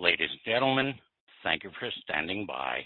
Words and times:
Ladies 0.00 0.30
and 0.30 0.40
gentlemen, 0.44 0.94
thank 1.42 1.64
you 1.64 1.70
for 1.80 1.90
standing 2.04 2.46
by. 2.46 2.82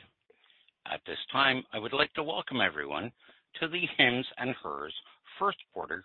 At 0.91 1.03
this 1.07 1.19
time, 1.31 1.63
I 1.71 1.79
would 1.79 1.93
like 1.93 2.11
to 2.15 2.23
welcome 2.23 2.63
everyone 2.63 3.13
to 3.61 3.69
the 3.69 3.83
Hims 3.99 4.25
& 4.45 4.63
Hers 4.63 4.95
first 5.39 5.59
quarter 5.75 6.05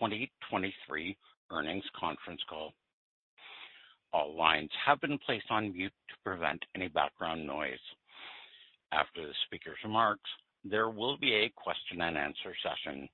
2023 0.00 1.16
earnings 1.52 1.84
conference 1.98 2.40
call. 2.50 2.72
All 4.12 4.36
lines 4.36 4.70
have 4.84 5.00
been 5.00 5.16
placed 5.24 5.46
on 5.48 5.72
mute 5.72 5.92
to 6.08 6.14
prevent 6.24 6.60
any 6.74 6.88
background 6.88 7.46
noise. 7.46 7.78
After 8.90 9.28
the 9.28 9.34
speaker's 9.46 9.78
remarks, 9.84 10.28
there 10.64 10.90
will 10.90 11.16
be 11.18 11.34
a 11.34 11.52
question 11.54 12.00
and 12.00 12.18
answer 12.18 12.52
session. 12.64 13.08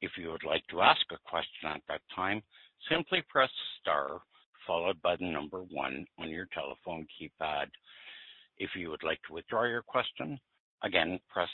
If 0.00 0.12
you 0.16 0.30
would 0.30 0.44
like 0.44 0.66
to 0.70 0.80
ask 0.80 1.02
a 1.10 1.28
question 1.28 1.68
at 1.68 1.82
that 1.88 2.00
time, 2.14 2.42
simply 2.90 3.22
press 3.28 3.50
star 3.82 4.22
followed 4.66 5.00
by 5.02 5.16
the 5.16 5.24
number 5.24 5.60
one 5.70 6.06
on 6.18 6.28
your 6.28 6.46
telephone 6.52 7.06
keypad. 7.20 7.66
If 8.58 8.70
you 8.74 8.90
would 8.90 9.02
like 9.02 9.20
to 9.28 9.34
withdraw 9.34 9.64
your 9.64 9.82
question, 9.82 10.38
again, 10.82 11.18
press 11.28 11.48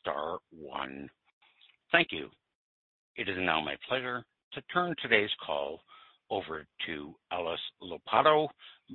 star 0.00 0.38
one. 0.50 1.08
Thank 1.92 2.08
you. 2.10 2.28
It 3.16 3.28
is 3.28 3.36
now 3.38 3.60
my 3.60 3.76
pleasure 3.88 4.24
to 4.52 4.62
turn 4.72 4.94
today's 5.02 5.30
call 5.44 5.80
over 6.30 6.66
to 6.86 7.14
Alice 7.32 7.60
Lopatto, 7.82 8.48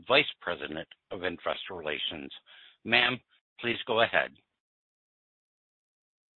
Vice 0.07 0.25
President 0.41 0.87
of 1.11 1.23
Investor 1.23 1.73
Relations. 1.73 2.31
Ma'am, 2.85 3.19
please 3.59 3.77
go 3.87 4.01
ahead. 4.01 4.31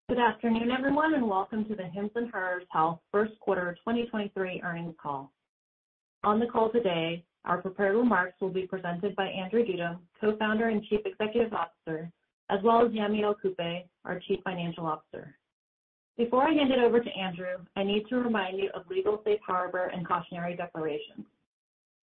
Good 0.08 0.18
afternoon, 0.18 0.70
everyone, 0.70 1.14
and 1.14 1.28
welcome 1.28 1.66
to 1.66 1.74
the 1.74 1.84
Hims 1.84 2.10
& 2.22 2.32
Hers 2.32 2.64
Health 2.70 3.00
first 3.12 3.38
quarter 3.40 3.76
2023 3.84 4.62
earnings 4.64 4.94
call. 5.00 5.30
On 6.24 6.40
the 6.40 6.46
call 6.46 6.70
today, 6.70 7.24
our 7.44 7.62
prepared 7.62 7.96
remarks 7.96 8.40
will 8.40 8.50
be 8.50 8.66
presented 8.66 9.14
by 9.14 9.26
Andrew 9.26 9.64
Dudum, 9.64 9.98
Co-founder 10.20 10.68
and 10.68 10.82
Chief 10.84 11.00
Executive 11.04 11.52
Officer, 11.54 12.10
as 12.50 12.60
well 12.64 12.84
as 12.84 12.90
Yemi 12.92 13.22
Okupe, 13.22 13.84
our 14.04 14.18
Chief 14.26 14.40
Financial 14.42 14.84
Officer. 14.84 15.36
Before 16.16 16.42
I 16.42 16.52
hand 16.52 16.72
it 16.72 16.80
over 16.80 16.98
to 16.98 17.10
Andrew, 17.10 17.58
I 17.76 17.84
need 17.84 18.08
to 18.08 18.16
remind 18.16 18.58
you 18.58 18.70
of 18.74 18.90
legal 18.90 19.22
safe 19.24 19.38
harbor 19.46 19.92
and 19.94 20.06
cautionary 20.06 20.56
declarations. 20.56 21.24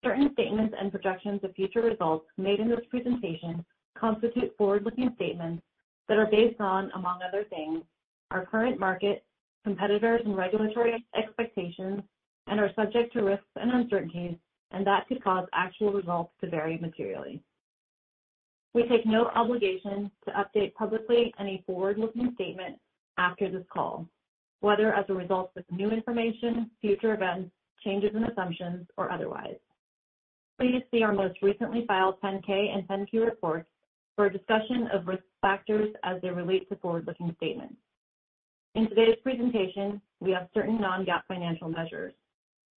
Certain 0.05 0.31
statements 0.35 0.75
and 0.79 0.93
projections 0.93 1.43
of 1.43 1.53
future 1.55 1.83
results 1.83 2.27
made 2.39 2.61
in 2.61 2.69
this 2.69 2.85
presentation 2.89 3.65
constitute 3.99 4.55
forward-looking 4.57 5.11
statements 5.17 5.65
that 6.09 6.19
are 6.19 6.31
based 6.31 6.61
on, 6.61 6.93
among 6.95 7.19
other 7.27 7.45
things, 7.51 7.83
our 8.31 8.47
current 8.47 8.79
market, 8.79 9.25
competitors, 9.65 10.21
and 10.25 10.37
regulatory 10.37 11.05
expectations, 11.17 12.03
and 12.47 12.61
are 12.61 12.73
subject 12.75 13.13
to 13.13 13.23
risks 13.23 13.47
and 13.57 13.71
uncertainties, 13.71 14.37
and 14.73 14.87
that 14.87 15.07
could 15.09 15.23
cause 15.23 15.47
actual 15.53 15.93
results 15.93 16.33
to 16.41 16.51
vary 16.51 16.79
materially. 16.79 17.43
We 18.75 18.83
take 18.89 19.07
no 19.07 19.27
obligation 19.35 20.11
to 20.27 20.33
update 20.33 20.75
publicly 20.75 21.33
any 21.41 21.63
forward-looking 21.67 22.33
statement 22.35 22.79
after 23.17 23.51
this 23.51 23.65
call, 23.73 24.07
whether 24.61 24.95
as 24.95 25.07
a 25.09 25.15
result 25.15 25.53
of 25.57 25.65
new 25.71 25.91
information, 25.91 26.71
future 26.81 27.15
events, 27.15 27.51
changes 27.83 28.11
in 28.15 28.25
assumptions, 28.25 28.87
or 28.97 29.11
otherwise. 29.11 29.57
Please 30.59 30.83
see 30.91 31.03
our 31.03 31.13
most 31.13 31.41
recently 31.43 31.85
filed 31.87 32.21
10-K 32.23 32.73
and 32.75 32.87
10-Q 32.89 33.25
reports 33.25 33.69
for 34.15 34.27
a 34.27 34.33
discussion 34.33 34.89
of 34.93 35.07
risk 35.07 35.23
factors 35.41 35.95
as 36.03 36.21
they 36.23 36.31
relate 36.31 36.69
to 36.69 36.77
forward-looking 36.77 37.35
statements. 37.37 37.77
In 38.75 38.89
today's 38.89 39.17
presentation, 39.23 40.01
we 40.21 40.33
have 40.33 40.49
certain 40.53 40.81
non-GAAP 40.81 41.23
financial 41.29 41.69
measures. 41.69 42.13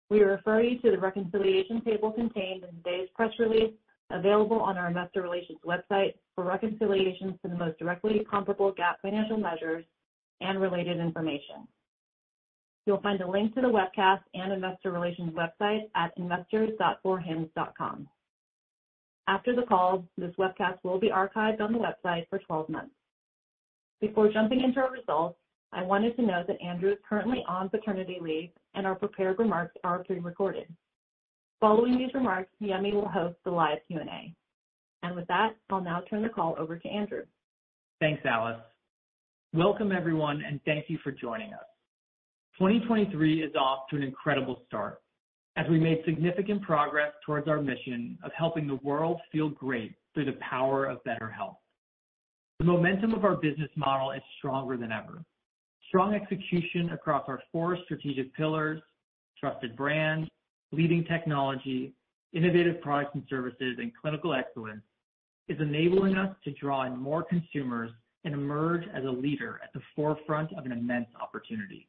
We 0.09 0.21
refer 0.21 0.61
you 0.61 0.79
to 0.79 0.91
the 0.91 0.97
reconciliation 0.97 1.81
table 1.81 2.11
contained 2.11 2.63
in 2.63 2.75
today's 2.77 3.09
press 3.15 3.31
release, 3.37 3.73
available 4.09 4.59
on 4.59 4.77
our 4.77 4.87
investor 4.87 5.21
relations 5.21 5.59
website 5.65 6.15
for 6.33 6.43
reconciliations 6.43 7.35
to 7.43 7.49
the 7.49 7.55
most 7.55 7.77
directly 7.77 8.25
comparable 8.29 8.73
GAAP 8.73 8.95
financial 9.03 9.37
measures 9.37 9.85
and 10.41 10.59
related 10.59 10.99
information. 10.99 11.67
You'll 12.85 13.01
find 13.01 13.21
a 13.21 13.29
link 13.29 13.53
to 13.53 13.61
the 13.61 13.67
webcast 13.67 14.21
and 14.33 14.51
investor 14.51 14.91
relations 14.91 15.33
website 15.33 15.89
at 15.95 16.11
investors.forhims.com. 16.17 18.07
After 19.27 19.55
the 19.55 19.61
call, 19.61 20.05
this 20.17 20.33
webcast 20.39 20.79
will 20.83 20.99
be 20.99 21.09
archived 21.09 21.61
on 21.61 21.71
the 21.71 21.77
website 21.77 22.27
for 22.29 22.39
12 22.39 22.67
months. 22.67 22.95
Before 24.01 24.31
jumping 24.31 24.61
into 24.61 24.79
our 24.79 24.91
results, 24.91 25.37
I 25.71 25.83
wanted 25.83 26.15
to 26.15 26.23
note 26.23 26.47
that 26.47 26.61
Andrew 26.61 26.91
is 26.91 26.97
currently 27.07 27.43
on 27.47 27.69
paternity 27.69 28.17
leave 28.19 28.49
and 28.73 28.87
our 28.87 28.95
prepared 28.95 29.37
remarks 29.37 29.75
are 29.83 30.03
pre-recorded. 30.03 30.67
Following 31.59 31.97
these 31.97 32.13
remarks, 32.13 32.49
Yemi 32.61 32.93
will 32.93 33.07
host 33.07 33.37
the 33.43 33.51
live 33.51 33.79
Q&A. 33.87 34.33
With 35.15 35.27
that, 35.27 35.55
I'll 35.69 35.81
now 35.81 36.01
turn 36.09 36.23
the 36.23 36.29
call 36.29 36.55
over 36.57 36.77
to 36.77 36.87
Andrew. 36.87 37.23
Thanks, 37.99 38.21
Alice. 38.25 38.61
Welcome, 39.53 39.91
everyone, 39.91 40.43
and 40.47 40.61
thank 40.65 40.85
you 40.89 40.97
for 41.03 41.11
joining 41.11 41.53
us. 41.53 41.65
2023 42.57 43.43
is 43.43 43.55
off 43.55 43.89
to 43.89 43.95
an 43.95 44.03
incredible 44.03 44.61
start 44.67 45.01
as 45.57 45.65
we 45.69 45.79
made 45.79 46.01
significant 46.05 46.61
progress 46.61 47.11
towards 47.25 47.47
our 47.47 47.61
mission 47.61 48.17
of 48.23 48.31
helping 48.37 48.67
the 48.67 48.75
world 48.75 49.19
feel 49.31 49.49
great 49.49 49.93
through 50.13 50.25
the 50.25 50.37
power 50.39 50.85
of 50.85 51.03
better 51.03 51.29
health. 51.29 51.57
The 52.59 52.65
momentum 52.65 53.13
of 53.13 53.25
our 53.25 53.35
business 53.35 53.69
model 53.75 54.11
is 54.11 54.21
stronger 54.37 54.77
than 54.77 54.91
ever. 54.91 55.23
Strong 55.89 56.13
execution 56.13 56.91
across 56.91 57.23
our 57.27 57.41
four 57.51 57.75
strategic 57.83 58.33
pillars, 58.35 58.79
trusted 59.39 59.75
brand, 59.75 60.29
leading 60.71 61.03
technology, 61.03 61.93
innovative 62.31 62.79
products 62.79 63.11
and 63.15 63.23
services, 63.27 63.77
and 63.79 63.91
clinical 63.99 64.35
excellence, 64.35 64.83
is 65.47 65.59
enabling 65.59 66.15
us 66.15 66.35
to 66.43 66.51
draw 66.51 66.83
in 66.83 66.95
more 66.95 67.23
consumers 67.23 67.89
and 68.23 68.35
emerge 68.35 68.83
as 68.93 69.03
a 69.03 69.09
leader 69.09 69.59
at 69.63 69.73
the 69.73 69.81
forefront 69.95 70.53
of 70.53 70.65
an 70.67 70.71
immense 70.71 71.07
opportunity. 71.19 71.87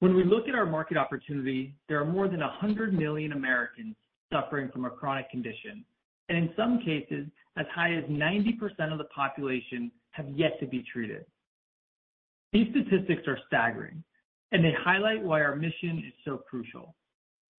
When 0.00 0.16
we 0.16 0.24
look 0.24 0.48
at 0.48 0.56
our 0.56 0.66
market 0.66 0.96
opportunity, 0.96 1.76
there 1.88 2.00
are 2.00 2.04
more 2.06 2.26
than 2.26 2.40
100 2.40 2.92
million 2.92 3.32
Americans 3.32 3.94
suffering 4.32 4.68
from 4.72 4.84
a 4.84 4.90
chronic 4.90 5.30
condition, 5.30 5.84
and 6.28 6.38
in 6.38 6.50
some 6.56 6.80
cases, 6.80 7.26
as 7.56 7.66
high 7.72 7.94
as 7.94 8.04
90% 8.04 8.90
of 8.90 8.98
the 8.98 9.04
population 9.14 9.92
have 10.10 10.28
yet 10.30 10.58
to 10.58 10.66
be 10.66 10.84
treated. 10.92 11.24
These 12.52 12.68
statistics 12.70 13.22
are 13.28 13.38
staggering, 13.46 14.02
and 14.52 14.64
they 14.64 14.74
highlight 14.84 15.22
why 15.22 15.40
our 15.42 15.54
mission 15.54 16.02
is 16.06 16.12
so 16.24 16.38
crucial. 16.38 16.94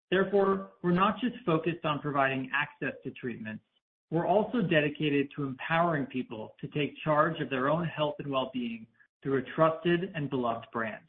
Therefore, 0.09 0.71
we're 0.83 0.91
not 0.91 1.19
just 1.21 1.35
focused 1.45 1.85
on 1.85 1.99
providing 1.99 2.49
access 2.53 2.93
to 3.03 3.11
treatments, 3.11 3.63
we're 4.11 4.27
also 4.27 4.61
dedicated 4.61 5.29
to 5.35 5.43
empowering 5.43 6.05
people 6.05 6.53
to 6.59 6.67
take 6.67 6.93
charge 7.01 7.39
of 7.39 7.49
their 7.49 7.69
own 7.69 7.85
health 7.85 8.15
and 8.19 8.29
well-being 8.29 8.85
through 9.23 9.37
a 9.37 9.55
trusted 9.55 10.11
and 10.13 10.29
beloved 10.29 10.65
brand. 10.73 11.03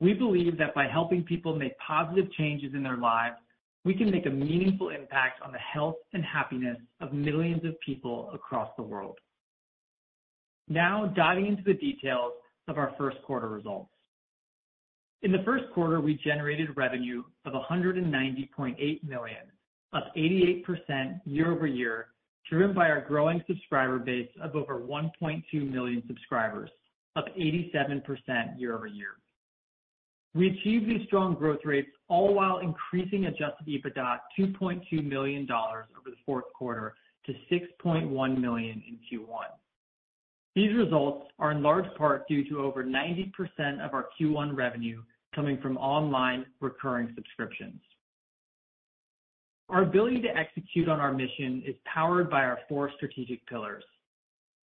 We 0.00 0.12
believe 0.12 0.58
that 0.58 0.74
by 0.74 0.86
helping 0.86 1.22
people 1.22 1.56
make 1.56 1.78
positive 1.78 2.30
changes 2.32 2.74
in 2.74 2.82
their 2.82 2.98
lives, 2.98 3.36
we 3.86 3.94
can 3.94 4.10
make 4.10 4.26
a 4.26 4.30
meaningful 4.30 4.90
impact 4.90 5.40
on 5.42 5.52
the 5.52 5.58
health 5.58 5.96
and 6.12 6.22
happiness 6.22 6.76
of 7.00 7.14
millions 7.14 7.64
of 7.64 7.80
people 7.80 8.30
across 8.34 8.68
the 8.76 8.82
world. 8.82 9.18
Now, 10.68 11.06
diving 11.06 11.46
into 11.46 11.62
the 11.62 11.74
details 11.74 12.32
of 12.68 12.78
our 12.78 12.94
first 12.98 13.18
quarter 13.22 13.48
results. 13.48 13.90
In 15.22 15.32
the 15.32 15.42
first 15.44 15.64
quarter, 15.72 16.00
we 16.00 16.14
generated 16.22 16.76
revenue 16.76 17.22
of 17.44 17.54
$190.8 17.54 19.04
million, 19.04 19.42
up 19.92 20.14
88% 20.16 21.20
year-over-year, 21.24 22.08
driven 22.48 22.74
by 22.74 22.90
our 22.90 23.00
growing 23.00 23.42
subscriber 23.46 23.98
base 23.98 24.28
of 24.42 24.54
over 24.54 24.78
1.2 24.78 25.42
million 25.70 26.02
subscribers, 26.06 26.68
up 27.16 27.26
87% 27.36 28.02
year-over-year. 28.58 29.16
We 30.34 30.50
achieved 30.50 30.90
these 30.90 31.06
strong 31.06 31.34
growth 31.34 31.60
rates 31.64 31.90
all 32.08 32.34
while 32.34 32.58
increasing 32.58 33.26
adjusted 33.26 33.66
EBITDA 33.66 34.18
$2.2 34.38 35.08
million 35.08 35.48
over 35.50 35.86
the 36.04 36.16
fourth 36.26 36.52
quarter 36.52 36.94
to 37.26 37.32
6.1 37.50 38.38
million 38.38 38.82
in 38.86 38.98
Q1. 39.10 39.46
These 40.54 40.74
results 40.76 41.26
are 41.38 41.50
in 41.50 41.62
large 41.62 41.92
part 41.96 42.28
due 42.28 42.48
to 42.48 42.60
over 42.60 42.84
90% 42.84 43.32
of 43.84 43.92
our 43.92 44.06
Q1 44.18 44.56
revenue 44.56 45.02
coming 45.34 45.58
from 45.60 45.76
online 45.78 46.46
recurring 46.60 47.12
subscriptions. 47.16 47.80
Our 49.68 49.82
ability 49.82 50.20
to 50.22 50.36
execute 50.36 50.88
on 50.88 51.00
our 51.00 51.12
mission 51.12 51.62
is 51.66 51.74
powered 51.92 52.30
by 52.30 52.44
our 52.44 52.60
four 52.68 52.90
strategic 52.96 53.44
pillars. 53.46 53.82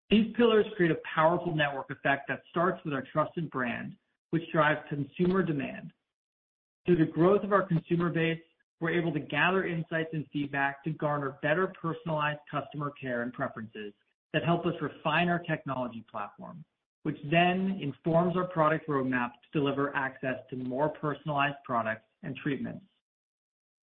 These 0.10 0.34
pillars 0.36 0.66
create 0.76 0.92
a 0.92 0.98
powerful 1.14 1.56
network 1.56 1.92
effect 1.92 2.28
that 2.30 2.42
starts 2.50 2.84
with 2.84 2.94
our 2.94 3.04
trusted 3.12 3.52
brand, 3.52 3.94
which 4.32 4.44
drives 4.52 4.80
consumer 4.90 5.44
demand. 5.44 5.92
Through 6.86 6.98
the 6.98 7.12
growth 7.12 7.44
of 7.44 7.52
our 7.52 7.64
consumer 7.64 8.10
base, 8.10 8.40
we're 8.80 8.92
able 8.92 9.12
to 9.14 9.20
gather 9.20 9.66
insights 9.66 10.10
and 10.14 10.26
feedback 10.32 10.84
to 10.84 10.92
garner 10.92 11.38
better 11.42 11.74
personalized 11.80 12.40
customer 12.50 12.92
care 13.00 13.22
and 13.22 13.34
preferences 13.34 13.94
that 14.36 14.44
help 14.44 14.66
us 14.66 14.74
refine 14.82 15.30
our 15.30 15.40
technology 15.40 16.04
platform, 16.12 16.62
which 17.04 17.16
then 17.32 17.80
informs 17.82 18.36
our 18.36 18.44
product 18.44 18.86
roadmap 18.90 19.30
to 19.30 19.60
deliver 19.60 19.96
access 19.96 20.36
to 20.50 20.58
more 20.58 20.90
personalized 20.90 21.56
products 21.64 22.04
and 22.22 22.36
treatments. 22.36 22.84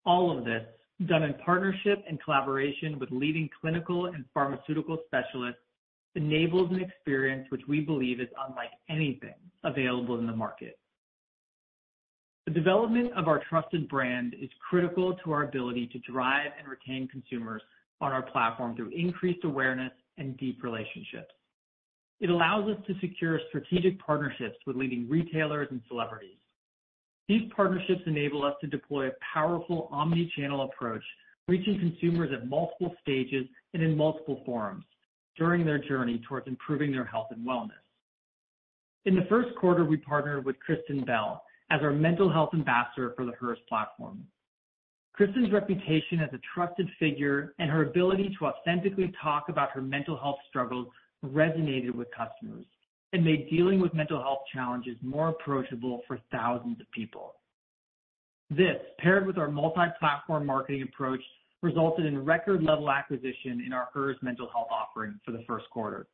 All 0.05 0.37
of 0.37 0.43
this 0.43 0.65
done 1.07 1.23
in 1.23 1.33
partnership 1.45 2.03
and 2.05 2.21
collaboration 2.21 2.99
with 2.99 3.09
leading 3.11 3.49
clinical 3.61 4.07
and 4.07 4.25
pharmaceutical 4.33 4.97
specialists, 5.07 5.61
enables 6.15 6.69
an 6.71 6.81
experience 6.81 7.47
which 7.49 7.61
we 7.69 7.79
believe 7.79 8.19
is 8.19 8.27
unlike 8.45 8.71
anything 8.89 9.33
available 9.63 10.19
in 10.19 10.27
the 10.27 10.35
market. 10.35 10.77
The 12.45 12.51
development 12.51 13.13
of 13.15 13.29
our 13.29 13.41
trusted 13.49 13.87
brand 13.87 14.35
is 14.39 14.49
critical 14.69 15.15
to 15.23 15.31
our 15.31 15.43
ability 15.43 15.87
to 15.93 15.99
drive 15.99 16.51
and 16.59 16.67
retain 16.67 17.07
consumers 17.07 17.61
on 18.01 18.11
our 18.11 18.23
platform 18.23 18.75
through 18.75 18.89
increased 18.89 19.45
awareness 19.45 19.93
and 20.17 20.37
deep 20.37 20.63
relationships. 20.63 21.33
It 22.19 22.29
allows 22.29 22.69
us 22.69 22.77
to 22.87 22.93
secure 22.99 23.39
strategic 23.49 23.99
partnerships 23.99 24.57
with 24.67 24.75
leading 24.75 25.09
retailers 25.09 25.67
and 25.71 25.81
celebrities. 25.87 26.37
These 27.27 27.51
partnerships 27.55 28.01
enable 28.05 28.43
us 28.43 28.55
to 28.61 28.67
deploy 28.67 29.07
a 29.07 29.11
powerful 29.33 29.89
omni-channel 29.91 30.61
approach, 30.61 31.03
reaching 31.47 31.79
consumers 31.79 32.29
at 32.33 32.47
multiple 32.47 32.95
stages 33.01 33.45
and 33.73 33.81
in 33.81 33.97
multiple 33.97 34.43
forums 34.45 34.85
during 35.37 35.65
their 35.65 35.79
journey 35.79 36.21
towards 36.27 36.47
improving 36.47 36.91
their 36.91 37.05
health 37.05 37.27
and 37.31 37.47
wellness. 37.47 37.71
In 39.05 39.15
the 39.15 39.25
first 39.29 39.55
quarter, 39.55 39.83
we 39.85 39.97
partnered 39.97 40.45
with 40.45 40.59
Kristen 40.59 41.03
Bell 41.03 41.43
as 41.71 41.81
our 41.81 41.93
mental 41.93 42.31
health 42.31 42.51
ambassador 42.53 43.13
for 43.15 43.25
the 43.25 43.31
Hers 43.31 43.57
platform. 43.67 44.27
Kristen's 45.13 45.51
reputation 45.51 46.19
as 46.21 46.29
a 46.33 46.39
trusted 46.53 46.89
figure 46.99 47.53
and 47.59 47.69
her 47.69 47.83
ability 47.83 48.35
to 48.39 48.45
authentically 48.45 49.11
talk 49.21 49.49
about 49.49 49.71
her 49.71 49.81
mental 49.81 50.17
health 50.17 50.39
struggles 50.49 50.87
resonated 51.25 51.93
with 51.93 52.07
customers 52.15 52.65
and 53.13 53.23
made 53.23 53.49
dealing 53.49 53.79
with 53.79 53.93
mental 53.93 54.21
health 54.21 54.39
challenges 54.53 54.95
more 55.01 55.29
approachable 55.29 56.01
for 56.07 56.17
thousands 56.31 56.79
of 56.79 56.89
people. 56.91 57.35
This, 58.49 58.77
paired 58.99 59.27
with 59.27 59.37
our 59.37 59.49
multi-platform 59.49 60.45
marketing 60.45 60.83
approach, 60.83 61.21
resulted 61.61 62.05
in 62.05 62.23
record 62.25 62.63
level 62.63 62.89
acquisition 62.89 63.61
in 63.65 63.73
our 63.73 63.89
Hers 63.93 64.17
mental 64.21 64.49
health 64.51 64.67
offering 64.71 65.19
for 65.25 65.31
the 65.31 65.43
first 65.47 65.69
quarter. 65.69 66.07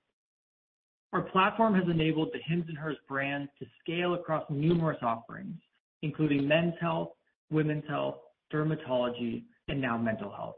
Our 1.14 1.22
platform 1.22 1.74
has 1.76 1.86
enabled 1.90 2.30
the 2.34 2.40
Hims 2.46 2.66
& 2.76 2.78
Hers 2.78 2.98
brands 3.08 3.50
to 3.60 3.66
scale 3.82 4.16
across 4.16 4.44
numerous 4.50 4.98
offerings, 5.02 5.56
including 6.02 6.48
men's 6.48 6.74
health, 6.82 7.10
women's 7.50 7.88
health, 7.88 8.18
dermatology, 8.54 9.44
and 9.68 9.82
now 9.82 9.98
mental 9.98 10.32
health. 10.32 10.56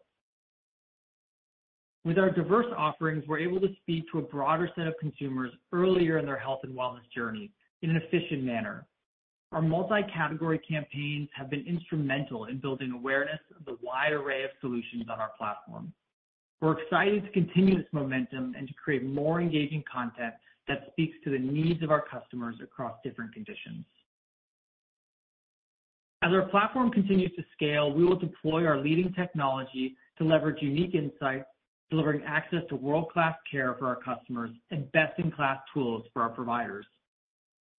With 2.06 2.18
our 2.18 2.30
diverse 2.30 2.68
offerings, 2.78 3.26
we're 3.28 3.40
able 3.40 3.60
to 3.60 3.68
speak 3.82 4.06
to 4.12 4.20
a 4.20 4.22
broader 4.22 4.70
set 4.76 4.88
of 4.88 4.94
consumers 5.00 5.52
earlier 5.74 6.18
in 6.18 6.26
their 6.26 6.40
health 6.40 6.62
and 6.64 6.74
wellness 6.74 7.10
journey 7.14 7.52
in 7.82 7.90
an 7.90 7.98
efficient 7.98 8.44
manner. 8.44 8.86
Our 9.52 9.62
multi-category 9.62 10.60
campaigns 10.60 11.28
have 11.36 11.50
been 11.50 11.66
instrumental 11.68 12.46
in 12.46 12.60
building 12.60 12.92
awareness 12.92 13.40
of 13.58 13.66
the 13.66 13.78
wide 13.82 14.14
array 14.14 14.44
of 14.44 14.52
solutions 14.62 15.06
on 15.12 15.20
our 15.20 15.32
platform. 15.38 15.92
We're 16.62 16.80
excited 16.80 17.24
to 17.24 17.32
continue 17.32 17.78
this 17.78 17.88
momentum 17.92 18.54
and 18.58 18.68
to 18.68 18.74
create 18.74 19.04
more 19.04 19.42
engaging 19.42 19.84
content 19.92 20.34
that 20.68 20.88
speaks 20.92 21.18
to 21.24 21.32
the 21.32 21.40
needs 21.40 21.82
of 21.82 21.90
our 21.90 22.04
customers 22.06 22.56
across 22.62 22.94
different 23.04 23.34
conditions. 23.34 23.86
As 26.22 26.34
our 26.34 26.48
platform 26.50 26.92
continues 26.92 27.32
to 27.38 27.44
scale, 27.54 27.94
we 27.94 28.04
will 28.04 28.18
deploy 28.18 28.66
our 28.66 28.78
leading 28.78 29.14
technology 29.14 29.96
to 30.18 30.26
leverage 30.26 30.62
unique 30.62 30.94
insights, 30.94 31.46
delivering 31.90 32.22
access 32.26 32.62
to 32.70 32.76
world-class 32.76 33.36
care 33.50 33.76
for 33.80 33.88
our 33.88 33.96
customers 33.96 34.52
and 34.72 34.92
best-in-class 34.92 35.60
tools 35.74 36.06
for 36.12 36.22
our 36.22 36.30
providers. 36.30 36.86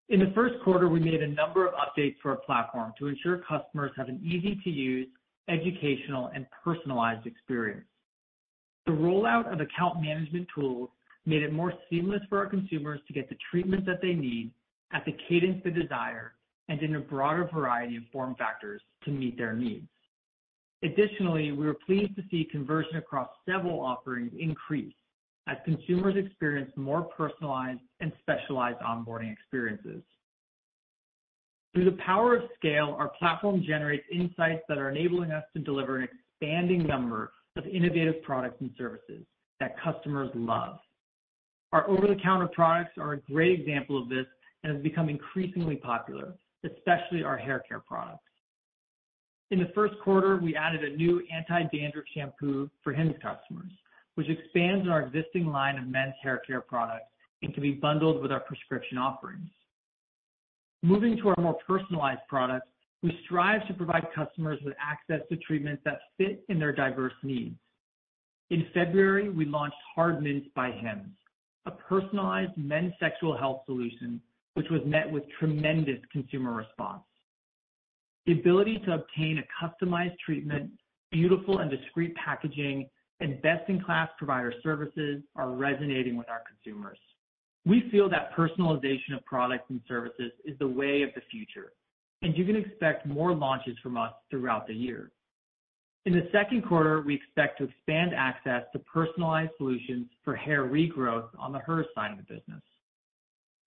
In 0.09 0.19
the 0.19 0.31
first 0.33 0.55
quarter, 0.63 0.89
we 0.89 0.99
made 0.99 1.21
a 1.21 1.27
number 1.27 1.67
of 1.67 1.75
updates 1.75 2.15
to 2.23 2.29
our 2.29 2.37
platform 2.37 2.93
to 2.97 3.07
ensure 3.07 3.37
customers 3.47 3.91
have 3.95 4.09
an 4.09 4.19
easy-to-use, 4.23 5.07
educational, 5.47 6.31
and 6.33 6.47
personalized 6.63 7.27
experience. 7.27 7.85
The 8.87 8.91
rollout 8.91 9.53
of 9.53 9.61
account 9.61 10.01
management 10.01 10.47
tools 10.53 10.89
made 11.27 11.43
it 11.43 11.53
more 11.53 11.73
seamless 11.89 12.21
for 12.27 12.39
our 12.39 12.47
consumers 12.47 12.99
to 13.07 13.13
get 13.13 13.29
the 13.29 13.37
treatment 13.51 13.85
that 13.85 14.01
they 14.01 14.13
need 14.13 14.51
at 14.91 15.05
the 15.05 15.15
cadence 15.29 15.61
they 15.63 15.69
desire 15.69 16.33
and 16.71 16.81
in 16.81 16.95
a 16.95 16.99
broader 17.01 17.49
variety 17.53 17.97
of 17.97 18.03
form 18.13 18.33
factors 18.35 18.81
to 19.03 19.11
meet 19.11 19.37
their 19.37 19.53
needs. 19.53 19.89
Additionally, 20.83 21.51
we 21.51 21.65
were 21.65 21.77
pleased 21.85 22.15
to 22.15 22.23
see 22.31 22.47
conversion 22.49 22.95
across 22.95 23.27
several 23.45 23.81
offerings 23.81 24.31
increase 24.39 24.93
as 25.49 25.57
consumers 25.65 26.15
experience 26.15 26.71
more 26.77 27.01
personalized 27.01 27.81
and 27.99 28.13
specialized 28.21 28.79
onboarding 28.79 29.33
experiences. 29.33 30.01
Through 31.73 31.85
the 31.85 31.97
power 32.05 32.37
of 32.37 32.43
scale, 32.57 32.95
our 32.97 33.09
platform 33.19 33.63
generates 33.67 34.05
insights 34.09 34.61
that 34.69 34.77
are 34.77 34.89
enabling 34.89 35.31
us 35.31 35.43
to 35.53 35.61
deliver 35.61 35.97
an 35.97 36.07
expanding 36.07 36.87
number 36.87 37.33
of 37.57 37.65
innovative 37.65 38.23
products 38.23 38.61
and 38.61 38.71
services 38.77 39.25
that 39.59 39.75
customers 39.83 40.29
love. 40.35 40.79
Our 41.73 41.87
over-the-counter 41.89 42.47
products 42.47 42.97
are 42.97 43.13
a 43.13 43.19
great 43.19 43.59
example 43.59 44.01
of 44.01 44.07
this 44.07 44.25
and 44.63 44.73
have 44.73 44.83
become 44.83 45.09
increasingly 45.09 45.75
popular, 45.75 46.33
especially 46.63 47.23
our 47.23 47.37
hair 47.37 47.59
care 47.67 47.79
products. 47.79 48.23
In 49.51 49.59
the 49.59 49.71
first 49.75 49.95
quarter, 50.03 50.37
we 50.37 50.55
added 50.55 50.83
a 50.83 50.95
new 50.95 51.21
anti-dandruff 51.33 52.05
shampoo 52.13 52.69
for 52.83 52.93
Hims 52.93 53.15
customers, 53.21 53.71
which 54.15 54.29
expands 54.29 54.87
our 54.87 55.01
existing 55.01 55.47
line 55.47 55.77
of 55.77 55.87
men's 55.87 56.13
hair 56.23 56.41
care 56.47 56.61
products 56.61 57.11
and 57.41 57.53
can 57.53 57.61
be 57.61 57.71
bundled 57.71 58.21
with 58.21 58.31
our 58.31 58.39
prescription 58.39 58.97
offerings. 58.97 59.49
Moving 60.83 61.17
to 61.17 61.29
our 61.29 61.35
more 61.39 61.57
personalized 61.67 62.21
products, 62.29 62.67
we 63.03 63.17
strive 63.25 63.67
to 63.67 63.73
provide 63.73 64.07
customers 64.15 64.59
with 64.63 64.75
access 64.79 65.21
to 65.29 65.37
treatments 65.37 65.81
that 65.85 65.99
fit 66.17 66.43
in 66.49 66.59
their 66.59 66.71
diverse 66.71 67.13
needs. 67.23 67.55
In 68.51 68.67
February, 68.73 69.29
we 69.29 69.45
launched 69.45 69.77
Hard 69.95 70.21
Mints 70.21 70.47
by 70.55 70.71
Hims, 70.71 71.15
a 71.65 71.71
personalized 71.71 72.55
men's 72.57 72.93
sexual 72.99 73.37
health 73.37 73.61
solution, 73.65 74.21
which 74.53 74.67
was 74.69 74.81
met 74.85 75.09
with 75.09 75.23
tremendous 75.39 75.99
consumer 76.11 76.53
response. 76.53 77.03
The 78.25 78.33
ability 78.33 78.81
to 78.85 78.93
obtain 78.93 79.39
a 79.39 79.65
customized 79.65 80.17
treatment, 80.23 80.71
beautiful 81.11 81.59
and 81.59 81.71
discreet 81.71 82.15
packaging, 82.15 82.89
and 83.19 83.41
best-in-class 83.41 84.09
provider 84.17 84.53
services 84.63 85.21
are 85.35 85.51
resonating 85.51 86.17
with 86.17 86.29
our 86.29 86.41
consumers. 86.47 86.97
We 87.65 87.89
feel 87.91 88.09
that 88.09 88.35
personalization 88.35 89.15
of 89.15 89.23
products 89.25 89.65
and 89.69 89.81
services 89.87 90.31
is 90.45 90.57
the 90.59 90.67
way 90.67 91.03
of 91.03 91.09
the 91.15 91.21
future, 91.29 91.73
and 92.21 92.35
you 92.35 92.45
can 92.45 92.55
expect 92.55 93.05
more 93.05 93.33
launches 93.33 93.77
from 93.83 93.97
us 93.97 94.13
throughout 94.29 94.67
the 94.67 94.73
year. 94.73 95.11
In 96.05 96.13
the 96.13 96.27
second 96.31 96.63
quarter, 96.67 97.01
we 97.01 97.13
expect 97.13 97.59
to 97.59 97.65
expand 97.65 98.11
access 98.15 98.63
to 98.73 98.79
personalized 98.79 99.51
solutions 99.57 100.07
for 100.23 100.35
hair 100.35 100.65
regrowth 100.65 101.27
on 101.37 101.51
the 101.51 101.59
Hers 101.59 101.85
side 101.93 102.11
of 102.11 102.17
the 102.17 102.23
business. 102.23 102.61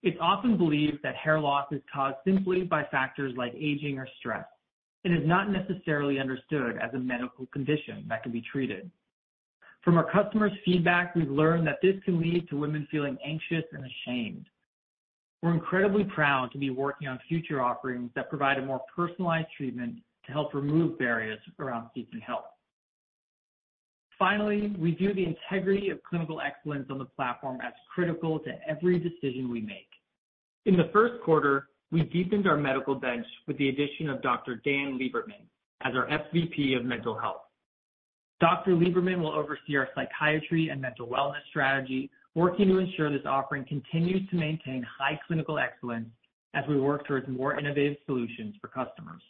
It's 0.05 0.17
often 0.21 0.55
believed 0.55 0.99
that 1.01 1.15
hair 1.15 1.39
loss 1.39 1.65
is 1.71 1.81
caused 1.91 2.17
simply 2.23 2.61
by 2.61 2.83
factors 2.91 3.33
like 3.35 3.53
aging 3.55 3.97
or 3.97 4.07
stress 4.19 4.45
and 5.03 5.11
is 5.17 5.27
not 5.27 5.49
necessarily 5.49 6.19
understood 6.19 6.77
as 6.77 6.93
a 6.93 6.99
medical 6.99 7.47
condition 7.47 8.05
that 8.07 8.21
can 8.21 8.31
be 8.31 8.43
treated. 8.51 8.91
From 9.83 9.97
our 9.97 10.09
customers' 10.11 10.51
feedback, 10.63 11.15
we've 11.15 11.31
learned 11.31 11.65
that 11.65 11.79
this 11.81 11.95
can 12.05 12.21
lead 12.21 12.47
to 12.49 12.55
women 12.55 12.87
feeling 12.91 13.17
anxious 13.25 13.63
and 13.71 13.83
ashamed. 13.83 14.45
We're 15.41 15.55
incredibly 15.55 16.03
proud 16.03 16.51
to 16.51 16.59
be 16.59 16.69
working 16.69 17.07
on 17.07 17.19
future 17.27 17.63
offerings 17.63 18.11
that 18.15 18.29
provide 18.29 18.59
a 18.59 18.65
more 18.65 18.81
personalized 18.95 19.47
treatment 19.57 19.95
to 20.27 20.31
help 20.31 20.53
remove 20.53 20.99
barriers 20.99 21.39
around 21.59 21.89
seeking 21.95 22.19
help. 22.19 22.45
Finally, 24.19 24.75
we 24.77 24.93
view 24.93 25.15
the 25.15 25.25
integrity 25.25 25.89
of 25.89 26.01
clinical 26.03 26.41
excellence 26.41 26.85
on 26.91 26.99
the 26.99 27.05
platform 27.05 27.59
as 27.61 27.73
critical 27.93 28.37
to 28.39 28.51
every 28.67 28.99
decision 28.99 29.49
we 29.49 29.61
make. 29.61 29.87
In 30.65 30.75
the 30.75 30.89
first 30.91 31.21
quarter, 31.23 31.67
we 31.91 32.01
deepened 32.01 32.47
our 32.47 32.57
medical 32.57 32.95
bench 32.95 33.25
with 33.47 33.57
the 33.57 33.69
addition 33.69 34.09
of 34.09 34.21
Dr. 34.23 34.55
Dan 34.65 34.97
Lieberman 34.99 35.45
as 35.83 35.93
our 35.95 36.07
SVP 36.07 36.75
of 36.75 36.83
Mental 36.83 37.17
Health. 37.17 37.41
Dr. 38.39 38.71
Lieberman 38.71 39.19
will 39.19 39.31
oversee 39.31 39.77
our 39.77 39.87
psychiatry 39.95 40.69
and 40.69 40.81
mental 40.81 41.07
wellness 41.07 41.45
strategy, 41.49 42.09
working 42.33 42.67
to 42.67 42.79
ensure 42.79 43.11
this 43.11 43.25
offering 43.25 43.63
continues 43.65 44.27
to 44.29 44.35
maintain 44.35 44.83
high 44.83 45.19
clinical 45.27 45.59
excellence 45.59 46.09
as 46.55 46.63
we 46.67 46.79
work 46.79 47.07
towards 47.07 47.27
more 47.27 47.57
innovative 47.57 47.97
solutions 48.05 48.55
for 48.59 48.67
customers. 48.67 49.21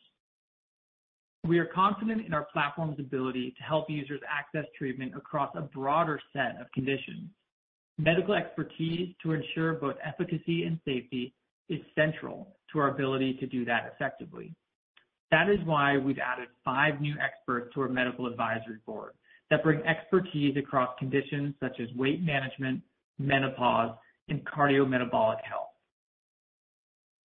We 1.44 1.60
are 1.60 1.66
confident 1.66 2.26
in 2.26 2.34
our 2.34 2.48
platform's 2.52 3.00
ability 3.00 3.54
to 3.58 3.64
help 3.64 3.90
users 3.90 4.22
access 4.28 4.66
treatment 4.78 5.14
across 5.16 5.52
a 5.56 5.62
broader 5.62 6.20
set 6.34 6.60
of 6.60 6.72
conditions. 6.74 7.30
Medical 7.98 8.34
expertise 8.34 9.16
to 9.24 9.32
ensure 9.32 9.74
both 9.74 9.96
efficacy 10.04 10.64
and 10.64 10.80
safety 10.86 11.34
is 11.70 11.80
central 11.96 12.56
to 12.72 12.80
our 12.80 12.90
ability 12.90 13.36
to 13.36 13.48
do 13.48 13.64
that 13.66 13.92
effectively. 13.94 14.54
That 15.32 15.50
is 15.50 15.60
why 15.66 15.98
we've 15.98 16.20
added 16.20 16.50
five 16.64 17.02
new 17.02 17.16
experts 17.24 17.74
to 17.74 17.82
our 17.82 17.90
medical 17.90 18.28
advisory 18.28 18.80
board 18.86 19.14
that 19.50 19.64
bring 19.64 19.82
expertise 19.86 20.58
across 20.58 20.90
conditions 21.00 21.56
such 21.60 21.80
as 21.80 21.88
weight 21.96 22.22
management, 22.22 22.82
menopause, 23.18 23.96
and 24.28 24.46
cardiometabolic 24.46 25.42
health. 25.44 25.70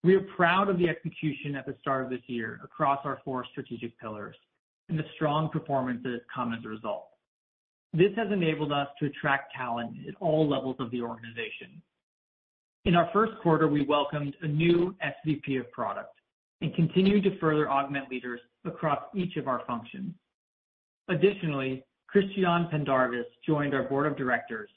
We 0.02 0.14
are 0.16 0.26
proud 0.37 0.68
of 0.68 0.78
the 0.78 0.88
execution 0.88 1.56
at 1.56 1.66
the 1.66 1.76
start 1.80 2.04
of 2.04 2.11
this 2.11 2.21
year 2.26 2.61
across 2.62 3.00
our 3.04 3.21
four 3.25 3.44
strategic 3.50 3.99
pillars, 3.99 4.37
and 4.88 4.99
the 4.99 5.04
strong 5.14 5.49
performance 5.49 6.00
that 6.02 6.12
has 6.12 6.21
come 6.35 6.52
as 6.52 6.64
a 6.64 6.68
result. 6.68 7.06
This 7.94 8.10
has 8.16 8.26
enabled 8.32 8.72
us 8.72 8.88
to 8.98 9.06
attract 9.06 9.54
talent 9.56 9.96
at 10.08 10.14
all 10.18 10.48
levels 10.48 10.74
of 10.80 10.90
the 10.90 11.00
organization. 11.00 11.80
In 12.86 12.96
our 12.96 13.08
first 13.12 13.32
quarter, 13.40 13.68
we 13.68 13.86
welcomed 13.86 14.34
a 14.42 14.48
new 14.48 14.96
SVP 15.00 15.60
of 15.60 15.70
product 15.70 16.10
and 16.60 16.74
continued 16.74 17.22
to 17.22 17.38
further 17.38 17.70
augment 17.70 18.10
leaders 18.10 18.40
across 18.64 18.98
each 19.14 19.36
of 19.36 19.46
our 19.46 19.62
functions. 19.64 20.12
Additionally, 21.08 21.84
Christiane 22.08 22.66
Pendarvis 22.68 23.26
joined 23.46 23.74
our 23.74 23.84
board 23.84 24.06
of 24.06 24.16
directors. 24.16 24.70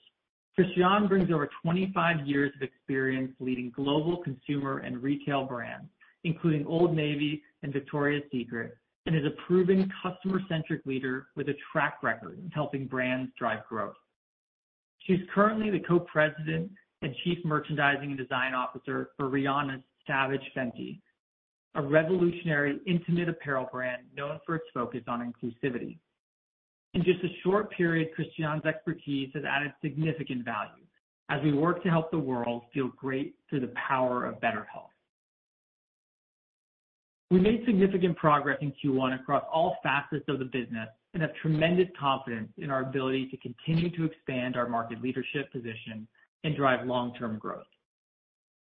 Christiane 0.54 1.08
brings 1.08 1.32
over 1.32 1.50
25 1.64 2.28
years 2.28 2.52
of 2.56 2.62
experience 2.62 3.32
leading 3.40 3.72
global 3.76 4.18
consumer 4.18 4.80
and 4.80 5.02
retail 5.02 5.44
brands, 5.44 5.90
including 6.24 6.68
Old 6.68 6.96
Navy 6.96 7.42
and 7.64 7.74
Victoria's 7.74 8.24
Secret, 8.32 8.78
and 9.08 9.16
is 9.16 9.24
a 9.26 9.42
proven 9.48 9.90
customer-centric 10.04 10.86
leader 10.86 11.28
with 11.38 11.48
a 11.48 11.54
track 11.72 12.04
record 12.04 12.38
in 12.44 12.52
helping 12.52 12.86
brands 12.86 13.32
drive 13.40 13.66
growth. 13.68 13.96
She's 15.00 15.22
currently 15.34 15.72
the 15.72 15.80
Co-President 15.80 16.70
and 17.02 17.16
Chief 17.24 17.38
Merchandising 17.46 18.10
and 18.10 18.18
Design 18.18 18.54
Officer 18.54 19.12
for 19.16 19.30
Rihanna's 19.30 19.82
Savage 20.06 20.42
Fenty, 20.56 21.00
a 21.76 21.82
revolutionary 21.82 22.80
intimate 22.86 23.30
apparel 23.30 23.70
brand 23.72 24.04
known 24.14 24.40
for 24.46 24.56
its 24.56 24.66
focus 24.74 25.04
on 25.08 25.22
inclusivity. 25.22 26.00
In 26.94 27.02
just 27.02 27.24
a 27.24 27.30
short 27.44 27.72
period, 27.72 28.10
Christiane's 28.14 28.66
expertise 28.66 29.30
has 29.36 29.44
added 29.50 29.72
significant 29.82 30.44
value 30.44 30.84
as 31.30 31.42
we 31.44 31.54
work 31.54 31.82
to 31.84 31.90
help 31.90 32.12
the 32.12 32.20
world 32.20 32.64
feel 32.74 32.90
great 32.98 33.36
through 33.50 33.62
the 33.62 33.74
power 33.88 34.26
of 34.26 34.42
better 34.42 34.68
health. 34.72 34.90
We 37.30 37.40
made 37.40 37.64
significant 37.66 38.16
progress 38.18 38.58
in 38.62 38.72
Q1 38.72 39.20
across 39.20 39.44
all 39.52 39.78
facets 39.84 40.24
of 40.30 40.40
the 40.40 40.46
business 40.46 40.88
and 41.14 41.22
have 41.22 41.34
tremendous 41.42 41.88
confidence 42.00 42.50
in 42.58 42.70
our 42.70 42.82
ability 42.82 43.28
to 43.30 43.38
continue 43.38 43.90
to 43.98 44.06
expand 44.06 44.56
our 44.56 44.70
market 44.70 45.02
leadership 45.02 45.52
position 45.52 46.08
and 46.46 46.56
drive 46.56 46.86
long-term 46.88 47.38
growth. 47.38 47.66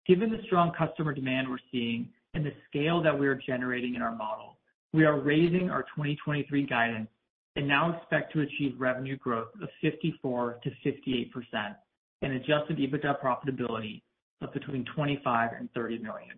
Given 0.07 0.31
the 0.31 0.41
strong 0.45 0.71
customer 0.77 1.13
demand 1.13 1.49
we're 1.49 1.57
seeing 1.71 2.09
and 2.33 2.45
the 2.45 2.53
scale 2.69 3.01
that 3.01 3.17
we 3.17 3.27
are 3.27 3.35
generating 3.35 3.95
in 3.95 4.01
our 4.01 4.15
model, 4.15 4.57
we 4.93 5.03
are 5.03 5.19
raising 5.19 5.69
our 5.69 5.83
2023 5.83 6.65
guidance 6.65 7.09
and 7.57 7.67
now 7.67 7.97
expect 7.97 8.31
to 8.33 8.41
achieve 8.41 8.75
revenue 8.77 9.17
growth 9.17 9.49
of 9.61 9.69
54%-58% 9.83 11.75
and 12.21 12.33
adjusted 12.33 12.77
EBITDA 12.77 13.19
profitability 13.19 14.01
of 14.41 14.53
between 14.53 14.85
$25 14.97 15.23
million 15.25 15.49
and 15.59 15.73
$30 15.73 16.01
million. 16.01 16.37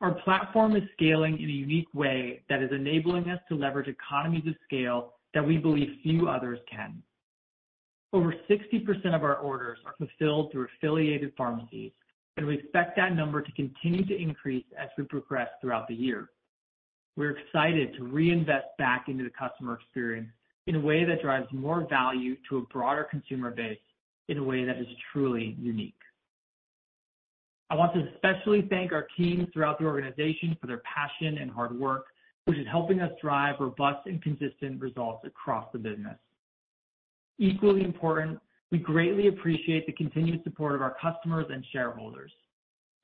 Our 0.00 0.12
platform 0.12 0.76
is 0.76 0.82
scaling 0.92 1.40
in 1.40 1.48
a 1.48 1.52
unique 1.52 1.92
way 1.92 2.42
that 2.48 2.62
is 2.62 2.70
enabling 2.72 3.30
us 3.30 3.40
to 3.48 3.56
leverage 3.56 3.88
economies 3.88 4.46
of 4.46 4.54
scale 4.64 5.14
that 5.34 5.44
we 5.44 5.58
believe 5.58 5.88
few 6.02 6.28
others 6.28 6.60
can. 6.70 7.02
Over 8.12 8.34
60% 8.48 9.14
of 9.14 9.24
our 9.24 9.36
orders 9.36 9.78
are 9.84 9.94
fulfilled 9.98 10.52
through 10.52 10.68
affiliated 10.76 11.32
pharmacies, 11.36 11.92
and 12.36 12.46
we 12.46 12.54
expect 12.58 12.96
that 12.96 13.14
number 13.14 13.42
to 13.42 13.52
continue 13.52 14.04
to 14.06 14.16
increase 14.16 14.64
as 14.80 14.88
we 14.96 15.04
progress 15.04 15.48
throughout 15.60 15.88
the 15.88 15.94
year. 15.94 16.30
We're 17.16 17.36
excited 17.36 17.94
to 17.96 18.04
reinvest 18.04 18.66
back 18.78 19.08
into 19.08 19.24
the 19.24 19.30
customer 19.30 19.74
experience 19.74 20.28
in 20.68 20.76
a 20.76 20.80
way 20.80 21.04
that 21.04 21.20
drives 21.22 21.48
more 21.52 21.86
value 21.88 22.36
to 22.48 22.58
a 22.58 22.62
broader 22.72 23.04
consumer 23.10 23.50
base 23.50 23.78
in 24.28 24.38
a 24.38 24.44
way 24.44 24.64
that 24.64 24.78
is 24.78 24.86
truly 25.12 25.56
unique. 25.58 25.94
I 27.70 27.74
want 27.74 27.92
to 27.94 28.08
especially 28.14 28.66
thank 28.70 28.92
our 28.92 29.06
teams 29.16 29.46
throughout 29.52 29.78
the 29.78 29.84
organization 29.84 30.56
for 30.60 30.66
their 30.66 30.82
passion 30.84 31.38
and 31.38 31.50
hard 31.50 31.78
work, 31.78 32.06
which 32.46 32.56
is 32.56 32.66
helping 32.70 33.00
us 33.00 33.10
drive 33.20 33.56
robust 33.60 34.06
and 34.06 34.22
consistent 34.22 34.80
results 34.80 35.26
across 35.26 35.66
the 35.72 35.78
business. 35.78 36.16
Equally 37.38 37.84
important, 37.84 38.38
we 38.70 38.78
greatly 38.78 39.28
appreciate 39.28 39.86
the 39.86 39.92
continued 39.92 40.42
support 40.44 40.74
of 40.74 40.82
our 40.82 40.96
customers 41.00 41.46
and 41.50 41.64
shareholders. 41.72 42.32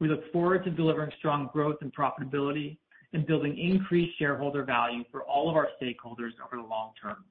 We 0.01 0.09
look 0.09 0.33
forward 0.33 0.65
to 0.65 0.71
delivering 0.71 1.13
strong 1.19 1.51
growth 1.53 1.77
and 1.83 1.95
profitability 1.95 2.79
and 3.13 3.27
building 3.27 3.57
increased 3.59 4.19
shareholder 4.19 4.65
value 4.65 5.05
for 5.11 5.23
all 5.23 5.49
of 5.49 5.57
our 5.57 5.69
stakeholders 5.81 6.33
over 6.45 6.57
the 6.61 6.69
long 6.69 6.93
term. 7.01 7.25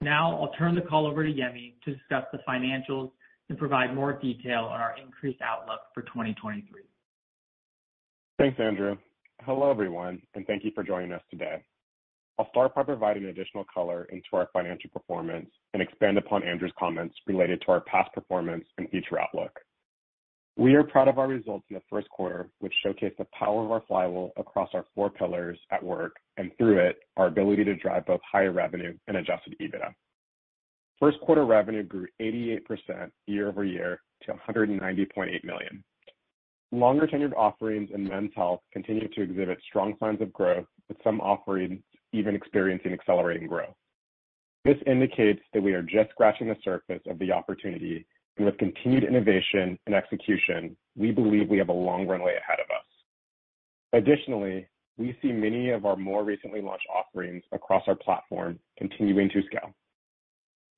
Now 0.00 0.38
I'll 0.40 0.52
turn 0.52 0.74
the 0.74 0.80
call 0.80 1.06
over 1.06 1.24
to 1.24 1.32
Yemi 1.32 1.74
to 1.84 1.94
discuss 1.94 2.24
the 2.32 2.38
financials 2.48 3.10
and 3.48 3.58
provide 3.58 3.94
more 3.94 4.12
detail 4.12 4.64
on 4.64 4.80
our 4.80 4.94
increased 5.02 5.40
outlook 5.42 5.80
for 5.94 6.02
2023. 6.02 6.82
Thanks, 8.38 8.60
Andrew. 8.60 8.96
Hello, 9.42 9.70
everyone, 9.70 10.20
and 10.34 10.46
thank 10.46 10.64
you 10.64 10.70
for 10.74 10.82
joining 10.82 11.12
us 11.12 11.22
today. 11.30 11.62
I'll 12.38 12.48
start 12.50 12.74
by 12.74 12.84
providing 12.84 13.24
additional 13.24 13.64
color 13.72 14.04
into 14.12 14.28
our 14.34 14.48
financial 14.52 14.90
performance 14.90 15.48
and 15.74 15.82
expand 15.82 16.18
upon 16.18 16.44
Andrew's 16.44 16.72
comments 16.78 17.16
related 17.26 17.60
to 17.62 17.72
our 17.72 17.80
past 17.80 18.12
performance 18.12 18.64
and 18.78 18.88
future 18.90 19.18
outlook. 19.18 19.58
We 20.56 20.74
are 20.74 20.84
proud 20.84 21.08
of 21.08 21.18
our 21.18 21.28
results 21.28 21.66
in 21.70 21.74
the 21.74 21.82
first 21.88 22.08
quarter, 22.10 22.48
which 22.58 22.74
showcase 22.82 23.12
the 23.16 23.26
power 23.36 23.64
of 23.64 23.70
our 23.70 23.82
flywheel 23.86 24.32
across 24.36 24.68
our 24.74 24.84
four 24.94 25.08
pillars 25.08 25.58
at 25.70 25.82
work, 25.82 26.16
and 26.36 26.50
through 26.58 26.78
it, 26.78 26.98
our 27.16 27.28
ability 27.28 27.64
to 27.64 27.76
drive 27.76 28.06
both 28.06 28.20
higher 28.30 28.52
revenue 28.52 28.96
and 29.06 29.16
adjusted 29.16 29.54
EBITDA. 29.60 29.94
First 31.00 31.20
quarter 31.20 31.44
revenue 31.44 31.84
grew 31.84 32.08
88% 32.20 33.10
year-over-year 33.26 34.00
to 34.24 34.32
190.8 34.32 35.44
million. 35.44 35.84
Longer 36.72 37.06
tenured 37.06 37.34
offerings 37.36 37.90
in 37.94 38.04
men's 38.04 38.32
health 38.34 38.60
continue 38.72 39.08
to 39.08 39.22
exhibit 39.22 39.58
strong 39.68 39.94
signs 40.00 40.20
of 40.20 40.32
growth, 40.32 40.66
with 40.88 40.98
some 41.04 41.20
offerings 41.20 41.80
even 42.12 42.34
experiencing 42.34 42.92
accelerating 42.92 43.46
growth. 43.46 43.74
This 44.64 44.76
indicates 44.86 45.40
that 45.54 45.62
we 45.62 45.72
are 45.72 45.82
just 45.82 46.10
scratching 46.10 46.48
the 46.48 46.56
surface 46.64 47.00
of 47.08 47.18
the 47.20 47.32
opportunity, 47.32 48.04
and 48.36 48.44
with 48.44 48.58
continued 48.58 49.04
innovation 49.04 49.78
and 49.86 49.94
execution, 49.94 50.76
we 50.96 51.12
believe 51.12 51.48
we 51.48 51.58
have 51.58 51.68
a 51.68 51.72
long 51.72 52.06
runway 52.06 52.36
ahead 52.36 52.58
of 52.58 52.70
us. 52.70 52.84
Additionally, 53.92 54.66
we 54.96 55.16
see 55.22 55.32
many 55.32 55.70
of 55.70 55.86
our 55.86 55.96
more 55.96 56.24
recently 56.24 56.60
launched 56.60 56.86
offerings 56.94 57.44
across 57.52 57.84
our 57.86 57.94
platform 57.94 58.58
continuing 58.76 59.30
to 59.30 59.42
scale. 59.46 59.72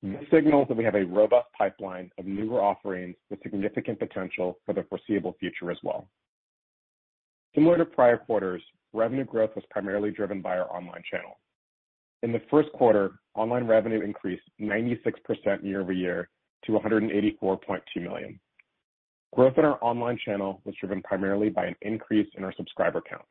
This 0.03 0.25
signals 0.33 0.67
that 0.67 0.77
we 0.77 0.83
have 0.83 0.95
a 0.95 1.05
robust 1.05 1.47
pipeline 1.55 2.09
of 2.17 2.25
newer 2.25 2.59
offerings 2.59 3.15
with 3.29 3.41
significant 3.43 3.99
potential 3.99 4.57
for 4.65 4.73
the 4.73 4.83
foreseeable 4.89 5.35
future 5.39 5.69
as 5.69 5.77
well. 5.83 6.07
Similar 7.53 7.77
to 7.77 7.85
prior 7.85 8.17
quarters, 8.17 8.63
revenue 8.93 9.25
growth 9.25 9.51
was 9.55 9.63
primarily 9.69 10.09
driven 10.09 10.41
by 10.41 10.57
our 10.57 10.73
online 10.75 11.03
channel. 11.09 11.39
In 12.23 12.31
the 12.31 12.41
first 12.49 12.71
quarter, 12.73 13.19
online 13.35 13.67
revenue 13.67 14.01
increased 14.01 14.43
96% 14.59 15.63
year-over-year 15.63 16.29
to 16.65 16.71
184.2 16.71 17.81
million. 17.97 18.39
Growth 19.33 19.57
in 19.57 19.65
our 19.65 19.77
online 19.83 20.17
channel 20.23 20.61
was 20.65 20.75
driven 20.79 21.01
primarily 21.03 21.49
by 21.49 21.65
an 21.65 21.75
increase 21.81 22.27
in 22.37 22.43
our 22.43 22.53
subscriber 22.57 23.01
count. 23.07 23.25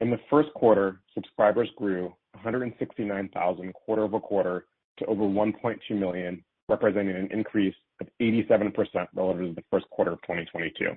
In 0.00 0.10
the 0.10 0.20
first 0.30 0.52
quarter, 0.54 1.00
subscribers 1.14 1.68
grew 1.76 2.14
169,000 2.32 3.72
quarter-over-quarter 3.74 4.66
to 4.98 5.04
over 5.06 5.22
1.2 5.22 5.78
million, 5.90 6.44
representing 6.68 7.16
an 7.16 7.28
increase 7.30 7.74
of 8.00 8.08
87% 8.20 8.72
relative 9.14 9.48
to 9.48 9.54
the 9.54 9.64
first 9.70 9.88
quarter 9.90 10.12
of 10.12 10.22
2022. 10.22 10.90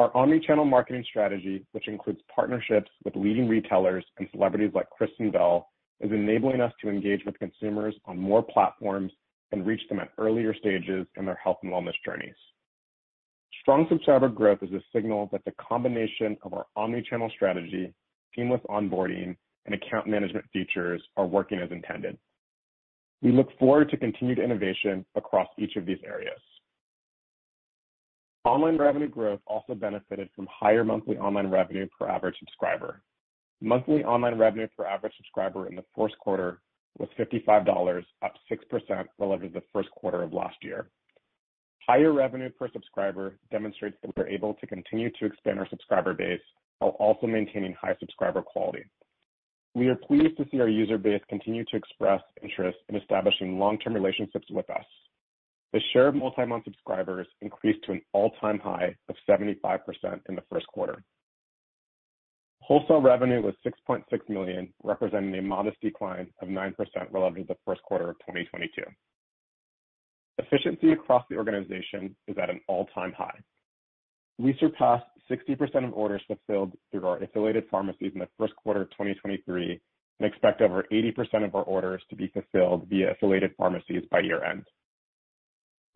Our 0.00 0.16
omni-channel 0.16 0.64
marketing 0.64 1.04
strategy, 1.08 1.64
which 1.72 1.86
includes 1.86 2.18
partnerships 2.34 2.90
with 3.04 3.14
leading 3.14 3.48
retailers 3.48 4.04
and 4.18 4.28
celebrities 4.32 4.72
like 4.74 4.90
Kristen 4.90 5.30
Bell, 5.30 5.68
is 6.00 6.10
enabling 6.10 6.60
us 6.60 6.72
to 6.82 6.88
engage 6.88 7.24
with 7.24 7.38
consumers 7.38 7.94
on 8.04 8.18
more 8.18 8.42
platforms 8.42 9.12
and 9.52 9.64
reach 9.64 9.80
them 9.88 10.00
at 10.00 10.10
earlier 10.18 10.52
stages 10.52 11.06
in 11.16 11.24
their 11.24 11.38
health 11.42 11.58
and 11.62 11.72
wellness 11.72 11.94
journeys. 12.04 12.34
Strong 13.60 13.86
subscriber 13.88 14.28
growth 14.28 14.58
is 14.62 14.72
a 14.72 14.82
signal 14.92 15.28
that 15.30 15.44
the 15.44 15.52
combination 15.52 16.36
of 16.42 16.52
our 16.52 16.66
omni-channel 16.76 17.30
strategy, 17.34 17.94
seamless 18.34 18.60
onboarding, 18.68 19.36
and 19.66 19.74
account 19.74 20.06
management 20.08 20.44
features 20.52 21.02
are 21.16 21.26
working 21.26 21.60
as 21.60 21.70
intended. 21.70 22.18
We 23.22 23.32
look 23.32 23.48
forward 23.58 23.90
to 23.90 23.96
continued 23.96 24.38
innovation 24.38 25.04
across 25.14 25.48
each 25.58 25.76
of 25.76 25.86
these 25.86 25.98
areas. 26.04 26.40
Online 28.44 28.76
revenue 28.76 29.08
growth 29.08 29.40
also 29.46 29.74
benefited 29.74 30.28
from 30.36 30.46
higher 30.50 30.84
monthly 30.84 31.16
online 31.16 31.50
revenue 31.50 31.88
per 31.98 32.06
average 32.08 32.36
subscriber. 32.38 33.00
Monthly 33.62 34.04
online 34.04 34.36
revenue 34.36 34.68
per 34.76 34.84
average 34.84 35.14
subscriber 35.16 35.66
in 35.66 35.76
the 35.76 35.84
first 35.96 36.18
quarter 36.18 36.60
was 36.98 37.08
$55, 37.18 38.04
up 38.22 38.34
6% 38.50 39.04
relative 39.18 39.52
to 39.52 39.60
the 39.60 39.66
first 39.72 39.90
quarter 39.92 40.22
of 40.22 40.32
last 40.34 40.56
year. 40.62 40.90
Higher 41.86 42.12
revenue 42.12 42.50
per 42.50 42.68
subscriber 42.70 43.38
demonstrates 43.50 43.96
that 44.02 44.16
we're 44.16 44.28
able 44.28 44.54
to 44.54 44.66
continue 44.66 45.10
to 45.18 45.26
expand 45.26 45.58
our 45.58 45.68
subscriber 45.68 46.14
base 46.14 46.40
while 46.78 46.92
also 46.92 47.26
maintaining 47.26 47.74
high 47.74 47.96
subscriber 47.98 48.42
quality. 48.42 48.84
We 49.74 49.88
are 49.88 49.96
pleased 49.96 50.36
to 50.36 50.46
see 50.50 50.60
our 50.60 50.68
user 50.68 50.98
base 50.98 51.20
continue 51.28 51.64
to 51.64 51.76
express 51.76 52.22
interest 52.42 52.78
in 52.88 52.96
establishing 52.96 53.58
long-term 53.58 53.92
relationships 53.92 54.46
with 54.50 54.70
us. 54.70 54.84
The 55.72 55.80
share 55.92 56.06
of 56.06 56.14
multi-month 56.14 56.64
subscribers 56.64 57.26
increased 57.42 57.84
to 57.86 57.92
an 57.92 58.02
all-time 58.12 58.60
high 58.60 58.94
of 59.08 59.16
75% 59.28 59.80
in 60.28 60.36
the 60.36 60.44
first 60.48 60.68
quarter. 60.68 61.02
Wholesale 62.60 63.02
revenue 63.02 63.42
was 63.42 63.54
6.6 63.66 64.04
million, 64.28 64.72
representing 64.84 65.34
a 65.34 65.42
modest 65.42 65.80
decline 65.80 66.28
of 66.40 66.48
9% 66.48 66.74
relative 67.10 67.48
to 67.48 67.54
the 67.54 67.58
first 67.66 67.82
quarter 67.82 68.10
of 68.10 68.18
2022. 68.20 68.82
Efficiency 70.38 70.92
across 70.92 71.24
the 71.28 71.36
organization 71.36 72.14
is 72.28 72.36
at 72.40 72.48
an 72.48 72.60
all-time 72.68 73.12
high. 73.12 73.38
We 74.38 74.56
surpassed 74.60 75.04
60% 75.30 75.86
of 75.86 75.94
orders 75.94 76.22
fulfilled 76.26 76.72
through 76.90 77.06
our 77.06 77.22
affiliated 77.22 77.64
pharmacies 77.70 78.12
in 78.14 78.20
the 78.20 78.28
first 78.38 78.54
quarter 78.56 78.82
of 78.82 78.90
2023 78.90 79.80
and 80.20 80.26
expect 80.26 80.60
over 80.60 80.84
80% 80.92 81.44
of 81.44 81.54
our 81.54 81.62
orders 81.62 82.02
to 82.10 82.16
be 82.16 82.28
fulfilled 82.28 82.86
via 82.88 83.12
affiliated 83.12 83.52
pharmacies 83.56 84.02
by 84.10 84.20
year-end. 84.20 84.64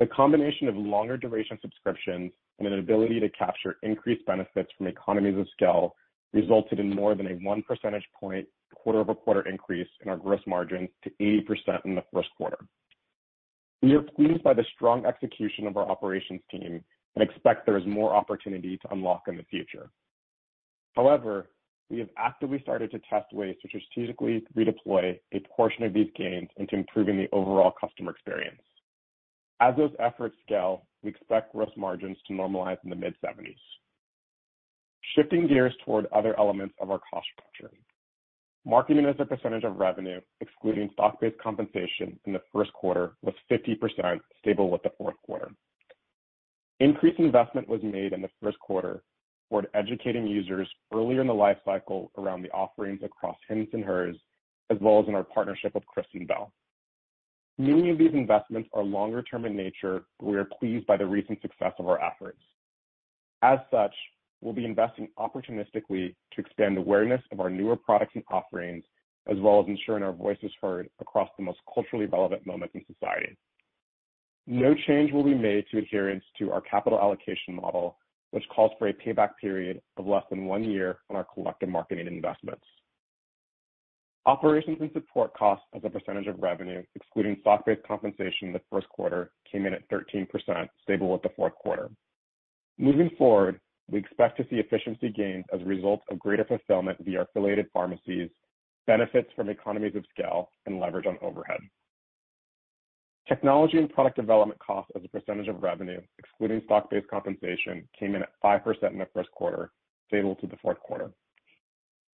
The 0.01 0.07
combination 0.07 0.69
of 0.69 0.77
longer 0.77 1.17
duration 1.17 1.59
subscriptions 1.61 2.33
and 2.59 2.69
an 2.69 2.79
ability 2.79 3.21
to 3.21 3.29
capture 3.31 3.77
increased 3.83 4.25
benefits 4.27 4.71
from 4.77 4.87
economies 4.87 5.39
of 5.39 5.47
scale 5.53 5.95
resulted 6.33 6.79
in 6.79 6.95
more 6.95 7.15
than 7.15 7.27
a 7.27 7.35
1 7.35 7.63
percentage 7.63 8.07
point 8.19 8.47
quarter-over-quarter 8.75 9.49
increase 9.49 9.89
in 10.03 10.11
our 10.11 10.17
gross 10.17 10.41
margins 10.47 10.89
to 11.03 11.11
80% 11.21 11.85
in 11.85 11.95
the 11.95 12.05
first 12.13 12.29
quarter. 12.37 12.59
We 13.83 13.95
are 13.95 14.03
pleased 14.03 14.43
by 14.43 14.55
the 14.55 14.65
strong 14.75 15.07
execution 15.07 15.67
of 15.67 15.77
our 15.77 15.89
operations 15.89 16.41
team 16.51 16.85
and 17.19 17.29
expect 17.29 17.67
there 17.67 17.77
is 17.77 17.85
more 17.85 18.15
opportunity 18.15 18.77
to 18.77 18.93
unlock 18.93 19.25
in 19.27 19.37
the 19.37 19.43
future. 19.45 19.91
However, 20.95 21.51
we 21.91 21.99
have 21.99 22.09
actively 22.17 22.61
started 22.63 22.93
to 22.93 23.01
test 23.11 23.33
ways 23.33 23.57
to 23.61 23.69
strategically 23.69 24.45
redeploy 24.57 25.19
a 25.33 25.41
portion 25.57 25.83
of 25.83 25.93
these 25.93 26.11
gains 26.17 26.49
into 26.59 26.77
improving 26.77 27.17
the 27.17 27.29
overall 27.33 27.73
customer 27.81 28.13
experience. 28.13 28.61
As 29.61 29.75
those 29.77 29.91
efforts 29.99 30.37
scale, 30.47 30.87
we 31.03 31.11
expect 31.11 31.53
gross 31.53 31.71
margins 31.77 32.17
to 32.29 32.35
normalize 32.35 32.77
in 32.85 32.91
the 32.91 32.97
mid-70s. 32.97 33.57
Shifting 35.17 35.49
gears 35.49 35.75
toward 35.85 36.07
other 36.15 36.39
elements 36.39 36.77
of 36.81 36.93
our 36.93 37.01
cost 37.11 37.27
structure. 37.35 37.75
Marketing 38.65 39.07
as 39.07 39.17
a 39.19 39.25
percentage 39.25 39.65
of 39.65 39.77
revenue, 39.77 40.21
excluding 40.41 40.91
stock-based 40.93 41.39
compensation 41.43 42.21
in 42.27 42.33
the 42.33 42.43
first 42.53 42.73
quarter, 42.75 43.15
was 43.23 43.35
50%, 43.51 44.21
stable 44.41 44.71
with 44.71 44.83
the 44.85 44.93
fourth 44.97 45.17
quarter. 45.25 45.51
Increased 46.81 47.19
investment 47.19 47.69
was 47.69 47.83
made 47.83 48.13
in 48.13 48.23
the 48.23 48.31
first 48.41 48.59
quarter 48.61 49.03
toward 49.49 49.67
educating 49.75 50.27
users 50.27 50.69
earlier 50.95 51.21
in 51.21 51.27
the 51.27 51.35
life 51.35 51.57
cycle 51.65 52.13
around 52.17 52.43
the 52.43 52.51
offerings 52.51 53.01
across 53.03 53.37
Hims 53.49 53.69
& 53.71 53.85
Hers, 53.85 54.17
as 54.71 54.79
well 54.81 55.01
as 55.01 55.09
in 55.09 55.15
our 55.15 55.25
partnership 55.25 55.75
with 55.75 55.87
Kristen 55.87 56.27
Bell. 56.27 56.53
Many 57.59 57.91
of 57.91 57.99
these 57.99 58.13
investments 58.13 58.69
are 58.73 58.85
longer 58.85 59.23
term 59.23 59.45
in 59.45 59.57
nature, 59.57 60.05
but 60.21 60.27
we 60.27 60.37
are 60.37 60.45
pleased 60.45 60.87
by 60.87 60.97
the 60.97 61.07
recent 61.07 61.43
success 61.43 61.73
of 61.81 61.89
our 61.89 62.01
efforts. 62.01 62.39
As 63.43 63.59
such, 63.73 63.95
we'll 64.41 64.53
be 64.53 64.65
investing 64.65 65.09
opportunistically 65.19 66.15
to 66.33 66.41
expand 66.41 66.79
awareness 66.79 67.23
of 67.33 67.41
our 67.41 67.51
newer 67.51 67.75
products 67.75 68.13
and 68.15 68.23
offerings, 68.31 68.85
as 69.29 69.37
well 69.41 69.61
as 69.61 69.67
ensuring 69.67 70.05
our 70.05 70.13
voice 70.13 70.39
is 70.43 70.53
heard 70.63 70.89
across 71.01 71.29
the 71.37 71.43
most 71.43 71.59
culturally 71.75 72.07
relevant 72.07 72.47
moments 72.47 72.77
in 72.77 72.85
society. 72.87 73.37
No 74.51 74.75
change 74.87 75.13
will 75.13 75.25
be 75.25 75.35
made 75.35 75.67
to 75.71 75.77
adherence 75.77 76.25
to 76.39 76.51
our 76.51 76.63
capital 76.63 76.99
allocation 76.99 77.55
model, 77.55 77.99
which 78.31 78.49
calls 78.49 78.73
for 78.79 78.89
a 78.89 78.95
payback 78.95 79.33
period 79.39 79.83
of 79.99 80.07
less 80.07 80.25
than 80.31 80.47
one 80.47 80.65
year 80.65 81.01
on 81.11 81.17
our 81.17 81.25
collective 81.35 81.69
marketing 81.69 82.07
investments. 82.07 82.65
Operations 84.25 84.79
and 84.81 84.91
support 84.95 85.35
costs 85.35 85.67
as 85.75 85.83
a 85.85 85.91
percentage 85.91 86.29
of 86.29 86.43
revenue, 86.43 86.83
excluding 86.95 87.37
stock-based 87.43 87.87
compensation 87.87 88.49
in 88.49 88.53
the 88.55 88.63
first 88.73 88.89
quarter, 88.89 89.33
came 89.53 89.67
in 89.67 89.75
at 89.75 89.87
13%, 89.91 90.27
stable 90.83 91.13
with 91.13 91.21
the 91.21 91.29
fourth 91.37 91.55
quarter. 91.57 91.91
Moving 92.79 93.11
forward, 93.19 93.61
we 93.91 93.99
expect 93.99 94.39
to 94.39 94.45
see 94.49 94.57
efficiency 94.57 95.11
gains 95.11 95.45
as 95.53 95.61
a 95.61 95.67
result 95.67 96.01
of 96.11 96.19
greater 96.19 96.47
fulfillment 96.47 96.97
via 97.03 97.21
affiliated 97.21 97.67
pharmacies, 97.75 98.31
benefits 98.87 99.29
from 99.37 99.51
economies 99.51 99.95
of 99.95 100.07
scale, 100.09 100.49
and 100.65 100.81
leverage 100.81 101.05
on 101.05 101.19
overhead. 101.21 101.61
Technology 103.29 103.77
and 103.77 103.91
product 103.91 104.17
development 104.17 104.59
costs 104.59 104.91
as 104.97 105.03
a 105.05 105.09
percentage 105.09 105.49
of 105.49 105.63
revenue, 105.63 106.01
excluding 106.19 106.63
stock-based 106.65 107.09
compensation, 107.09 107.87
came 107.99 108.15
in 108.15 108.23
at 108.23 108.31
5% 108.43 108.91
in 108.91 108.99
the 108.99 109.07
first 109.13 109.31
quarter, 109.33 109.71
stable 110.07 110.35
to 110.37 110.47
the 110.47 110.57
fourth 110.63 110.81
quarter. 110.81 111.11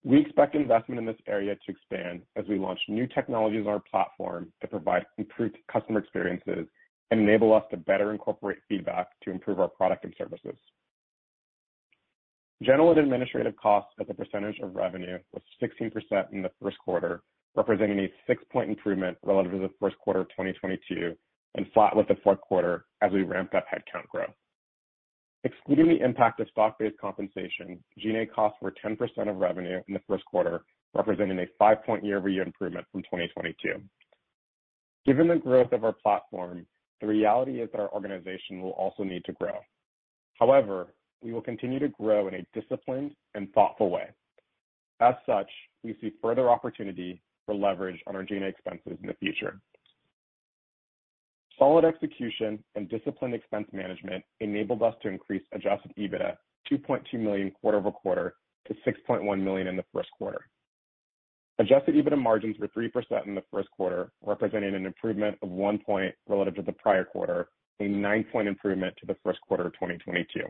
We 0.04 0.20
expect 0.20 0.56
investment 0.56 1.00
in 1.00 1.06
this 1.06 1.22
area 1.28 1.56
to 1.56 1.72
expand 1.72 2.24
as 2.36 2.46
we 2.50 2.58
launch 2.58 2.80
new 2.90 3.06
technologies 3.08 3.62
on 3.68 3.74
our 3.74 3.84
platform 3.90 4.52
that 4.62 4.72
provide 4.72 5.06
improved 5.20 5.58
customer 5.72 6.00
experiences 6.00 6.66
and 7.12 7.22
enable 7.22 7.54
us 7.54 7.64
to 7.70 7.78
better 7.78 8.12
incorporate 8.12 8.58
feedback 8.68 9.08
to 9.22 9.30
improve 9.30 9.60
our 9.60 9.70
product 9.70 10.04
and 10.04 10.16
services. 10.18 10.58
General 12.64 12.92
and 12.92 13.00
administrative 13.02 13.56
costs 13.56 13.92
as 14.00 14.08
a 14.10 14.14
percentage 14.16 14.60
of 14.60 14.76
revenue 14.76 15.20
was 15.32 15.44
16% 15.62 15.92
in 16.32 16.42
the 16.42 16.52
first 16.62 16.78
quarter, 16.80 17.22
representing 17.56 18.00
a 18.00 18.32
6-point 18.32 18.70
improvement 18.70 19.18
relative 19.24 19.52
to 19.54 19.60
the 19.60 19.74
first 19.80 19.98
quarter 20.00 20.22
of 20.22 20.30
2022 20.30 21.16
and 21.56 21.66
flat 21.74 21.96
with 21.96 22.08
the 22.08 22.16
fourth 22.24 22.42
quarter 22.42 22.86
as 23.02 23.12
we 23.12 23.24
ramped 23.24 23.54
up 23.54 23.66
headcount 23.68 24.08
growth. 24.10 24.34
Excluding 25.44 25.88
the 25.90 26.04
impact 26.04 26.40
of 26.40 26.48
stock-based 26.50 26.98
compensation, 27.00 27.84
G&A 28.00 28.26
costs 28.26 28.58
were 28.62 28.74
10% 28.84 28.98
of 29.30 29.36
revenue 29.38 29.82
in 29.88 29.94
the 29.94 30.02
first 30.08 30.24
quarter, 30.26 30.64
representing 30.94 31.38
a 31.40 31.64
5-point 31.64 32.04
year-over-year 32.04 32.44
improvement 32.44 32.86
from 32.92 33.02
2022. 33.04 33.82
Given 35.06 35.28
the 35.28 35.36
growth 35.36 35.74
of 35.74 35.84
our 35.84 35.92
platform, 35.92 36.66
the 37.02 37.08
reality 37.08 37.62
is 37.62 37.70
that 37.74 37.82
our 37.82 37.92
organization 37.92 38.62
will 38.62 38.72
also 38.72 39.04
need 39.04 39.26
to 39.26 39.34
grow. 39.34 39.60
However, 40.40 40.94
we 41.22 41.34
will 41.34 41.42
continue 41.42 41.80
to 41.80 41.90
grow 41.90 42.30
in 42.30 42.36
a 42.36 42.60
disciplined 42.60 43.12
and 43.36 43.52
thoughtful 43.54 43.90
way. 43.90 44.08
As 45.02 45.16
such, 45.26 45.50
we 45.84 45.98
see 46.00 46.14
further 46.22 46.50
opportunity 46.50 47.22
for 47.46 47.56
leverage 47.56 48.02
on 48.08 48.16
our 48.16 48.24
G&A 48.24 48.44
expenses 48.46 48.98
in 49.02 49.08
the 49.08 49.14
future. 49.16 49.60
Solid 51.60 51.86
execution 51.86 52.64
and 52.76 52.90
disciplined 52.90 53.36
expense 53.36 53.68
management 53.72 54.24
enabled 54.40 54.82
us 54.82 54.96
to 55.04 55.10
increase 55.10 55.44
adjusted 55.54 55.94
EBITDA 55.98 56.36
2.2 56.72 57.20
million 57.20 57.52
quarter-over-quarter 57.52 58.36
to 58.68 58.74
6.1 58.88 59.42
million 59.42 59.68
in 59.68 59.76
the 59.76 59.86
first 59.94 60.10
quarter. 60.18 60.48
Adjusted 61.60 61.96
EBITDA 61.96 62.20
margins 62.20 62.58
were 62.58 62.68
3% 62.70 63.28
in 63.28 63.36
the 63.36 63.44
first 63.52 63.70
quarter, 63.72 64.12
representing 64.26 64.74
an 64.74 64.86
improvement 64.86 65.38
of 65.44 65.50
1 65.50 65.78
point 65.80 66.16
relative 66.28 66.56
to 66.56 66.62
the 66.64 66.72
prior 66.72 67.06
quarter, 67.06 67.50
a 67.80 67.84
9-point 67.84 68.48
improvement 68.48 68.96
to 69.00 69.06
the 69.06 69.16
first 69.24 69.40
quarter 69.42 69.68
of 69.68 69.74
2022. 69.74 70.42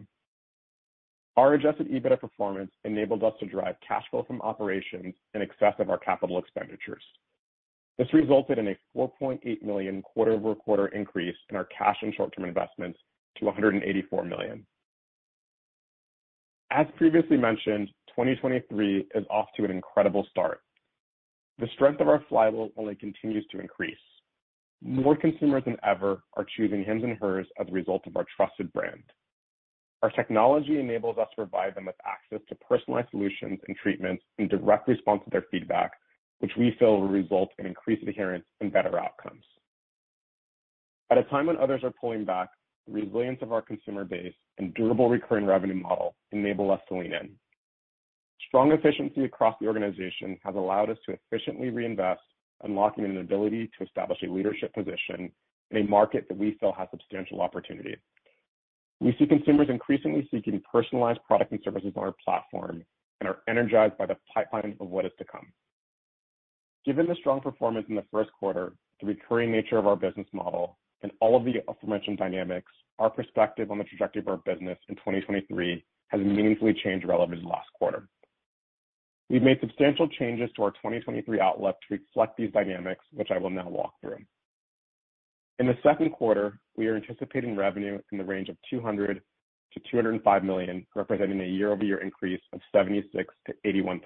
Our 1.36 1.56
adjusted 1.56 1.90
EBITDA 1.90 2.20
performance 2.20 2.72
enabled 2.84 3.24
us 3.24 3.34
to 3.40 3.48
drive 3.48 3.76
cash 3.88 4.04
flow 4.12 4.24
from 4.24 4.42
operations 4.42 5.16
in 5.34 5.42
excess 5.42 5.74
of 5.80 5.90
our 5.90 5.98
capital 5.98 6.38
expenditures. 6.38 7.04
This 7.98 8.14
resulted 8.14 8.58
in 8.60 8.68
a 8.68 8.78
4.8 8.96 9.64
million 9.64 10.02
quarter-over-quarter 10.02 10.88
increase 10.88 11.36
in 11.50 11.56
our 11.56 11.66
cash 11.66 11.98
and 12.02 12.14
short-term 12.14 12.46
investments 12.46 13.00
to 13.38 13.46
184 13.46 14.26
million. 14.26 14.66
As 16.72 16.88
previously 16.98 17.38
mentioned, 17.38 17.90
2023 18.10 19.08
is 19.14 19.26
off 19.30 19.48
to 19.58 19.66
an 19.66 19.72
incredible 19.72 20.26
start. 20.30 20.62
The 21.60 21.68
strength 21.76 22.02
of 22.02 22.08
our 22.08 22.24
flywheel 22.30 22.70
only 22.78 22.96
continues 22.96 23.46
to 23.52 23.60
increase. 23.60 23.96
More 24.82 25.16
consumers 25.16 25.64
than 25.66 25.78
ever 25.84 26.24
are 26.34 26.46
choosing 26.58 26.84
Hims 26.84 27.04
& 27.12 27.22
Hers 27.22 27.48
as 27.60 27.68
a 27.70 27.72
result 27.72 28.08
of 28.08 28.18
our 28.18 28.26
trusted 28.36 28.74
brand. 28.74 29.04
Our 30.04 30.12
technology 30.12 30.82
enables 30.82 31.18
us 31.18 31.30
to 31.30 31.36
provide 31.38 31.76
them 31.76 31.86
with 31.86 31.96
access 32.06 32.46
to 32.50 32.56
personalized 32.56 33.10
solutions 33.12 33.58
and 33.66 33.78
treatments 33.78 34.22
in 34.38 34.50
direct 34.50 34.90
response 34.90 35.22
to 35.24 35.30
their 35.30 35.46
feedback, 35.50 35.94
which 36.40 36.52
we 36.60 36.76
feel 36.78 37.00
will 37.00 37.08
result 37.08 37.52
in 37.58 37.66
increased 37.66 38.06
adherence 38.06 38.44
and 38.60 38.72
better 38.72 39.00
outcomes. 39.00 39.46
At 41.10 41.20
a 41.20 41.24
time 41.24 41.46
when 41.46 41.56
others 41.56 41.86
are 41.86 41.94
pulling 42.02 42.26
back, 42.26 42.50
the 42.86 42.92
resilience 42.92 43.40
of 43.42 43.54
our 43.54 43.62
consumer 43.62 44.04
base 44.04 44.34
and 44.58 44.74
durable 44.74 45.10
recurring 45.10 45.46
revenue 45.46 45.82
model 45.82 46.16
enable 46.34 46.70
us 46.70 46.82
to 46.90 46.98
lean 46.98 47.14
in. 47.14 47.30
Strong 48.50 48.74
efficiency 48.74 49.24
across 49.24 49.56
the 49.62 49.68
organization 49.68 50.38
has 50.44 50.56
allowed 50.56 50.90
us 50.90 50.98
to 51.06 51.14
efficiently 51.14 51.70
reinvest, 51.70 52.20
unlocking 52.64 53.06
an 53.06 53.20
ability 53.20 53.72
to 53.78 53.86
establish 53.86 54.20
a 54.22 54.30
leadership 54.30 54.74
position 54.74 55.32
in 55.72 55.78
a 55.78 55.90
market 55.90 56.26
that 56.28 56.38
we 56.38 56.58
feel 56.60 56.74
has 56.74 56.90
substantial 56.92 57.40
opportunity. 57.40 57.96
We 59.04 59.14
see 59.20 59.26
consumers 59.26 59.68
increasingly 59.70 60.26
seeking 60.32 60.62
personalized 60.72 61.20
products 61.28 61.52
and 61.52 61.60
services 61.62 61.92
on 61.98 62.04
our 62.04 62.16
platform 62.24 62.86
and 63.20 63.28
are 63.28 63.40
energized 63.50 63.98
by 63.98 64.06
the 64.06 64.16
pipeline 64.34 64.78
of 64.80 64.88
what 64.88 65.06
is 65.06 65.12
to 65.18 65.26
come. 65.26 65.52
Given 66.86 67.08
the 67.08 67.16
strong 67.16 67.42
performance 67.42 67.86
in 67.90 67.96
the 67.96 68.06
first 68.12 68.30
quarter, 68.32 68.72
the 69.02 69.08
recurring 69.08 69.52
nature 69.52 69.78
of 69.78 69.88
our 69.88 69.98
business 69.98 70.28
model, 70.32 70.78
and 71.02 71.12
all 71.20 71.36
of 71.36 71.44
the 71.44 71.56
aforementioned 71.68 72.18
dynamics, 72.18 72.72
our 72.98 73.10
perspective 73.10 73.72
on 73.72 73.78
the 73.78 73.84
trajectory 73.84 74.22
of 74.22 74.30
our 74.30 74.38
business 74.38 74.78
in 74.88 74.96
2023 74.96 75.84
has 76.08 76.22
meaningfully 76.22 76.74
changed 76.82 77.06
relative 77.06 77.42
to 77.42 77.48
last 77.48 77.68
quarter. 77.74 78.08
We've 79.30 79.44
made 79.44 79.60
substantial 79.60 80.08
changes 80.08 80.50
to 80.56 80.64
our 80.64 80.72
2023 80.72 81.42
outlook 81.42 81.76
to 81.90 81.98
reflect 81.98 82.38
these 82.38 82.54
dynamics, 82.54 83.04
which 83.12 83.32
I 83.32 83.38
will 83.38 83.50
now 83.50 83.68
walk 83.68 83.96
through. 84.00 84.20
In 85.60 85.68
the 85.68 85.78
second 85.84 86.12
quarter, 86.12 86.60
we 86.76 86.88
are 86.88 86.96
anticipating 86.96 87.56
revenue 87.56 88.00
in 88.12 88.18
the 88.18 88.24
range 88.24 88.50
of 88.50 88.58
200 88.70 89.22
to 89.74 89.80
205 89.92 90.44
million, 90.44 90.86
representing 90.96 91.42
a 91.42 91.46
year-over-year 91.46 92.00
increase 92.02 92.42
of 92.54 92.60
76%-81%. 92.76 94.02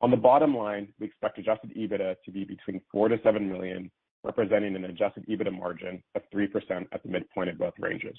On 0.00 0.10
the 0.10 0.16
bottom 0.16 0.56
line, 0.56 0.92
we 0.98 1.06
expect 1.06 1.38
adjusted 1.38 1.72
EBITDA 1.76 2.16
to 2.24 2.30
be 2.30 2.44
between 2.44 2.80
$4 2.94 3.08
million-$7 3.08 3.48
million, 3.48 3.90
representing 4.24 4.74
an 4.74 4.84
adjusted 4.84 5.24
EBITDA 5.28 5.56
margin 5.56 6.02
of 6.14 6.22
3% 6.34 6.48
at 6.92 7.02
the 7.02 7.08
midpoint 7.08 7.50
of 7.50 7.58
both 7.58 7.74
ranges. 7.78 8.18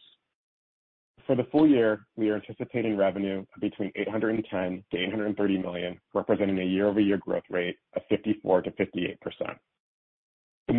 For 1.27 1.35
the 1.35 1.47
full 1.51 1.67
year, 1.67 2.05
we 2.15 2.29
are 2.29 2.35
anticipating 2.35 2.95
revenue 2.95 3.39
of 3.39 3.61
between 3.61 3.91
$810 3.97 4.83
million-$830 4.93 5.61
million, 5.61 5.99
representing 6.13 6.59
a 6.59 6.63
year-over-year 6.63 7.17
growth 7.17 7.43
rate 7.49 7.77
of 7.95 8.01
54%-58%. 8.11 9.17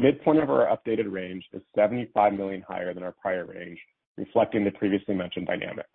Midpoint 0.02 0.42
of 0.42 0.50
our 0.50 0.66
updated 0.66 1.10
range 1.10 1.44
is 1.52 1.62
75 1.74 2.34
million 2.34 2.62
higher 2.66 2.92
than 2.92 3.02
our 3.02 3.12
prior 3.12 3.46
range, 3.46 3.78
reflecting 4.18 4.64
the 4.64 4.70
previously 4.72 5.14
mentioned 5.14 5.46
dynamics. 5.46 5.88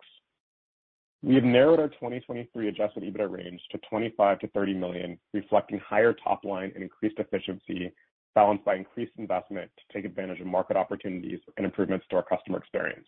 We 1.22 1.36
have 1.36 1.44
narrowed 1.44 1.78
our 1.78 1.88
2023 1.88 2.68
adjusted 2.68 3.04
EBITDA 3.04 3.30
range 3.30 3.60
to 3.70 3.78
$25 3.92 4.16
million-$30 4.18 4.76
million, 4.76 5.18
reflecting 5.32 5.78
higher 5.78 6.12
top 6.12 6.44
line 6.44 6.72
and 6.74 6.82
increased 6.82 7.20
efficiency, 7.20 7.92
balanced 8.34 8.64
by 8.64 8.74
increased 8.74 9.12
investment 9.18 9.70
to 9.76 9.94
take 9.96 10.04
advantage 10.04 10.40
of 10.40 10.46
market 10.46 10.76
opportunities 10.76 11.38
and 11.56 11.64
improvements 11.64 12.04
to 12.10 12.16
our 12.16 12.24
customer 12.24 12.58
experience. 12.58 13.06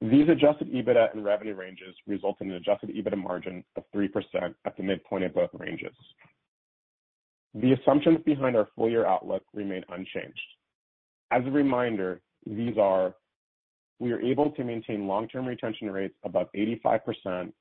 These 0.00 0.28
adjusted 0.28 0.72
EBITDA 0.72 1.12
and 1.12 1.24
revenue 1.24 1.54
ranges 1.54 1.94
result 2.08 2.38
in 2.40 2.50
an 2.50 2.56
adjusted 2.56 2.90
EBITDA 2.90 3.22
margin 3.22 3.62
of 3.76 3.84
3% 3.94 4.08
at 4.64 4.76
the 4.76 4.82
midpoint 4.82 5.24
of 5.24 5.34
both 5.34 5.50
ranges. 5.52 5.94
The 7.54 7.72
assumptions 7.72 8.18
behind 8.24 8.56
our 8.56 8.68
full 8.76 8.88
year 8.88 9.06
outlook 9.06 9.42
remain 9.52 9.82
unchanged. 9.88 10.40
As 11.32 11.42
a 11.46 11.50
reminder, 11.50 12.20
these 12.46 12.78
are: 12.78 13.14
we 13.98 14.12
are 14.12 14.20
able 14.20 14.50
to 14.52 14.64
maintain 14.64 15.06
long-term 15.06 15.46
retention 15.46 15.90
rates 15.90 16.14
above 16.24 16.48
85%. 16.56 17.52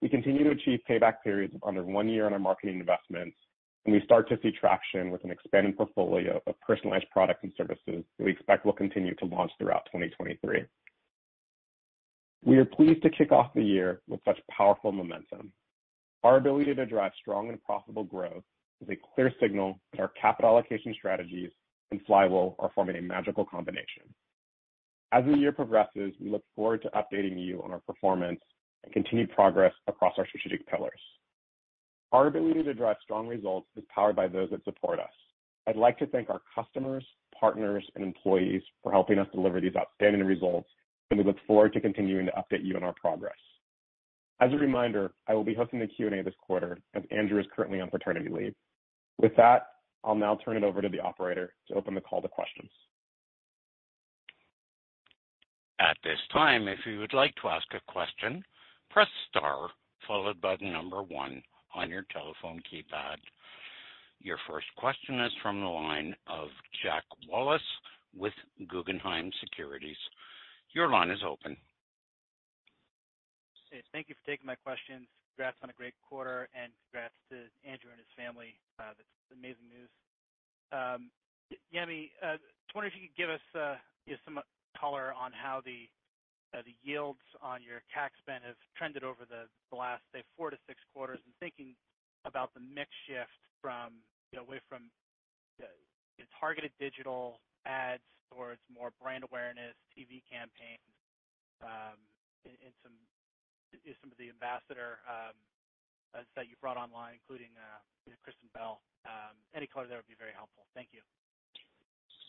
We 0.00 0.08
continue 0.08 0.44
to 0.44 0.50
achieve 0.50 0.80
payback 0.88 1.22
periods 1.22 1.54
of 1.54 1.62
under 1.66 1.84
one 1.84 2.08
year 2.08 2.26
on 2.26 2.32
our 2.32 2.38
marketing 2.38 2.80
investments, 2.80 3.36
and 3.84 3.94
we 3.94 4.00
start 4.02 4.28
to 4.28 4.38
see 4.42 4.50
traction 4.50 5.10
with 5.10 5.24
an 5.24 5.30
expanded 5.30 5.76
portfolio 5.76 6.40
of 6.46 6.60
personalized 6.60 7.06
products 7.10 7.40
and 7.42 7.52
services 7.56 8.04
that 8.18 8.24
we 8.24 8.30
expect 8.30 8.64
will 8.64 8.72
continue 8.72 9.14
to 9.16 9.24
launch 9.26 9.50
throughout 9.58 9.86
2023. 9.86 10.64
We 12.44 12.58
are 12.58 12.64
pleased 12.64 13.02
to 13.02 13.10
kick 13.10 13.32
off 13.32 13.52
the 13.54 13.62
year 13.62 14.00
with 14.06 14.20
such 14.24 14.38
powerful 14.50 14.92
momentum. 14.92 15.52
Our 16.22 16.36
ability 16.36 16.74
to 16.74 16.86
drive 16.86 17.12
strong 17.20 17.48
and 17.48 17.62
profitable 17.62 18.04
growth 18.04 18.44
is 18.80 18.88
a 18.90 19.14
clear 19.14 19.32
signal 19.40 19.78
that 19.92 20.00
our 20.00 20.12
capital 20.20 20.50
allocation 20.50 20.94
strategies 20.94 21.50
and 21.90 22.00
flywheel 22.06 22.54
are 22.58 22.70
forming 22.74 22.96
a 22.96 23.02
magical 23.02 23.44
combination. 23.44 24.02
As 25.12 25.24
the 25.24 25.36
year 25.36 25.52
progresses, 25.52 26.12
we 26.20 26.30
look 26.30 26.44
forward 26.54 26.82
to 26.82 26.90
updating 26.90 27.42
you 27.42 27.62
on 27.62 27.72
our 27.72 27.80
performance 27.80 28.40
and 28.84 28.92
continued 28.92 29.30
progress 29.30 29.72
across 29.86 30.14
our 30.18 30.26
strategic 30.28 30.66
pillars. 30.66 31.00
Our 32.12 32.26
ability 32.26 32.62
to 32.64 32.74
drive 32.74 32.96
strong 33.02 33.26
results 33.26 33.68
is 33.76 33.84
powered 33.94 34.16
by 34.16 34.28
those 34.28 34.50
that 34.50 34.64
support 34.64 34.98
us. 34.98 35.12
I'd 35.66 35.76
like 35.76 35.98
to 35.98 36.06
thank 36.06 36.30
our 36.30 36.40
customers, 36.54 37.04
partners, 37.38 37.84
and 37.94 38.04
employees 38.04 38.62
for 38.82 38.92
helping 38.92 39.18
us 39.18 39.26
deliver 39.34 39.60
these 39.60 39.76
outstanding 39.76 40.24
results, 40.24 40.68
and 41.10 41.18
we 41.18 41.24
look 41.24 41.36
forward 41.46 41.72
to 41.74 41.80
continuing 41.80 42.26
to 42.26 42.32
update 42.32 42.64
you 42.64 42.76
on 42.76 42.82
our 42.82 42.94
progress. 42.94 43.36
As 44.40 44.52
a 44.52 44.56
reminder, 44.56 45.12
I 45.26 45.34
will 45.34 45.44
be 45.44 45.54
hosting 45.54 45.80
the 45.80 45.86
Q&A 45.86 46.22
this 46.22 46.34
quarter 46.40 46.78
as 46.94 47.02
Andrew 47.10 47.40
is 47.40 47.46
currently 47.54 47.80
on 47.80 47.90
paternity 47.90 48.30
leave. 48.30 48.54
With 49.18 49.34
that, 49.36 49.66
I'll 50.04 50.14
now 50.14 50.38
turn 50.44 50.56
it 50.56 50.64
over 50.64 50.80
to 50.80 50.88
the 50.88 51.00
operator 51.00 51.54
to 51.68 51.74
open 51.74 51.94
the 51.94 52.00
call 52.00 52.22
to 52.22 52.28
questions. 52.28 52.70
At 55.80 55.96
this 56.02 56.18
time, 56.32 56.66
if 56.66 56.78
you 56.86 56.98
would 56.98 57.14
like 57.14 57.34
to 57.42 57.48
ask 57.48 57.66
a 57.72 57.92
question, 57.92 58.42
press 58.90 59.08
star 59.28 59.68
followed 60.06 60.40
by 60.40 60.56
the 60.56 60.70
number 60.70 61.02
one 61.02 61.42
on 61.74 61.90
your 61.90 62.04
telephone 62.12 62.60
keypad. 62.72 63.16
Your 64.20 64.38
first 64.48 64.66
question 64.76 65.20
is 65.20 65.32
from 65.42 65.60
the 65.60 65.66
line 65.66 66.14
of 66.26 66.48
Jack 66.82 67.04
Wallace 67.28 67.62
with 68.16 68.32
Guggenheim 68.68 69.30
Securities. 69.40 69.96
Your 70.74 70.90
line 70.90 71.10
is 71.10 71.20
open. 71.26 71.56
Hey, 73.70 73.82
thank 73.92 74.08
you 74.08 74.14
for 74.14 74.30
taking 74.30 74.46
my 74.46 74.56
questions. 74.56 75.06
Congrats 75.38 75.62
on 75.62 75.70
a 75.70 75.78
great 75.78 75.94
quarter, 76.02 76.50
and 76.50 76.74
congrats 76.90 77.14
to 77.30 77.46
Andrew 77.62 77.94
and 77.94 78.02
his 78.02 78.10
family. 78.18 78.58
Uh, 78.74 78.90
that's 78.98 79.30
amazing 79.30 79.70
news. 79.70 79.86
Um, 80.74 81.14
Yemi, 81.70 82.10
uh, 82.18 82.42
I 82.42 82.42
was 82.42 82.74
wondering 82.74 82.90
if 82.90 82.98
you 82.98 83.06
could 83.06 83.14
give 83.14 83.30
us 83.30 83.46
uh, 83.54 83.78
some 84.26 84.42
color 84.74 85.14
on 85.14 85.30
how 85.30 85.62
the 85.62 85.86
yields 86.82 87.22
on 87.38 87.62
your 87.62 87.86
CAC 87.86 88.18
spend 88.18 88.42
have 88.50 88.58
trended 88.74 89.06
over 89.06 89.22
the 89.30 89.46
last, 89.70 90.02
say, 90.10 90.26
four 90.34 90.50
to 90.50 90.58
six 90.66 90.82
quarters, 90.90 91.22
and 91.22 91.30
thinking 91.38 91.78
about 92.26 92.50
the 92.50 92.62
mix 92.74 92.90
shift 93.06 93.30
away 93.62 94.58
from 94.66 94.90
targeted 96.42 96.74
digital 96.82 97.38
ads 97.62 98.02
towards 98.34 98.58
more 98.66 98.90
brand 98.98 99.22
awareness, 99.22 99.78
TV 99.94 100.18
campaigns, 100.26 100.90
um, 101.62 101.94
and 102.42 102.74
some 102.82 102.98
of 103.72 104.16
the 104.18 104.28
ambassador 104.28 104.98
um, 105.08 105.34
uh, 106.14 106.22
that 106.36 106.48
you 106.48 106.56
brought 106.60 106.76
online, 106.76 107.14
including 107.20 107.52
uh, 107.56 108.12
Kristen 108.22 108.48
Bell. 108.54 108.80
Um, 109.04 109.36
any 109.54 109.66
color 109.66 109.86
there 109.86 109.98
would 109.98 110.08
be 110.08 110.18
very 110.18 110.32
helpful. 110.34 110.64
Thank 110.74 110.88
you. 110.92 111.00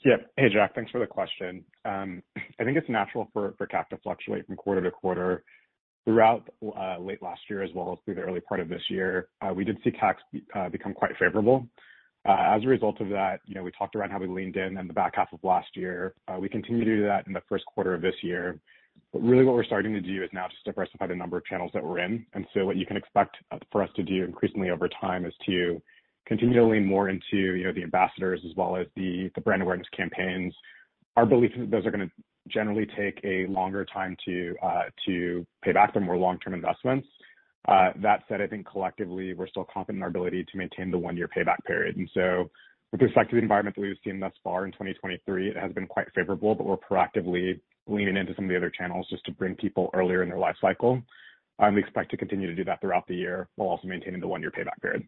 Yeah. 0.05 0.17
Hey, 0.37 0.49
Jack, 0.51 0.75
thanks 0.75 0.91
for 0.91 0.99
the 0.99 1.07
question. 1.07 1.63
Um, 1.85 2.23
I 2.59 2.63
think 2.63 2.77
it's 2.77 2.89
natural 2.89 3.29
for 3.33 3.53
CAC 3.59 3.89
to 3.89 3.97
fluctuate 3.97 4.45
from 4.47 4.55
quarter 4.55 4.81
to 4.81 4.91
quarter. 4.91 5.43
Throughout 6.05 6.49
uh, 6.63 6.97
late 6.99 7.21
last 7.21 7.41
year, 7.49 7.61
as 7.61 7.69
well 7.75 7.91
as 7.91 7.99
through 8.03 8.15
the 8.15 8.21
early 8.21 8.39
part 8.39 8.61
of 8.61 8.69
this 8.69 8.81
year, 8.89 9.27
we 9.53 9.63
did 9.63 9.77
see 9.83 9.91
CACs 9.91 10.71
become 10.71 10.93
quite 10.93 11.11
favorable. 11.19 11.67
As 12.25 12.63
a 12.63 12.67
result 12.67 12.99
of 13.01 13.09
that, 13.09 13.41
you 13.45 13.53
know, 13.53 13.63
we 13.63 13.71
talked 13.71 13.95
around 13.95 14.09
how 14.09 14.19
we 14.19 14.27
leaned 14.27 14.55
in 14.55 14.77
in 14.77 14.87
the 14.87 14.93
back 14.93 15.15
half 15.15 15.31
of 15.33 15.39
last 15.43 15.67
year. 15.75 16.15
We 16.39 16.49
continued 16.49 16.85
to 16.85 16.95
do 16.95 17.03
that 17.03 17.27
in 17.27 17.33
the 17.33 17.43
first 17.47 17.65
quarter 17.65 17.93
of 17.93 18.01
this 18.01 18.15
year. 18.23 18.59
Really 19.13 19.43
what 19.43 19.55
we're 19.55 19.63
starting 19.63 19.93
to 19.93 20.01
do 20.01 20.23
is 20.23 20.29
now 20.33 20.47
just 20.47 20.63
diversify 20.65 21.07
the 21.07 21.15
number 21.15 21.37
of 21.37 21.45
channels 21.45 21.71
that 21.73 21.83
we're 21.83 21.99
in. 21.99 22.25
And 22.33 22.45
so 22.53 22.65
what 22.65 22.77
you 22.77 22.85
can 22.85 22.97
expect 22.97 23.37
uh, 23.51 23.57
for 23.71 23.81
us 23.81 23.89
to 23.95 24.03
do 24.03 24.23
increasingly 24.23 24.69
over 24.69 24.87
time 25.01 25.25
is 25.25 25.33
to 25.47 25.81
continue 26.27 26.59
to 26.59 26.65
lean 26.65 26.85
more 26.85 27.09
into, 27.09 27.37
you 27.55 27.63
know, 27.63 27.73
the 27.73 27.81
ambassadors 27.81 28.41
as 28.47 28.55
well 28.55 28.75
as 28.75 28.85
the 28.95 29.31
brand 29.43 29.63
awareness 29.63 29.87
campaigns. 29.95 30.53
Our 31.17 31.25
belief 31.25 31.51
is 31.57 31.69
those 31.71 31.85
are 31.87 31.91
gonna 31.91 32.11
generally 32.47 32.85
take 32.97 33.19
a 33.23 33.47
longer 33.47 33.83
time 33.85 34.15
to 34.25 34.55
uh, 34.61 34.83
pay 35.07 35.71
back. 35.73 35.93
They're 35.93 36.03
more 36.03 36.17
long-term 36.17 36.53
investments. 36.53 37.07
Uh, 37.67 37.89
that 38.01 38.23
said, 38.29 38.41
I 38.41 38.47
think 38.47 38.67
collectively, 38.67 39.33
we're 39.33 39.47
still 39.47 39.65
confident 39.71 39.97
in 39.97 40.03
our 40.03 40.09
ability 40.09 40.45
to 40.51 40.57
maintain 40.57 40.91
the 40.91 40.97
one-year 40.97 41.29
payback 41.35 41.57
period. 41.65 41.97
And 41.97 42.09
so 42.13 42.49
with 42.91 43.01
respect 43.01 43.29
to 43.29 43.35
the 43.35 43.41
environment 43.41 43.75
that 43.75 43.81
we've 43.81 43.97
seen 44.03 44.19
thus 44.19 44.33
far 44.43 44.65
in 44.65 44.71
2023, 44.71 45.49
it 45.49 45.57
has 45.57 45.71
been 45.73 45.87
quite 45.87 46.07
favorable, 46.15 46.55
but 46.55 46.65
we're 46.65 46.77
proactively 46.77 47.59
leaning 47.89 48.17
into 48.17 48.33
some 48.35 48.45
of 48.45 48.49
the 48.49 48.57
other 48.57 48.69
channels 48.69 49.07
just 49.09 49.25
to 49.25 49.31
bring 49.31 49.55
people 49.55 49.89
earlier 49.93 50.23
in 50.23 50.29
their 50.29 50.37
life 50.37 50.55
cycle. 50.61 51.01
We 51.59 51.79
expect 51.79 52.11
to 52.11 52.17
continue 52.17 52.47
to 52.47 52.55
do 52.55 52.63
that 52.63 52.79
throughout 52.79 53.05
the 53.07 53.15
year, 53.15 53.49
while 53.55 53.67
also 53.67 53.87
maintaining 53.87 54.21
the 54.21 54.27
one-year 54.27 54.51
payback 54.51 54.79
period. 54.81 55.03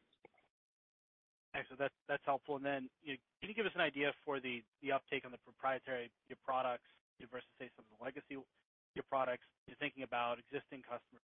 Excellent. 1.56 1.91
That's 2.08 2.26
helpful. 2.26 2.56
And 2.58 2.65
then, 2.65 2.89
can 3.08 3.48
you 3.48 3.56
give 3.56 3.65
us 3.65 3.76
an 3.76 3.82
idea 3.82 4.12
for 4.26 4.39
the 4.39 4.63
the 4.84 4.91
uptake 4.91 5.24
on 5.24 5.32
the 5.32 5.39
proprietary 5.44 6.12
products 6.44 6.88
versus, 7.32 7.48
say, 7.60 7.67
some 7.76 7.84
of 7.88 7.91
the 7.96 8.04
legacy 8.04 8.36
products? 9.08 9.44
You're 9.67 9.80
thinking 9.80 10.04
about 10.04 10.39
existing 10.39 10.84
customers 10.84 11.24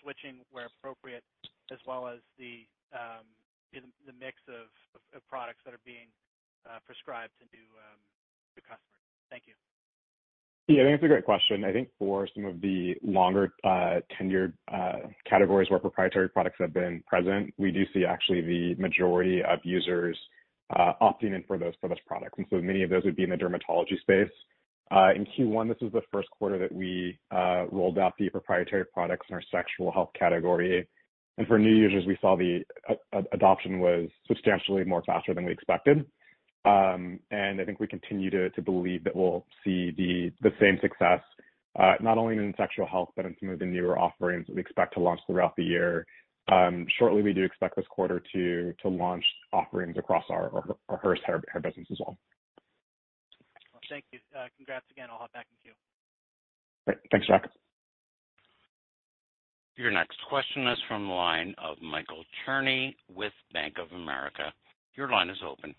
switching 0.00 0.44
where 0.52 0.68
appropriate, 0.68 1.24
as 1.72 1.80
well 1.88 2.08
as 2.08 2.20
the 2.36 2.64
um 2.92 3.24
the 3.72 4.16
mix 4.20 4.36
of 4.48 4.68
products 5.28 5.64
that 5.64 5.72
are 5.72 5.84
being 5.84 6.08
prescribed 6.84 7.32
to 7.40 7.44
new 7.52 7.64
um 7.76 8.00
new 8.56 8.64
customers. 8.64 9.00
Thank 9.28 9.48
you. 9.48 9.56
Yeah, 10.68 10.82
I 10.82 10.86
think 10.86 10.94
it's 10.94 11.04
a 11.04 11.08
great 11.08 11.24
question. 11.24 11.64
I 11.64 11.72
think 11.72 11.88
for 11.98 12.28
some 12.34 12.44
of 12.44 12.60
the 12.60 12.94
longer 13.02 13.52
uh 13.64 14.00
tenured 14.18 14.52
uh 14.72 15.08
categories 15.28 15.68
where 15.70 15.80
proprietary 15.80 16.28
products 16.28 16.56
have 16.60 16.72
been 16.72 17.02
present, 17.06 17.52
we 17.58 17.72
do 17.72 17.82
see 17.92 18.04
actually 18.04 18.42
the 18.42 18.74
majority 18.80 19.42
of 19.42 19.58
users 19.64 20.16
opting 20.70 21.34
in 21.34 21.44
for 21.46 21.58
those 21.58 21.74
for 21.80 21.88
those 21.88 22.00
products. 22.06 22.34
And 22.38 22.46
so 22.48 22.56
many 22.60 22.82
of 22.82 22.90
those 22.90 23.04
would 23.04 23.16
be 23.16 23.24
in 23.24 23.30
the 23.30 23.36
dermatology 23.36 24.00
space. 24.00 24.30
In 24.92 25.26
Q1, 25.36 25.68
this 25.68 25.78
is 25.80 25.92
the 25.92 26.02
first 26.12 26.28
quarter 26.30 26.58
that 26.58 26.72
we 26.72 27.18
rolled 27.32 27.98
out 27.98 28.12
the 28.18 28.28
proprietary 28.30 28.84
products 28.84 29.26
in 29.28 29.34
our 29.34 29.42
sexual 29.50 29.90
health 29.90 30.10
category. 30.18 30.86
And 31.38 31.46
for 31.46 31.58
new 31.58 31.74
users, 31.74 32.04
we 32.06 32.18
saw 32.20 32.36
the 32.36 32.60
adoption 33.32 33.80
was 33.80 34.08
substantially 34.28 34.84
more 34.84 35.02
faster 35.04 35.34
than 35.34 35.44
we 35.44 35.52
expected. 35.52 36.06
Um, 36.64 37.18
I 37.32 37.64
think 37.64 37.80
we 37.80 37.86
continue 37.86 38.30
to 38.30 38.62
believe 38.62 39.04
that 39.04 39.16
we'll 39.16 39.44
see 39.64 39.90
the 39.90 40.50
same 40.60 40.78
success 40.80 41.20
uh, 41.78 41.94
not 42.00 42.18
only 42.18 42.36
in 42.36 42.54
sexual 42.56 42.86
health, 42.86 43.10
but 43.16 43.24
in 43.24 43.34
some 43.40 43.48
of 43.48 43.58
the 43.58 43.64
newer 43.64 43.98
offerings 43.98 44.46
that 44.46 44.54
we 44.54 44.60
expect 44.60 44.94
to 44.94 45.00
launch 45.00 45.20
throughout 45.26 45.56
the 45.56 45.64
year. 45.64 46.06
Um, 46.50 46.86
shortly, 46.98 47.22
we 47.22 47.32
do 47.32 47.44
expect 47.44 47.76
this 47.76 47.86
quarter 47.88 48.22
to 48.34 48.74
launch 48.84 49.24
offerings 49.52 49.96
across 49.96 50.24
our 50.28 50.62
Hers 51.02 51.20
hair 51.24 51.40
business 51.62 51.86
as 51.90 51.98
well. 52.00 52.18
Thank 53.88 54.04
you. 54.12 54.18
Uh, 54.36 54.46
congrats 54.56 54.84
again. 54.90 55.08
I'll 55.10 55.18
hop 55.18 55.32
back 55.32 55.46
in 55.50 55.70
queue. 55.70 55.76
Great. 56.86 56.98
Thanks, 57.10 57.26
Jack. 57.26 57.48
Your 59.76 59.90
next 59.90 60.18
question 60.28 60.66
is 60.66 60.78
from 60.88 61.06
the 61.06 61.12
line 61.12 61.54
of 61.58 61.80
Michael 61.80 62.24
Cherny 62.46 62.94
with 63.14 63.32
Bank 63.52 63.76
of 63.78 63.90
America. 63.96 64.52
Your 64.94 65.10
line 65.10 65.30
is 65.30 65.38
open. 65.46 65.74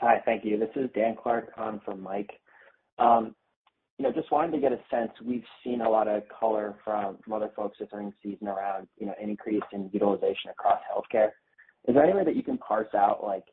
Hi. 0.00 0.22
Thank 0.24 0.46
you. 0.46 0.58
This 0.58 0.70
is 0.76 0.88
Dan 0.94 1.14
Clark 1.22 1.50
on 1.58 1.80
for 1.84 1.94
Mike. 1.94 2.30
Um, 2.98 3.34
you 3.98 4.04
know, 4.04 4.12
just 4.12 4.32
wanted 4.32 4.52
to 4.52 4.58
get 4.58 4.72
a 4.72 4.80
sense. 4.90 5.10
We've 5.22 5.44
seen 5.62 5.82
a 5.82 5.88
lot 5.90 6.08
of 6.08 6.22
color 6.28 6.76
from 6.82 7.18
other 7.30 7.50
folks 7.54 7.76
this 7.78 7.88
earnings 7.92 8.14
season 8.22 8.48
around, 8.48 8.88
you 8.98 9.06
know, 9.06 9.14
an 9.22 9.28
increase 9.28 9.62
in 9.72 9.90
utilization 9.92 10.50
across 10.50 10.80
healthcare. 10.90 11.28
Is 11.86 11.94
there 11.94 12.02
any 12.02 12.14
way 12.14 12.24
that 12.24 12.34
you 12.34 12.42
can 12.42 12.56
parse 12.56 12.94
out, 12.94 13.22
like, 13.22 13.44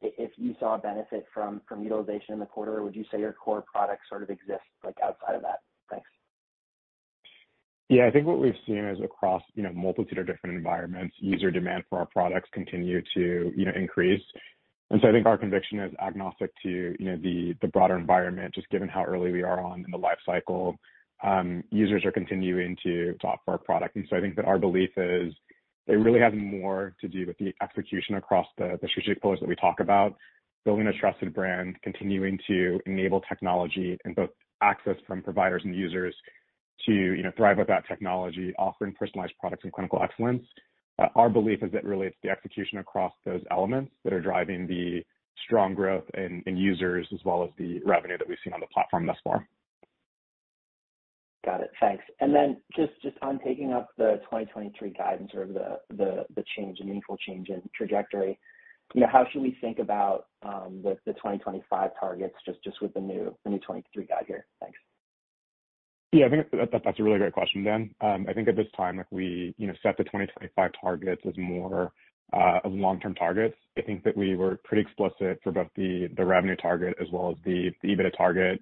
if 0.00 0.30
you 0.36 0.54
saw 0.60 0.76
a 0.76 0.78
benefit 0.78 1.26
from 1.34 1.60
from 1.68 1.82
utilization 1.82 2.34
in 2.34 2.38
the 2.38 2.46
quarter, 2.46 2.84
would 2.84 2.94
you 2.94 3.04
say 3.10 3.18
your 3.18 3.32
core 3.32 3.64
products 3.72 4.08
sort 4.08 4.22
of 4.22 4.30
exist, 4.30 4.62
like, 4.84 4.94
outside 5.02 5.34
of 5.34 5.42
that? 5.42 5.58
Thanks. 5.90 6.08
Yeah. 7.88 8.06
I 8.06 8.12
think 8.12 8.26
what 8.26 8.38
we've 8.38 8.54
seen 8.64 8.84
is 8.84 8.98
across, 9.02 9.42
you 9.54 9.64
know, 9.64 9.72
multitude 9.72 10.18
of 10.18 10.26
different 10.28 10.56
environments, 10.56 11.16
user 11.18 11.50
demand 11.50 11.82
for 11.90 11.98
our 11.98 12.06
products 12.06 12.48
continue 12.52 13.02
to, 13.14 13.52
you 13.56 13.64
know, 13.64 13.72
increase. 13.74 14.22
I 14.92 15.12
think 15.12 15.26
our 15.26 15.38
conviction 15.38 15.78
is 15.78 15.92
agnostic 16.04 16.50
to, 16.62 16.96
you 16.98 17.06
know, 17.06 17.16
the 17.16 17.54
the 17.62 17.68
broader 17.68 17.96
environment, 17.96 18.54
just 18.54 18.68
given 18.70 18.88
how 18.88 19.04
early 19.04 19.30
we 19.30 19.42
are 19.42 19.60
on 19.60 19.84
in 19.84 19.90
the 19.90 19.98
life 19.98 20.18
cycle, 20.26 20.76
um, 21.22 21.62
users 21.70 22.04
are 22.04 22.12
continuing 22.12 22.76
to 22.82 23.14
opt 23.24 23.44
for 23.44 23.52
our 23.52 23.58
product. 23.58 23.96
And 23.96 24.06
so 24.10 24.16
I 24.16 24.20
think 24.20 24.36
that 24.36 24.46
our 24.46 24.58
belief 24.58 24.90
is 24.96 25.32
it 25.86 25.94
really 25.94 26.20
has 26.20 26.32
more 26.34 26.94
to 27.00 27.08
do 27.08 27.26
with 27.26 27.38
the 27.38 27.54
execution 27.62 28.16
across 28.16 28.46
the 28.58 28.78
strategic 28.88 29.22
pillars 29.22 29.40
that 29.40 29.48
we 29.48 29.56
talk 29.56 29.80
about, 29.80 30.16
building 30.64 30.86
a 30.86 30.92
trusted 30.92 31.34
brand, 31.34 31.76
continuing 31.82 32.38
to 32.46 32.80
enable 32.86 33.20
technology 33.22 33.98
and 34.04 34.14
both 34.14 34.30
access 34.62 34.96
from 35.06 35.22
providers 35.22 35.62
and 35.64 35.74
users 35.74 36.14
to, 36.86 36.92
you 36.92 37.22
know, 37.22 37.32
thrive 37.36 37.58
with 37.58 37.68
that 37.68 37.86
technology, 37.86 38.54
offering 38.58 38.94
personalized 38.98 39.34
products 39.40 39.64
and 39.64 39.72
clinical 39.72 40.02
excellence. 40.02 40.44
Our 41.14 41.30
belief 41.30 41.62
is 41.62 41.72
that 41.72 41.84
really 41.84 42.06
it's 42.08 42.16
the 42.22 42.28
execution 42.28 42.78
across 42.78 43.12
those 43.24 43.40
elements 43.50 43.92
that 44.04 44.12
are 44.12 44.20
driving 44.20 44.66
the 44.66 45.02
strong 45.46 45.74
growth 45.74 46.04
in 46.14 46.42
users 46.56 47.06
as 47.12 47.20
well 47.24 47.42
as 47.42 47.50
the 47.56 47.80
revenue 47.84 48.18
that 48.18 48.28
we've 48.28 48.38
seen 48.44 48.52
on 48.52 48.60
the 48.60 48.66
platform 48.66 49.06
thus 49.06 49.16
far. 49.24 49.48
Got 51.44 51.62
it. 51.62 51.70
Thanks. 51.80 52.04
And 52.20 52.34
then 52.34 52.58
just 52.76 52.92
on 53.22 53.40
taking 53.42 53.72
up 53.72 53.88
the 53.96 54.20
2023 54.24 54.90
guidance 54.90 55.30
or 55.34 55.46
the 55.46 56.44
change, 56.56 56.78
the 56.78 56.84
meaningful 56.84 57.16
change 57.16 57.48
in 57.48 57.62
trajectory, 57.74 58.38
you 58.94 59.00
know, 59.00 59.06
how 59.10 59.24
should 59.30 59.42
we 59.42 59.56
think 59.60 59.78
about 59.78 60.26
um, 60.42 60.80
the 60.82 60.96
2025 61.06 61.90
targets 61.98 62.34
just 62.44 62.82
with 62.82 62.92
the 62.92 63.00
new 63.00 63.24
2023 63.46 64.04
guide 64.04 64.24
here? 64.26 64.46
Thanks. 64.60 64.78
Yeah, 66.12 66.26
I 66.26 66.28
think 66.30 66.46
that's 66.50 66.98
a 66.98 67.02
really 67.02 67.18
great 67.18 67.32
question, 67.32 67.62
Dan. 67.62 67.94
Um, 68.00 68.26
I 68.28 68.32
think 68.32 68.48
at 68.48 68.56
this 68.56 68.66
time, 68.76 68.96
like 68.96 69.10
we, 69.12 69.54
you 69.58 69.68
know, 69.68 69.74
set 69.80 69.96
the 69.96 70.04
2025 70.04 70.70
targets 70.80 71.22
as 71.26 71.34
more 71.38 71.92
uh, 72.32 72.58
of 72.64 72.72
long-term 72.72 73.14
targets, 73.14 73.54
I 73.78 73.82
think 73.82 74.02
that 74.04 74.16
we 74.16 74.34
were 74.34 74.58
pretty 74.64 74.82
explicit 74.82 75.40
for 75.42 75.52
both 75.52 75.68
the 75.76 76.08
revenue 76.18 76.56
target 76.56 76.96
as 77.00 77.06
well 77.12 77.30
as 77.30 77.36
the 77.44 77.70
the 77.82 77.88
EBITDA 77.90 78.16
target. 78.16 78.60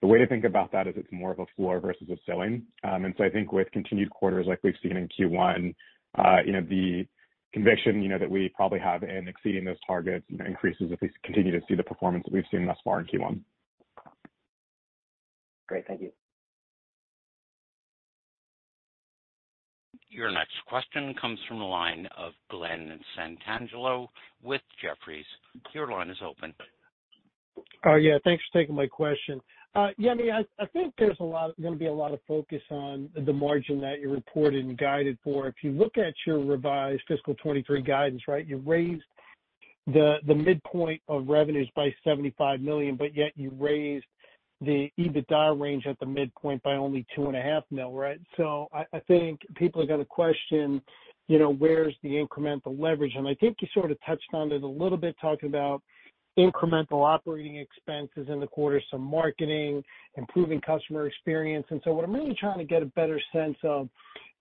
The 0.00 0.06
way 0.06 0.18
to 0.18 0.26
think 0.26 0.44
about 0.44 0.72
that 0.72 0.86
is 0.86 0.94
it's 0.96 1.12
more 1.12 1.32
of 1.32 1.38
a 1.38 1.46
floor 1.54 1.80
versus 1.80 2.08
a 2.10 2.16
ceiling. 2.26 2.62
Um 2.84 3.04
and 3.04 3.14
so 3.16 3.24
I 3.24 3.30
think 3.30 3.52
with 3.52 3.70
continued 3.72 4.10
quarters 4.10 4.46
like 4.46 4.60
we've 4.62 4.74
seen 4.82 4.96
in 4.96 5.08
Q1, 5.08 5.74
uh, 6.18 6.38
you 6.46 6.52
know, 6.52 6.62
the 6.62 7.06
conviction, 7.52 8.02
you 8.02 8.08
know, 8.08 8.18
that 8.18 8.30
we 8.30 8.50
probably 8.54 8.78
have 8.78 9.02
in 9.02 9.28
exceeding 9.28 9.64
those 9.64 9.80
targets, 9.86 10.24
you 10.28 10.38
know, 10.38 10.44
increases 10.44 10.92
if 10.92 11.00
we 11.00 11.10
continue 11.24 11.52
to 11.52 11.64
see 11.68 11.74
the 11.74 11.82
performance 11.82 12.24
that 12.26 12.32
we've 12.32 12.44
seen 12.50 12.66
thus 12.66 12.78
far 12.84 13.00
in 13.00 13.06
Q1. 13.06 13.40
Great. 15.66 15.86
Thank 15.86 16.02
you. 16.02 16.12
Your 20.16 20.30
next 20.30 20.54
question 20.66 21.12
comes 21.20 21.38
from 21.46 21.58
the 21.58 21.64
line 21.66 22.08
of 22.16 22.32
Glen 22.50 22.98
Santangelo 23.18 24.08
with 24.42 24.62
Jefferies. 24.80 25.26
Your 25.74 25.92
line 25.92 26.08
is 26.08 26.16
open. 26.24 26.54
Oh 27.84 27.96
yeah, 27.96 28.16
thanks 28.24 28.42
for 28.50 28.58
taking 28.58 28.74
my 28.74 28.86
question. 28.86 29.42
Uh, 29.74 29.88
Yemi, 30.00 30.32
I 30.32 30.66
think 30.72 30.94
there's 30.98 31.18
a 31.20 31.24
lot 31.24 31.50
gonna 31.60 31.76
be 31.76 31.88
a 31.88 31.92
lot 31.92 32.14
of 32.14 32.20
focus 32.26 32.62
on 32.70 33.10
the 33.26 33.32
margin 33.32 33.78
that 33.82 34.00
you 34.00 34.10
reported 34.10 34.64
and 34.64 34.78
guided 34.78 35.18
for. 35.22 35.48
If 35.48 35.56
you 35.60 35.72
look 35.72 35.98
at 35.98 36.14
your 36.26 36.38
revised 36.42 37.02
fiscal 37.06 37.34
2023 37.34 37.82
guidance, 37.82 38.22
right, 38.26 38.46
you 38.46 38.56
raised 38.64 39.04
the 39.86 40.16
the 40.26 40.34
midpoint 40.34 41.02
of 41.08 41.28
revenues 41.28 41.68
by 41.76 41.94
75 42.04 42.62
million, 42.62 42.96
but 42.96 43.14
yet 43.14 43.32
you 43.36 43.50
raised 43.58 44.06
the 44.60 44.90
EBITDA 44.98 45.60
range 45.60 45.86
at 45.86 45.98
the 46.00 46.06
midpoint 46.06 46.62
by 46.62 46.74
only 46.74 47.04
$2.5 47.16 47.62
million, 47.70 47.94
right? 47.94 48.20
So 48.36 48.68
I 48.72 48.98
think 49.06 49.40
people 49.54 49.82
are 49.82 49.86
gonna 49.86 50.04
question, 50.04 50.80
you 51.28 51.38
know, 51.38 51.52
where's 51.52 51.94
the 52.02 52.10
incremental 52.10 52.78
leverage? 52.78 53.14
And 53.16 53.28
I 53.28 53.34
think 53.34 53.58
you 53.60 53.68
sort 53.74 53.90
of 53.90 53.98
touched 54.06 54.28
on 54.32 54.52
it 54.52 54.62
a 54.62 54.66
little 54.66 54.98
bit, 54.98 55.16
talking 55.20 55.48
about 55.48 55.82
incremental 56.38 57.04
operating 57.04 57.56
expenses 57.56 58.28
in 58.32 58.40
the 58.40 58.46
quarter, 58.46 58.80
some 58.90 59.00
marketing, 59.00 59.82
improving 60.16 60.60
customer 60.60 61.06
experience. 61.06 61.66
And 61.70 61.80
so 61.84 61.92
what 61.92 62.04
I'm 62.04 62.12
really 62.12 62.36
trying 62.38 62.58
to 62.58 62.64
get 62.64 62.82
a 62.82 62.86
better 62.86 63.20
sense 63.32 63.56
of 63.62 63.88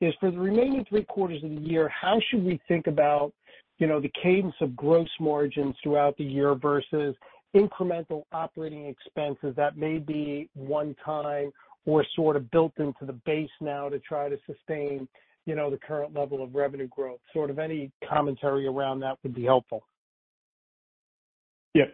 is 0.02 0.14
for 0.20 0.30
the 0.30 0.38
remaining 0.38 0.86
three 0.90 1.04
quarters 1.04 1.44
of 1.44 1.52
the 1.52 1.62
year, 1.62 1.90
how 1.90 2.20
should 2.30 2.44
we 2.44 2.60
think 2.68 2.88
about, 2.88 3.32
you 3.80 3.88
know, 3.88 4.02
the 4.02 4.12
cadence 4.22 4.56
of 4.62 4.76
gross 4.76 5.10
margins 5.20 5.76
throughout 5.82 6.18
the 6.18 6.24
year 6.24 6.54
versus 6.56 7.16
incremental 7.56 8.24
operating 8.32 8.86
expenses 8.86 9.56
that 9.56 9.78
may 9.78 9.98
be 9.98 10.50
one 10.54 10.96
time 11.04 11.52
or 11.86 12.06
sort 12.16 12.36
of 12.36 12.50
built 12.52 12.74
into 12.78 13.06
the 13.06 13.14
base 13.26 13.50
now 13.62 13.90
to 13.90 14.00
try 14.00 14.28
to 14.28 14.38
sustain, 14.46 15.08
you 15.46 15.56
know, 15.56 15.70
the 15.70 15.78
current 15.78 16.14
level 16.14 16.44
of 16.44 16.54
revenue 16.54 16.88
growth? 16.88 17.20
Sort 17.34 17.50
of 17.50 17.60
any 17.60 17.92
commentary 18.08 18.68
around 18.68 19.00
that 19.00 19.18
would 19.24 19.34
be 19.34 19.44
helpful. 19.44 19.84
Yeah. 21.74 21.86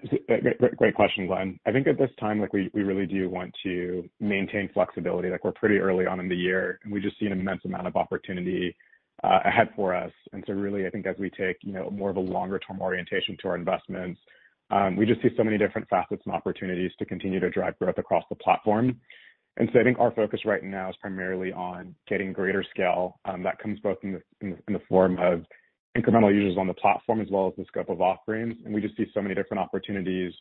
Great 0.78 0.94
question, 0.94 1.26
Glen. 1.26 1.60
I 1.66 1.72
think 1.72 1.88
at 1.88 1.98
this 1.98 2.12
time, 2.20 2.40
like, 2.40 2.54
we 2.54 2.70
really 2.76 3.08
do 3.08 3.30
want 3.30 3.52
to 3.64 4.08
maintain 4.20 4.70
flexibility. 4.74 5.30
Like, 5.30 5.44
we're 5.44 5.54
pretty 5.54 5.78
early 5.78 6.06
on 6.06 6.20
in 6.20 6.30
the 6.30 6.36
year, 6.36 6.80
and 6.84 6.94
we 6.94 7.02
just 7.02 7.20
see 7.20 7.26
an 7.26 7.32
immense 7.32 7.66
amount 7.66 7.88
of 7.88 7.96
opportunity 7.96 8.76
uh, 9.24 9.40
ahead 9.44 9.70
for 9.76 9.96
us. 9.96 10.12
And 10.34 10.44
so 10.46 10.54
really, 10.54 10.86
I 10.86 10.92
think 10.92 11.08
as 11.08 11.16
we 11.18 11.32
take, 11.32 11.58
you 11.62 11.74
know, 11.74 11.90
more 11.90 12.12
of 12.12 12.18
a 12.18 12.22
longer-term 12.22 12.80
orientation 12.80 13.36
to 13.42 13.48
our 13.50 13.56
investments, 13.56 14.20
Um, 14.72 14.96
we 14.96 15.06
just 15.06 15.22
see 15.22 15.30
so 15.36 15.44
many 15.44 15.58
different 15.58 15.88
facets 15.90 16.22
and 16.26 16.34
opportunities 16.34 16.92
to 17.00 17.06
continue 17.06 17.40
to 17.40 17.50
drive 17.50 17.78
growth 17.78 17.98
across 17.98 18.24
the 18.30 18.36
platform. 18.36 19.00
And 19.58 19.70
so 19.74 19.82
I 19.82 19.84
think 19.84 20.00
our 20.00 20.12
focus 20.12 20.40
right 20.46 20.64
now 20.64 20.90
is 20.90 20.96
primarily 21.02 21.52
on 21.52 21.94
getting 22.08 22.32
greater 22.32 22.64
scale, 22.74 23.20
um, 23.26 23.44
that 23.44 23.60
comes 23.60 23.80
both 23.82 23.98
in 24.04 24.22
the 24.42 24.82
form 24.88 25.20
of 25.20 25.44
incremental 25.98 26.34
users 26.34 26.58
on 26.58 26.68
the 26.68 26.74
platform 26.74 27.20
as 27.20 27.28
well 27.30 27.48
as 27.48 27.54
the 27.58 27.66
scope 27.66 27.90
of 27.90 28.02
offerings. 28.02 28.56
And 28.64 28.74
we 28.74 28.80
just 28.80 28.96
see 28.96 29.06
so 29.14 29.22
many 29.22 29.36
different 29.36 29.60
opportunities 29.60 30.34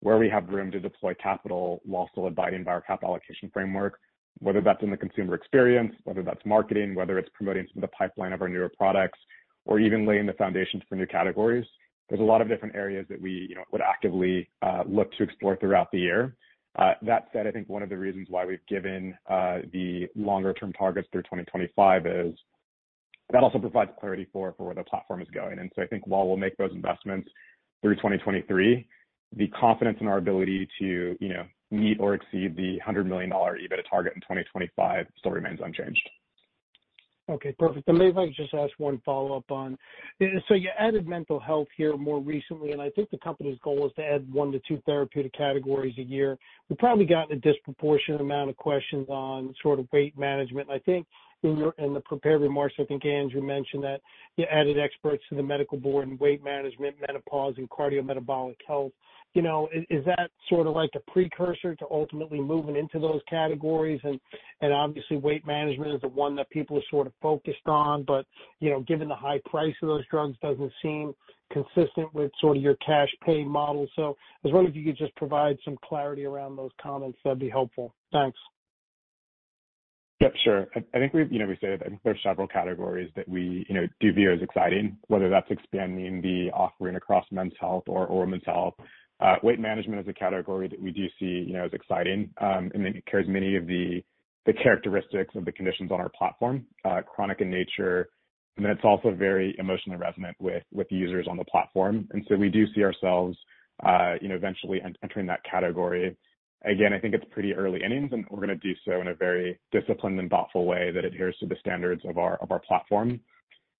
where 0.00 0.18
we 0.18 0.28
have 0.28 0.48
room 0.48 0.72
to 0.72 0.80
deploy 0.80 1.14
capital 1.14 1.80
while 1.84 2.08
still 2.10 2.26
abiding 2.26 2.64
by 2.64 2.72
our 2.72 2.80
capital 2.80 3.10
allocation 3.10 3.50
framework, 3.52 4.00
whether 4.40 4.60
that's 4.60 4.82
in 4.82 4.90
the 4.90 4.96
consumer 4.96 5.34
experience, 5.34 5.94
whether 6.02 6.24
that's 6.24 6.44
marketing, 6.44 6.96
whether 6.96 7.18
it's 7.18 7.30
promoting 7.34 7.66
some 7.72 7.82
of 7.82 7.88
the 7.88 7.96
pipeline 7.96 8.32
of 8.32 8.42
our 8.42 8.48
newer 8.48 8.70
products, 8.76 9.18
or 9.64 9.78
even 9.78 10.06
laying 10.06 10.26
the 10.26 10.32
foundations 10.32 10.82
for 10.88 10.96
new 10.96 11.06
categories. 11.06 11.64
There's 12.08 12.20
a 12.20 12.24
lot 12.24 12.40
of 12.40 12.48
different 12.48 12.76
areas 12.76 13.06
that 13.08 13.20
we, 13.20 13.46
you 13.48 13.54
know, 13.54 13.64
would 13.72 13.80
actively 13.80 14.48
uh, 14.62 14.84
look 14.86 15.10
to 15.12 15.24
explore 15.24 15.56
throughout 15.56 15.90
the 15.90 15.98
year. 15.98 16.36
Uh, 16.78 16.92
that 17.02 17.28
said, 17.32 17.46
I 17.46 17.50
think 17.50 17.68
one 17.68 17.82
of 17.82 17.88
the 17.88 17.96
reasons 17.96 18.28
why 18.28 18.44
we've 18.44 18.64
given 18.68 19.16
uh, 19.28 19.58
the 19.72 20.08
longer 20.14 20.52
term 20.52 20.72
targets 20.74 21.08
through 21.10 21.22
2025 21.22 22.06
is 22.06 22.34
that 23.32 23.42
also 23.42 23.58
provides 23.58 23.90
clarity 23.98 24.26
for 24.32 24.54
where 24.58 24.74
the 24.74 24.84
platform 24.84 25.20
is 25.20 25.28
going. 25.32 25.58
And 25.58 25.70
so 25.74 25.82
I 25.82 25.86
think 25.86 26.06
while 26.06 26.28
we'll 26.28 26.36
make 26.36 26.56
those 26.58 26.70
investments 26.72 27.28
through 27.82 27.96
2023, 27.96 28.86
the 29.36 29.48
confidence 29.48 29.98
in 30.00 30.06
our 30.06 30.18
ability 30.18 30.68
to, 30.78 31.16
you 31.18 31.28
know, 31.28 31.44
meet 31.70 31.98
or 31.98 32.14
exceed 32.14 32.56
the 32.56 32.78
$100 32.86 33.06
million 33.06 33.30
EBITDA 33.30 33.90
target 33.90 34.12
in 34.14 34.20
2025 34.20 35.06
still 35.18 35.32
remains 35.32 35.58
unchanged. 35.64 36.08
Okay, 37.28 37.52
perfect. 37.58 37.88
Maybe 37.88 38.06
if 38.06 38.16
I 38.16 38.26
could 38.26 38.36
just 38.36 38.54
ask 38.54 38.72
one 38.78 39.02
follow-up 39.04 39.50
on. 39.50 39.76
So 40.46 40.54
you 40.54 40.70
added 40.78 41.08
mental 41.08 41.40
health 41.40 41.66
here 41.76 41.96
more 41.96 42.20
recently, 42.20 42.70
and 42.70 42.80
I 42.80 42.88
think 42.90 43.10
the 43.10 43.18
company's 43.18 43.58
goal 43.64 43.84
is 43.84 43.92
to 43.96 44.02
add 44.04 44.32
one 44.32 44.52
to 44.52 44.60
two 44.68 44.80
therapeutic 44.86 45.32
categories 45.32 45.94
a 45.98 46.02
year. 46.02 46.38
We've 46.68 46.78
probably 46.78 47.04
gotten 47.04 47.36
a 47.36 47.40
disproportionate 47.40 48.20
amount 48.20 48.50
of 48.50 48.56
questions 48.56 49.08
on 49.08 49.54
sort 49.60 49.80
of 49.80 49.88
weight 49.92 50.16
management. 50.16 50.70
I 50.70 50.78
think 50.78 51.04
in 51.46 51.94
the 51.94 52.00
prepared 52.00 52.42
remarks, 52.42 52.74
I 52.78 52.84
think 52.84 53.04
Andrew 53.04 53.42
mentioned 53.42 53.84
that 53.84 54.00
you 54.36 54.44
added 54.50 54.78
experts 54.78 55.22
to 55.28 55.36
the 55.36 55.42
medical 55.42 55.78
board 55.78 56.08
in 56.08 56.18
weight 56.18 56.42
management, 56.42 56.96
menopause, 57.06 57.54
and 57.58 57.70
cardiometabolic 57.70 58.56
health. 58.66 58.92
You 59.34 59.42
know, 59.42 59.68
is 59.90 60.02
that 60.06 60.30
sort 60.48 60.66
of 60.66 60.74
like 60.74 60.90
a 60.94 61.10
precursor 61.10 61.74
to 61.76 61.86
ultimately 61.90 62.40
moving 62.40 62.74
into 62.74 62.98
those 62.98 63.20
categories? 63.28 64.00
And 64.02 64.72
obviously, 64.72 65.18
weight 65.18 65.46
management 65.46 65.92
is 65.94 66.00
the 66.00 66.08
one 66.08 66.34
that 66.36 66.48
people 66.48 66.78
are 66.78 66.88
sort 66.90 67.06
of 67.06 67.12
focused 67.20 67.66
on, 67.66 68.04
but, 68.04 68.24
you 68.60 68.70
know, 68.70 68.80
given 68.80 69.08
the 69.08 69.14
high 69.14 69.40
price 69.44 69.74
of 69.82 69.88
those 69.88 70.06
drugs, 70.10 70.36
doesn't 70.40 70.72
seem 70.80 71.14
consistent 71.52 72.12
with 72.14 72.32
sort 72.40 72.56
of 72.56 72.62
your 72.62 72.76
cash 72.76 73.10
pay 73.26 73.44
model. 73.44 73.86
So 73.94 74.16
I 74.42 74.48
was 74.48 74.52
wondering 74.54 74.70
if 74.70 74.76
you 74.76 74.84
could 74.84 74.98
just 74.98 75.14
provide 75.16 75.58
some 75.66 75.76
clarity 75.84 76.24
around 76.24 76.56
those 76.56 76.72
comments, 76.82 77.18
that'd 77.22 77.38
be 77.38 77.50
helpful. 77.50 77.94
Thanks. 78.12 78.38
Yep, 80.20 80.32
sure. 80.44 80.66
I 80.74 80.98
think 80.98 81.12
we've, 81.12 81.30
you 81.30 81.38
know, 81.38 81.46
we 81.46 81.58
said 81.60 81.82
I 81.84 81.88
think 81.88 82.00
there 82.02 82.14
are 82.14 82.18
several 82.22 82.48
categories 82.48 83.10
that 83.16 83.28
we, 83.28 83.66
you 83.68 83.74
know, 83.74 83.86
do 84.00 84.12
view 84.12 84.32
as 84.32 84.40
exciting, 84.40 84.96
whether 85.08 85.28
that's 85.28 85.50
expanding 85.50 86.22
the 86.22 86.50
offering 86.52 86.96
across 86.96 87.26
men's 87.30 87.52
health 87.60 87.84
or 87.86 88.06
women's 88.18 88.44
health. 88.46 88.74
Uh, 89.20 89.36
weight 89.42 89.60
management 89.60 90.00
is 90.00 90.08
a 90.08 90.14
category 90.14 90.68
that 90.68 90.80
we 90.80 90.90
do 90.90 91.06
see, 91.18 91.44
you 91.46 91.52
know, 91.52 91.64
as 91.64 91.72
exciting, 91.72 92.30
um, 92.40 92.70
and 92.74 92.86
it 92.86 93.04
carries 93.06 93.28
many 93.28 93.56
of 93.56 93.66
the 93.66 94.02
characteristics 94.62 95.34
of 95.34 95.44
the 95.44 95.52
conditions 95.52 95.90
on 95.90 96.00
our 96.00 96.10
platform, 96.10 96.64
uh, 96.84 97.02
chronic 97.02 97.40
in 97.40 97.50
nature, 97.50 98.08
and 98.56 98.64
then 98.64 98.72
it's 98.72 98.84
also 98.84 99.10
very 99.10 99.54
emotionally 99.58 99.98
resonant 99.98 100.36
with 100.40 100.86
users 100.90 101.26
on 101.28 101.36
the 101.36 101.44
platform. 101.44 102.08
And 102.12 102.24
so 102.28 102.36
we 102.36 102.48
do 102.48 102.64
see 102.74 102.82
ourselves, 102.82 103.36
uh, 103.84 104.14
you 104.20 104.28
know, 104.28 104.34
eventually 104.34 104.80
entering 105.02 105.26
that 105.26 105.40
category. 105.44 106.16
Again, 106.66 106.92
I 106.92 106.98
think 106.98 107.14
it's 107.14 107.24
pretty 107.30 107.54
early 107.54 107.80
innings, 107.82 108.10
and 108.12 108.24
we're 108.28 108.40
gonna 108.40 108.56
do 108.56 108.74
so 108.84 109.00
in 109.00 109.08
a 109.08 109.14
very 109.14 109.58
disciplined 109.72 110.18
and 110.18 110.28
thoughtful 110.28 110.66
way 110.66 110.90
that 110.90 111.04
adheres 111.04 111.36
to 111.38 111.46
the 111.46 111.56
standards 111.60 112.02
of 112.04 112.18
our 112.18 112.36
of 112.36 112.50
our 112.50 112.58
platform. 112.58 113.20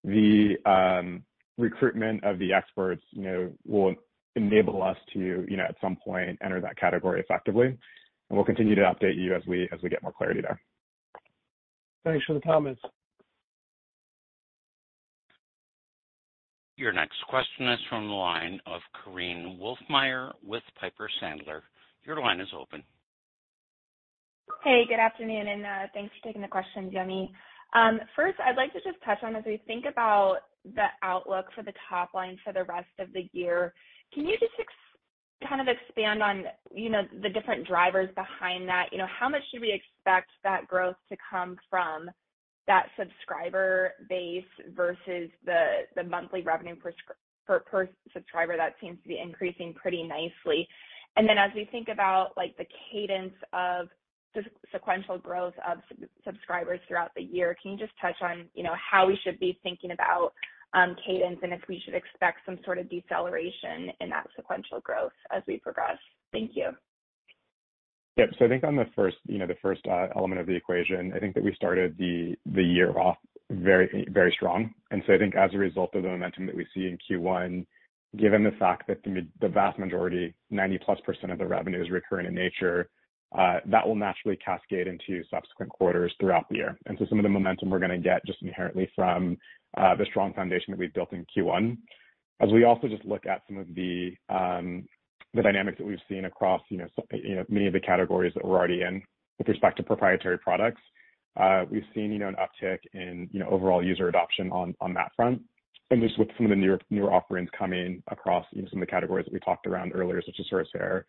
The 0.04 0.56
um, 0.64 1.24
recruitment 1.58 2.22
of 2.24 2.38
the 2.38 2.52
experts, 2.52 3.02
you 3.10 3.22
know, 3.22 3.52
will 3.66 3.94
enable 4.36 4.82
us 4.82 4.96
to, 5.14 5.44
you 5.48 5.56
know, 5.56 5.64
at 5.64 5.76
some 5.80 5.96
point 5.96 6.38
enter 6.42 6.60
that 6.60 6.78
category 6.78 7.20
effectively, 7.20 7.66
and 7.66 7.78
we'll 8.30 8.44
continue 8.44 8.74
to 8.74 8.82
update 8.82 9.16
you 9.16 9.34
as 9.34 9.42
we, 9.46 9.68
as 9.72 9.80
we 9.82 9.88
get 9.88 10.02
more 10.02 10.12
clarity 10.12 10.42
there. 10.42 10.60
Thanks 12.04 12.24
for 12.24 12.34
the 12.34 12.40
comments. 12.40 12.80
Your 16.76 16.92
next 16.92 17.16
question 17.28 17.68
is 17.68 17.80
from 17.88 18.06
the 18.06 18.14
line 18.14 18.60
of 18.66 18.82
Korinne 18.94 19.58
Wolfmeyer 19.58 20.32
with 20.44 20.62
Piper 20.78 21.08
Sandler. 21.22 21.62
Your 22.06 22.20
line 22.20 22.40
is 22.40 22.48
open. 22.56 22.84
Hey, 24.62 24.84
good 24.88 25.00
afternoon, 25.00 25.48
and 25.48 25.66
uh, 25.66 25.86
thanks 25.92 26.14
for 26.14 26.26
taking 26.26 26.42
the 26.42 26.48
questions, 26.48 26.92
Yemi. 26.94 27.28
Um, 27.74 27.98
first, 28.14 28.38
I'd 28.38 28.56
like 28.56 28.72
to 28.74 28.80
just 28.80 29.02
touch 29.04 29.18
on, 29.22 29.34
as 29.34 29.42
we 29.44 29.60
think 29.66 29.86
about 29.90 30.38
the 30.64 30.86
outlook 31.02 31.46
for 31.54 31.64
the 31.64 31.72
top 31.88 32.14
line 32.14 32.38
for 32.44 32.52
the 32.52 32.64
rest 32.64 32.88
of 33.00 33.12
the 33.12 33.28
year, 33.32 33.74
can 34.14 34.24
you 34.24 34.36
just 34.38 34.52
kind 35.48 35.60
of 35.60 35.66
expand 35.66 36.22
on, 36.22 36.44
you 36.72 36.90
know, 36.90 37.02
the 37.22 37.28
different 37.28 37.66
drivers 37.66 38.08
behind 38.14 38.68
that? 38.68 38.86
You 38.92 38.98
know, 38.98 39.08
how 39.18 39.28
much 39.28 39.42
should 39.50 39.60
we 39.60 39.72
expect 39.72 40.30
that 40.44 40.68
growth 40.68 40.96
to 41.10 41.16
come 41.28 41.56
from 41.68 42.08
that 42.68 42.86
subscriber 42.98 43.92
base 44.08 44.44
versus 44.76 45.28
the 45.44 46.04
monthly 46.08 46.42
revenue 46.42 46.76
per 46.76 47.88
subscriber 48.12 48.56
that 48.56 48.74
seems 48.80 49.02
to 49.02 49.08
be 49.08 49.20
increasing 49.20 49.74
pretty 49.74 50.04
nicely? 50.04 50.68
And 51.16 51.28
then 51.28 51.38
as 51.38 51.50
we 51.54 51.66
think 51.70 51.88
about, 51.88 52.32
like, 52.36 52.56
the 52.56 52.66
cadence 52.90 53.34
of 53.52 53.88
the 54.34 54.42
sequential 54.72 55.18
growth 55.18 55.54
of 55.66 55.78
subscribers 56.24 56.80
throughout 56.86 57.10
the 57.16 57.22
year, 57.22 57.56
can 57.60 57.72
you 57.72 57.78
just 57.78 57.92
touch 58.00 58.16
on, 58.20 58.46
you 58.54 58.62
know, 58.62 58.74
how 58.74 59.06
we 59.06 59.18
should 59.24 59.40
be 59.40 59.58
thinking 59.62 59.92
about 59.92 60.32
um, 60.74 60.94
cadence 61.06 61.38
and 61.42 61.52
if 61.52 61.62
we 61.68 61.80
should 61.84 61.94
expect 61.94 62.40
some 62.44 62.58
sort 62.64 62.78
of 62.78 62.90
deceleration 62.90 63.90
in 64.00 64.10
that 64.10 64.26
sequential 64.36 64.80
growth 64.80 65.12
as 65.34 65.42
we 65.46 65.58
progress? 65.58 65.96
Thank 66.32 66.50
you. 66.54 66.70
Yep. 68.16 68.30
So 68.38 68.44
I 68.46 68.48
think 68.48 68.64
on 68.64 68.76
the 68.76 68.86
first, 68.94 69.16
you 69.26 69.38
know, 69.38 69.46
the 69.46 69.56
first 69.60 69.86
uh, 69.86 70.08
element 70.16 70.40
of 70.40 70.46
the 70.46 70.54
equation, 70.54 71.12
I 71.14 71.18
think 71.18 71.34
that 71.34 71.44
we 71.44 71.54
started 71.54 71.96
the 71.98 72.34
the 72.46 72.62
year 72.62 72.98
off 72.98 73.18
very, 73.50 74.06
very 74.10 74.32
strong. 74.32 74.72
And 74.90 75.02
so 75.06 75.12
I 75.12 75.18
think 75.18 75.36
as 75.36 75.50
a 75.54 75.58
result 75.58 75.94
of 75.94 76.02
the 76.02 76.08
momentum 76.08 76.46
that 76.46 76.56
we 76.56 76.66
see 76.74 76.86
in 76.86 76.98
Q1, 77.08 77.66
given 78.16 78.44
the 78.44 78.52
fact 78.52 78.86
that 78.88 79.02
the 79.04 79.48
vast 79.48 79.78
majority, 79.78 80.34
90%+ 80.52 81.32
of 81.32 81.38
the 81.38 81.46
revenue 81.46 81.82
is 81.82 81.90
recurring 81.90 82.26
in 82.26 82.34
nature, 82.34 82.88
uh, 83.36 83.58
that 83.66 83.86
will 83.86 83.96
naturally 83.96 84.36
cascade 84.36 84.86
into 84.86 85.22
subsequent 85.30 85.70
quarters 85.70 86.14
throughout 86.20 86.48
the 86.48 86.56
year. 86.56 86.78
And 86.86 86.96
so 86.98 87.06
some 87.08 87.18
of 87.18 87.24
the 87.24 87.28
momentum 87.28 87.70
we're 87.70 87.80
gonna 87.80 87.98
get 87.98 88.24
just 88.24 88.40
inherently 88.42 88.90
from 88.94 89.36
uh, 89.76 89.94
the 89.96 90.06
strong 90.06 90.32
foundation 90.32 90.70
that 90.72 90.78
we've 90.78 90.94
built 90.94 91.12
in 91.12 91.26
Q1. 91.36 91.76
As 92.40 92.50
we 92.52 92.64
also 92.64 92.86
just 92.86 93.04
look 93.04 93.26
at 93.26 93.42
some 93.48 93.58
of 93.58 93.66
the 93.74 94.12
um 94.28 94.86
the 95.34 95.42
dynamics 95.42 95.76
that 95.76 95.86
we've 95.86 95.98
seen 96.08 96.24
across, 96.24 96.62
you 96.70 96.78
know, 96.78 97.44
many 97.50 97.66
of 97.66 97.72
the 97.74 97.80
categories 97.80 98.32
that 98.34 98.44
we're 98.44 98.56
already 98.56 98.80
in 98.80 99.02
with 99.38 99.48
respect 99.48 99.76
to 99.76 99.82
proprietary 99.82 100.38
products, 100.38 100.80
uh, 101.38 101.64
we've 101.70 101.84
seen, 101.94 102.10
you 102.10 102.18
know, 102.18 102.28
an 102.28 102.36
uptick 102.36 102.78
in, 102.94 103.28
you 103.32 103.40
know, 103.40 103.48
overall 103.50 103.84
user 103.84 104.08
adoption 104.08 104.50
on 104.50 104.74
on 104.80 104.94
that 104.94 105.10
front. 105.14 105.42
And 105.90 106.02
just 106.02 106.18
with 106.18 106.28
some 106.36 106.46
of 106.46 106.50
the 106.50 106.78
newer 106.90 107.12
offerings 107.12 107.48
coming 107.56 108.02
across, 108.10 108.44
you 108.50 108.62
know, 108.62 108.68
some 108.70 108.82
of 108.82 108.88
the 108.88 108.90
categories 108.90 109.26
that 109.26 109.32
we 109.32 109.40
talked 109.40 109.66
around 109.66 109.92
earlier, 109.94 110.20
such 110.24 110.36
as 110.40 110.66
Hair, 110.74 111.06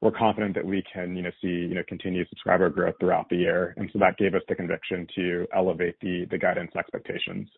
we're 0.00 0.10
confident 0.10 0.54
that 0.54 0.64
we 0.64 0.82
can, 0.92 1.16
you 1.16 1.22
know, 1.22 1.30
see, 1.40 1.48
you 1.48 1.74
know, 1.74 1.82
continued 1.88 2.28
subscriber 2.28 2.68
growth 2.68 2.96
throughout 3.00 3.28
the 3.30 3.36
year. 3.36 3.74
And 3.76 3.88
so 3.92 3.98
that 4.00 4.18
gave 4.18 4.34
us 4.34 4.42
the 4.48 4.54
conviction 4.54 5.06
to 5.14 5.46
elevate 5.54 5.96
the 6.00 6.26
the 6.30 6.38
guidance 6.38 6.72
expectations. 6.76 7.48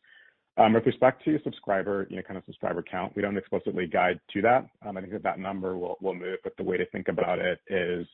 Um, 0.57 0.73
with 0.73 0.87
respect 0.87 1.25
to 1.25 1.39
subscriber, 1.45 2.07
you 2.11 2.17
know, 2.17 2.23
kind 2.23 2.37
of 2.37 2.45
subscriber 2.45 2.83
count, 2.83 3.15
we 3.15 3.23
don't 3.23 3.37
explicitly 3.37 3.87
guide 3.87 4.21
to 4.33 4.43
that. 4.43 4.67
Um, 4.87 4.97
I 4.97 5.01
think 5.01 5.13
that 5.13 5.23
that 5.23 5.39
number 5.39 5.77
will 5.77 5.97
will 6.01 6.15
move, 6.15 6.39
but 6.45 6.57
the 6.57 6.65
way 6.65 6.77
to 6.77 6.87
think 6.87 7.09
about 7.09 7.39
it 7.39 7.61
is 7.69 8.07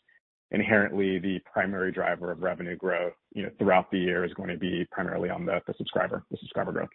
inherently 0.50 1.18
the 1.18 1.40
primary 1.52 1.90
driver 1.90 2.30
of 2.30 2.42
revenue 2.42 2.76
growth, 2.76 3.14
you 3.34 3.42
know, 3.42 3.50
throughout 3.58 3.90
the 3.90 3.98
year 3.98 4.24
is 4.24 4.32
going 4.34 4.50
to 4.50 4.58
be 4.58 4.86
primarily 4.90 5.28
on 5.28 5.44
the 5.44 5.60
the 5.66 5.74
subscriber, 5.76 6.24
the 6.30 6.38
subscriber 6.38 6.72
growth. 6.72 6.90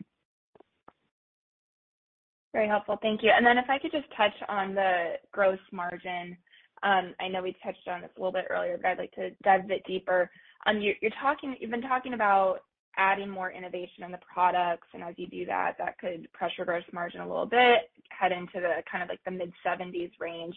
Very 2.53 2.67
helpful. 2.67 2.97
Thank 3.01 3.21
you. 3.23 3.31
And 3.35 3.45
then 3.45 3.57
if 3.57 3.69
I 3.69 3.77
could 3.77 3.91
just 3.91 4.07
touch 4.17 4.33
on 4.47 4.73
the 4.73 5.13
gross 5.31 5.59
margin. 5.71 6.38
I 6.81 7.27
know 7.27 7.41
we 7.43 7.55
touched 7.63 7.88
on 7.88 8.01
this 8.01 8.09
a 8.15 8.19
little 8.19 8.31
bit 8.31 8.45
earlier, 8.49 8.77
but 8.81 8.88
I'd 8.88 8.97
like 8.97 9.12
to 9.13 9.31
dive 9.43 9.65
a 9.65 9.67
bit 9.67 9.83
deeper. 9.85 10.29
Um, 10.65 10.79
You've 10.79 11.01
been 11.01 11.81
talking 11.81 12.13
about 12.13 12.59
adding 12.97 13.29
more 13.29 13.51
innovation 13.51 14.03
in 14.03 14.12
the 14.12 14.19
products, 14.33 14.88
and 14.93 15.03
as 15.03 15.15
you 15.17 15.27
do 15.27 15.45
that 15.45 15.75
that 15.77 15.97
could 15.99 16.31
pressure 16.33 16.65
gross 16.65 16.83
margin 16.91 17.21
a 17.21 17.27
little 17.27 17.45
bit, 17.45 17.91
head 18.09 18.31
into 18.31 18.59
the 18.59 18.81
kind 18.91 19.03
of 19.03 19.09
like 19.09 19.23
the 19.25 19.31
mid-70s 19.31 20.12
range. 20.19 20.55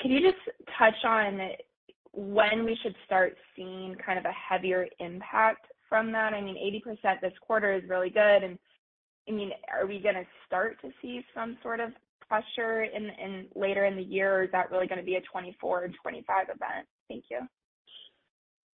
Can 0.00 0.10
you 0.10 0.20
just 0.20 0.42
touch 0.78 1.04
on 1.04 1.38
when 2.12 2.64
we 2.64 2.76
should 2.82 2.94
start 3.06 3.36
seeing 3.54 3.94
kind 4.04 4.18
of 4.18 4.24
a 4.24 4.32
heavier 4.32 4.86
impact 4.98 5.66
from 5.88 6.12
that? 6.12 6.34
I 6.34 6.40
mean, 6.40 6.56
80% 7.04 7.20
this 7.20 7.32
quarter 7.40 7.72
is 7.72 7.88
really 7.88 8.10
good. 8.10 8.42
I 9.28 9.32
mean, 9.32 9.50
are 9.72 9.86
we 9.86 10.00
gonna 10.00 10.24
start 10.46 10.80
to 10.82 10.90
see 11.02 11.24
some 11.34 11.58
sort 11.62 11.80
of 11.80 11.90
pressure 12.28 12.84
in 12.84 13.48
later 13.54 13.84
in 13.84 13.96
the 13.96 14.02
year, 14.02 14.38
or 14.38 14.44
is 14.44 14.50
that 14.52 14.70
really 14.70 14.86
gonna 14.86 15.02
be 15.02 15.16
a 15.16 15.20
2024 15.20 15.84
and 15.84 15.94
2025 15.94 16.44
event? 16.44 16.86
Thank 17.08 17.24
you. 17.30 17.40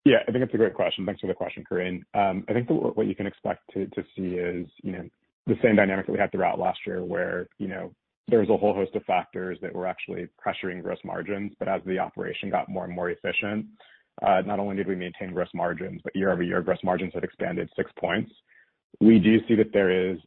Yeah, 0.04 0.18
I 0.26 0.32
think 0.32 0.42
it's 0.42 0.54
a 0.54 0.58
great 0.58 0.74
question. 0.74 1.06
Thanks 1.06 1.20
for 1.20 1.28
the 1.28 1.34
question, 1.34 1.64
Korinne. 1.70 2.02
Um, 2.14 2.44
I 2.48 2.52
think 2.52 2.68
what 2.68 3.06
you 3.06 3.14
can 3.14 3.26
expect 3.26 3.60
to 3.74 3.86
see 4.16 4.34
is, 4.34 4.66
you 4.82 4.92
know, 4.92 5.08
the 5.46 5.54
same 5.62 5.76
dynamic 5.76 6.06
that 6.06 6.12
we 6.12 6.18
had 6.18 6.32
throughout 6.32 6.58
last 6.58 6.80
year 6.86 7.04
where, 7.04 7.48
you 7.58 7.68
know, 7.68 7.92
there 8.28 8.40
was 8.40 8.48
a 8.48 8.56
whole 8.56 8.74
host 8.74 8.94
of 8.94 9.04
factors 9.04 9.58
that 9.62 9.74
were 9.74 9.86
actually 9.86 10.28
pressuring 10.44 10.82
gross 10.82 10.98
margins. 11.04 11.52
But 11.58 11.68
as 11.68 11.82
the 11.84 11.98
operation 11.98 12.50
got 12.50 12.68
more 12.68 12.84
and 12.84 12.94
more 12.94 13.10
efficient, 13.10 13.66
uh, 14.22 14.42
not 14.44 14.58
only 14.58 14.76
did 14.76 14.88
we 14.88 14.94
maintain 14.94 15.32
gross 15.32 15.48
margins, 15.54 16.00
but 16.04 16.14
year-over-year 16.14 16.62
gross 16.62 16.78
margins 16.84 17.12
have 17.14 17.24
expanded 17.24 17.68
6 17.76 17.90
points. 17.98 18.32
We 19.00 19.18
do 19.18 19.38
see 19.48 19.55
that 19.57 19.72
there 19.72 19.90
is 19.90 20.18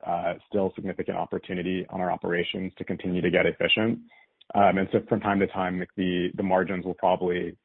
still 0.50 0.74
significant 0.76 1.18
opportunity 1.18 1.86
on 1.90 2.02
our 2.02 2.12
operations 2.12 2.74
to 2.78 2.84
continue 2.84 3.22
to 3.22 3.30
get 3.30 3.46
efficient. 3.46 4.00
Um 4.54 4.78
and 4.78 4.88
so 4.92 5.00
from 5.08 5.20
time 5.22 5.40
to 5.40 5.48
time, 5.48 5.84
the 5.98 6.30
the 6.36 6.44
margins 6.44 6.86
will 6.86 6.94
probably, 6.96 7.56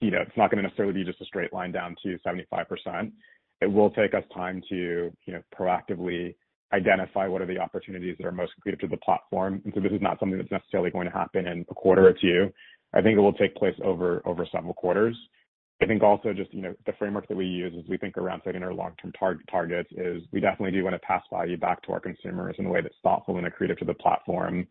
you 0.00 0.10
know, 0.10 0.20
it's 0.20 0.36
not 0.36 0.50
gonna 0.50 0.62
necessarily 0.62 0.94
be 0.94 1.04
just 1.04 1.20
a 1.20 1.24
straight 1.24 1.52
line 1.52 1.72
down 1.72 1.96
to 2.02 2.18
75%. 2.26 3.12
It 3.60 3.66
will 3.66 3.90
take 3.90 4.14
us 4.14 4.24
time 4.34 4.62
to, 4.70 5.12
you 5.26 5.32
know, 5.32 5.42
proactively 5.58 6.34
identify 6.72 7.26
what 7.26 7.42
are 7.42 7.46
the 7.46 7.58
opportunities 7.58 8.16
that 8.18 8.26
are 8.26 8.32
most 8.32 8.52
accretive 8.58 8.80
to 8.80 8.86
the 8.86 8.96
platform. 8.98 9.60
And 9.64 9.74
so 9.74 9.80
this 9.80 9.92
is 9.92 10.00
not 10.00 10.20
something 10.20 10.38
that's 10.38 10.50
necessarily 10.50 10.90
going 10.90 11.06
to 11.06 11.12
happen 11.12 11.46
in 11.46 11.64
a 11.68 11.74
quarter 11.74 12.06
or 12.06 12.12
two. 12.12 12.52
I 12.94 13.02
think 13.02 13.16
it 13.16 13.20
will 13.20 13.32
take 13.32 13.54
place 13.56 13.74
over 13.84 14.22
over 14.24 14.46
several 14.50 14.74
quarters. 14.74 15.16
I 15.82 15.86
think 15.86 16.02
also 16.02 16.32
just, 16.32 16.52
you 16.52 16.60
know, 16.60 16.74
the 16.84 16.92
framework 16.98 17.26
that 17.28 17.36
we 17.36 17.46
use 17.46 17.72
as 17.78 17.88
we 17.88 17.96
think 17.96 18.18
around 18.18 18.42
setting 18.44 18.62
our 18.62 18.74
long-term 18.74 19.12
targets 19.50 19.90
is 19.92 20.22
we 20.30 20.40
definitely 20.40 20.72
do 20.72 20.84
wanna 20.84 20.98
pass 20.98 21.22
value 21.32 21.56
back 21.56 21.82
to 21.82 21.92
our 21.92 22.00
consumers 22.00 22.56
in 22.58 22.66
a 22.66 22.68
way 22.68 22.82
that's 22.82 22.94
thoughtful 23.02 23.38
and 23.38 23.46
accretive 23.46 23.78
to 23.78 23.84
the 23.84 23.94
platform. 23.94 24.66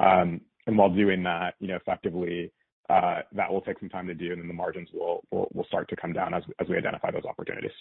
Um 0.00 0.40
and 0.66 0.78
while 0.78 0.90
doing 0.90 1.24
that, 1.24 1.54
you 1.58 1.66
know, 1.66 1.74
effectively, 1.76 2.52
that 2.88 3.50
will 3.50 3.62
take 3.62 3.80
some 3.80 3.88
time 3.88 4.06
to 4.06 4.14
do, 4.14 4.30
and 4.30 4.40
then 4.40 4.48
the 4.48 4.54
margins 4.54 4.88
will 4.92 5.24
will 5.30 5.64
start 5.66 5.88
to 5.88 5.96
come 5.96 6.12
down 6.12 6.34
as 6.34 6.44
we 6.68 6.76
identify 6.76 7.10
those 7.10 7.24
opportunities. 7.24 7.72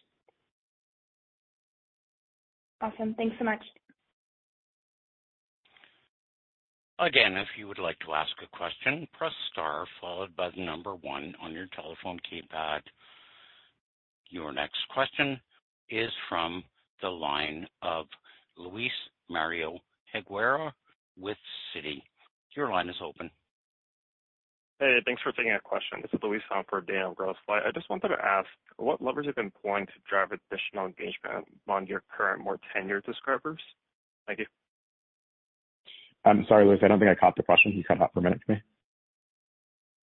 Awesome. 2.81 3.13
Thanks 3.13 3.35
so 3.37 3.45
much. 3.45 3.63
Again, 7.01 7.35
if 7.35 7.47
you 7.57 7.67
would 7.67 7.79
like 7.79 7.97
to 8.05 8.13
ask 8.13 8.29
a 8.43 8.55
question, 8.55 9.07
press 9.17 9.31
star 9.51 9.87
followed 9.99 10.35
by 10.35 10.51
the 10.55 10.63
number 10.63 10.93
one 10.93 11.33
on 11.41 11.51
your 11.51 11.65
telephone 11.75 12.19
keypad. 12.31 12.81
Your 14.29 14.53
next 14.53 14.77
question 14.93 15.41
is 15.89 16.11
from 16.29 16.63
the 17.01 17.09
line 17.09 17.65
of 17.81 18.05
Luis 18.55 18.91
Mario 19.31 19.79
Higuera 20.13 20.71
with 21.19 21.37
Citi. 21.75 22.03
Your 22.55 22.69
line 22.69 22.87
is 22.87 22.95
open. 23.03 23.31
Hey, 24.79 24.99
thanks 25.03 25.23
for 25.23 25.31
taking 25.31 25.53
a 25.53 25.59
question. 25.59 26.03
This 26.03 26.13
is 26.13 26.19
Luis 26.21 26.43
on 26.53 26.65
for 26.69 26.81
Daniel 26.81 27.15
Grosslight. 27.15 27.63
I 27.65 27.71
just 27.73 27.89
wanted 27.89 28.09
to 28.09 28.23
ask, 28.23 28.47
what 28.77 29.01
levers 29.01 29.25
have 29.25 29.35
been 29.35 29.51
pulling 29.63 29.87
to 29.87 29.93
drive 30.07 30.29
additional 30.31 30.85
engagement 30.85 31.47
among 31.67 31.87
your 31.87 32.03
current, 32.15 32.43
more 32.43 32.59
tenured 32.75 33.05
subscribers? 33.05 33.59
Thank 34.27 34.37
you. 34.37 34.45
I'm 36.25 36.45
sorry, 36.47 36.65
Luis, 36.65 36.79
I 36.83 36.87
don't 36.87 36.99
think 36.99 37.11
I 37.11 37.15
caught 37.15 37.35
the 37.35 37.43
question. 37.43 37.73
You 37.73 37.83
cut 37.83 38.01
out 38.01 38.13
for 38.13 38.19
a 38.19 38.23
minute 38.23 38.41
for 38.45 38.53
me? 38.53 38.61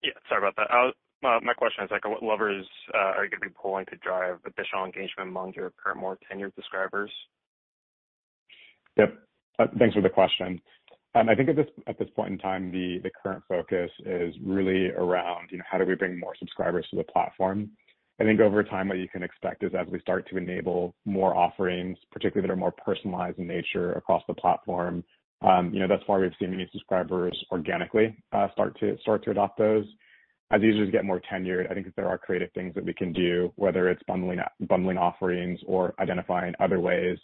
Yeah, 0.02 0.12
sorry 0.28 0.46
about 0.46 0.56
that. 0.56 0.94
My 1.22 1.54
question 1.54 1.84
is, 1.84 1.90
like, 1.90 2.06
what 2.06 2.22
levers 2.22 2.66
uh, 2.94 3.16
are 3.16 3.24
you 3.24 3.30
gonna 3.30 3.40
be 3.40 3.54
pulling 3.60 3.86
to 3.86 3.96
drive 3.96 4.38
additional 4.46 4.84
engagement 4.84 5.30
among 5.30 5.52
your 5.54 5.72
current, 5.82 6.00
more 6.00 6.18
tenured 6.30 6.54
subscribers? 6.54 7.10
Yep. 8.96 9.18
Uh, 9.58 9.66
thanks 9.78 9.94
for 9.94 10.02
the 10.02 10.08
question. 10.08 10.60
Um, 11.14 11.28
I 11.28 11.34
think 11.34 11.48
at 11.48 11.56
this 11.56 11.66
at 11.86 11.98
this 11.98 12.08
point 12.14 12.32
in 12.32 12.38
time, 12.38 12.70
the 12.70 12.98
the 13.02 13.10
current 13.22 13.42
focus 13.48 13.90
is 14.04 14.34
really 14.44 14.90
around, 14.90 15.48
you 15.50 15.58
know, 15.58 15.64
how 15.68 15.78
do 15.78 15.84
we 15.84 15.94
bring 15.94 16.18
more 16.18 16.34
subscribers 16.38 16.86
to 16.90 16.96
the 16.96 17.04
platform? 17.04 17.70
I 18.20 18.24
think 18.24 18.40
over 18.40 18.62
time, 18.64 18.88
what 18.88 18.98
you 18.98 19.08
can 19.08 19.22
expect 19.22 19.62
is 19.62 19.72
as 19.78 19.86
we 19.90 20.00
start 20.00 20.28
to 20.30 20.36
enable 20.36 20.94
more 21.04 21.36
offerings, 21.36 21.96
particularly 22.10 22.46
that 22.46 22.52
are 22.52 22.56
more 22.56 22.72
personalized 22.72 23.38
in 23.38 23.46
nature 23.46 23.92
across 23.92 24.22
the 24.26 24.34
platform, 24.34 25.04
you 25.42 25.80
know, 25.80 25.88
thus 25.88 26.02
far 26.06 26.20
we've 26.20 26.32
seen 26.38 26.50
many 26.50 26.68
subscribers 26.72 27.36
organically 27.50 28.16
uh 28.32 28.48
start 28.52 28.78
to 28.80 29.30
adopt 29.30 29.58
those. 29.58 29.84
As 30.50 30.62
users 30.62 30.90
get 30.90 31.04
more 31.04 31.20
tenured, 31.30 31.70
I 31.70 31.74
think 31.74 31.94
there 31.94 32.08
are 32.08 32.16
creative 32.16 32.50
things 32.52 32.74
that 32.74 32.84
we 32.84 32.94
can 32.94 33.12
do, 33.12 33.52
whether 33.56 33.88
it's 33.90 34.02
bundling 34.08 34.40
bundling 34.68 34.96
offerings 34.96 35.60
or 35.66 35.94
identifying 36.00 36.54
other 36.58 36.80
ways 36.80 37.18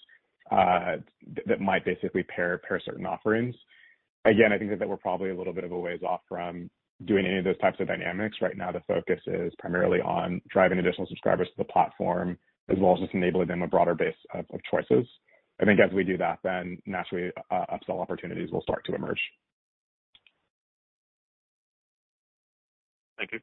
that 0.51 1.61
might 1.61 1.85
basically 1.85 2.23
pair 2.25 2.59
pair 2.59 2.81
certain 2.85 3.07
offerings. 3.07 3.55
Again, 4.27 4.53
I 4.53 4.59
think 4.59 4.79
that 4.79 4.89
we're 4.89 4.97
probably 4.97 5.31
a 5.31 5.37
little 5.37 5.53
bit 5.53 5.65
of 5.65 5.73
a 5.73 5.79
ways 5.79 6.01
off 6.07 6.21
from 6.29 6.71
doing 7.07 7.27
any 7.27 7.39
of 7.39 7.45
those 7.45 7.59
types 7.59 7.81
of 7.81 7.89
dynamics. 7.89 8.37
Right 8.41 8.57
now, 8.57 8.73
the 8.73 8.81
focus 8.87 9.21
is 9.27 9.53
primarily 9.59 10.01
on 10.01 10.41
driving 10.49 10.79
additional 10.79 11.07
subscribers 11.09 11.49
to 11.49 11.55
the 11.59 11.65
platform, 11.65 12.39
as 12.71 12.79
well 12.79 12.95
as 12.95 13.01
just 13.01 13.15
enabling 13.15 13.49
them 13.49 13.62
a 13.62 13.67
broader 13.67 13.95
base 13.95 14.15
of 14.33 14.45
choices. 14.71 15.07
I 15.61 15.65
think 15.65 15.81
as 15.81 15.93
we 15.93 16.05
do 16.05 16.17
that, 16.19 16.41
then 16.43 16.79
naturally, 16.87 17.31
uh, 17.51 17.67
upsell 17.73 18.01
opportunities 18.01 18.51
will 18.51 18.63
start 18.63 18.85
to 18.87 18.95
emerge. 18.95 19.21
Thank 23.17 23.33
you. 23.33 23.41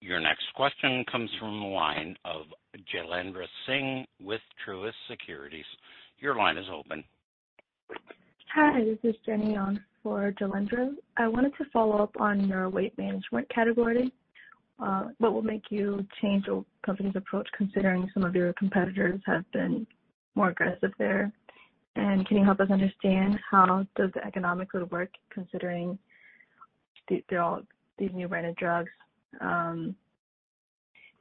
Your 0.00 0.20
next 0.20 0.44
question 0.54 1.04
comes 1.10 1.30
from 1.38 1.60
the 1.60 1.66
line 1.66 2.16
of 2.24 2.46
Jailendra 2.92 3.46
Singh 3.66 4.06
with 4.20 4.40
Truist 4.66 4.92
Securities. 5.08 5.64
Your 6.18 6.34
line 6.34 6.56
is 6.56 6.66
open. 6.72 7.04
Hi, 8.54 8.82
this 8.82 8.98
is 9.02 9.14
Jenny 9.26 9.56
on 9.56 9.84
for 10.02 10.32
Jailendra. 10.40 10.94
I 11.16 11.28
wanted 11.28 11.52
to 11.58 11.64
follow 11.72 12.02
up 12.02 12.12
on 12.18 12.48
your 12.48 12.68
weight 12.70 12.96
management 12.96 13.48
category. 13.50 14.12
Uh, 14.80 15.08
what 15.18 15.32
will 15.32 15.42
make 15.42 15.64
you 15.70 16.06
change 16.22 16.46
your 16.46 16.64
company's 16.86 17.16
approach, 17.16 17.48
considering 17.56 18.08
some 18.14 18.24
of 18.24 18.34
your 18.34 18.52
competitors 18.54 19.20
have 19.26 19.44
been 19.52 19.86
more 20.34 20.50
aggressive 20.50 20.92
there? 20.98 21.32
And 21.96 22.26
can 22.26 22.36
you 22.36 22.44
help 22.44 22.60
us 22.60 22.70
understand 22.70 23.38
how 23.50 23.86
does 23.96 24.10
the 24.14 24.24
economics 24.24 24.72
would 24.74 24.90
work 24.90 25.10
considering 25.30 25.98
they're 27.28 27.42
all 27.42 27.62
these 27.98 28.10
new 28.14 28.28
branded 28.28 28.54
drugs? 28.56 28.90
Um, 29.40 29.96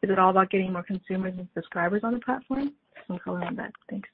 is 0.04 0.12
it 0.12 0.20
all 0.20 0.30
about 0.30 0.52
getting 0.52 0.72
more 0.72 0.84
consumers 0.84 1.34
and 1.38 1.48
subscribers 1.56 2.02
on 2.04 2.14
the 2.14 2.20
platform? 2.20 2.74
Some 3.08 3.18
color 3.18 3.44
on 3.44 3.56
that. 3.56 3.72
Thanks. 3.90 4.10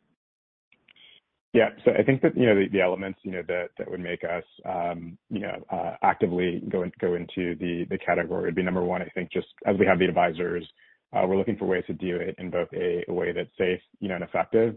Yeah. 1.54 1.70
So 1.86 1.92
I 1.92 2.02
think 2.04 2.24
that, 2.24 2.36
you 2.36 2.48
know, 2.48 2.56
the 2.72 2.82
elements, 2.82 3.20
you 3.22 3.32
know, 3.32 3.44
that 3.48 3.90
would 3.90 4.00
make 4.00 4.24
us, 4.24 4.44
um, 4.66 5.18
you 5.30 5.42
know, 5.42 5.64
uh, 5.70 5.96
actively 6.02 6.64
go 6.68 6.82
into 6.84 7.56
the 7.56 7.98
category 8.04 8.46
would 8.46 8.56
be, 8.56 8.64
number 8.64 8.82
one, 8.82 9.04
I 9.04 9.10
think 9.14 9.32
just 9.32 9.48
as 9.68 9.78
we 9.78 9.86
have 9.86 10.00
the 10.00 10.06
advisors, 10.06 10.68
uh, 11.14 11.24
we're 11.28 11.38
looking 11.38 11.58
for 11.58 11.66
ways 11.66 11.84
to 11.86 11.94
do 11.94 12.16
it 12.16 12.36
in 12.40 12.50
both 12.50 12.70
a 12.74 13.06
way 13.08 13.32
that's 13.32 13.56
safe, 13.56 13.80
you 14.00 14.10
know, 14.10 14.16
and 14.16 14.24
effective, 14.24 14.76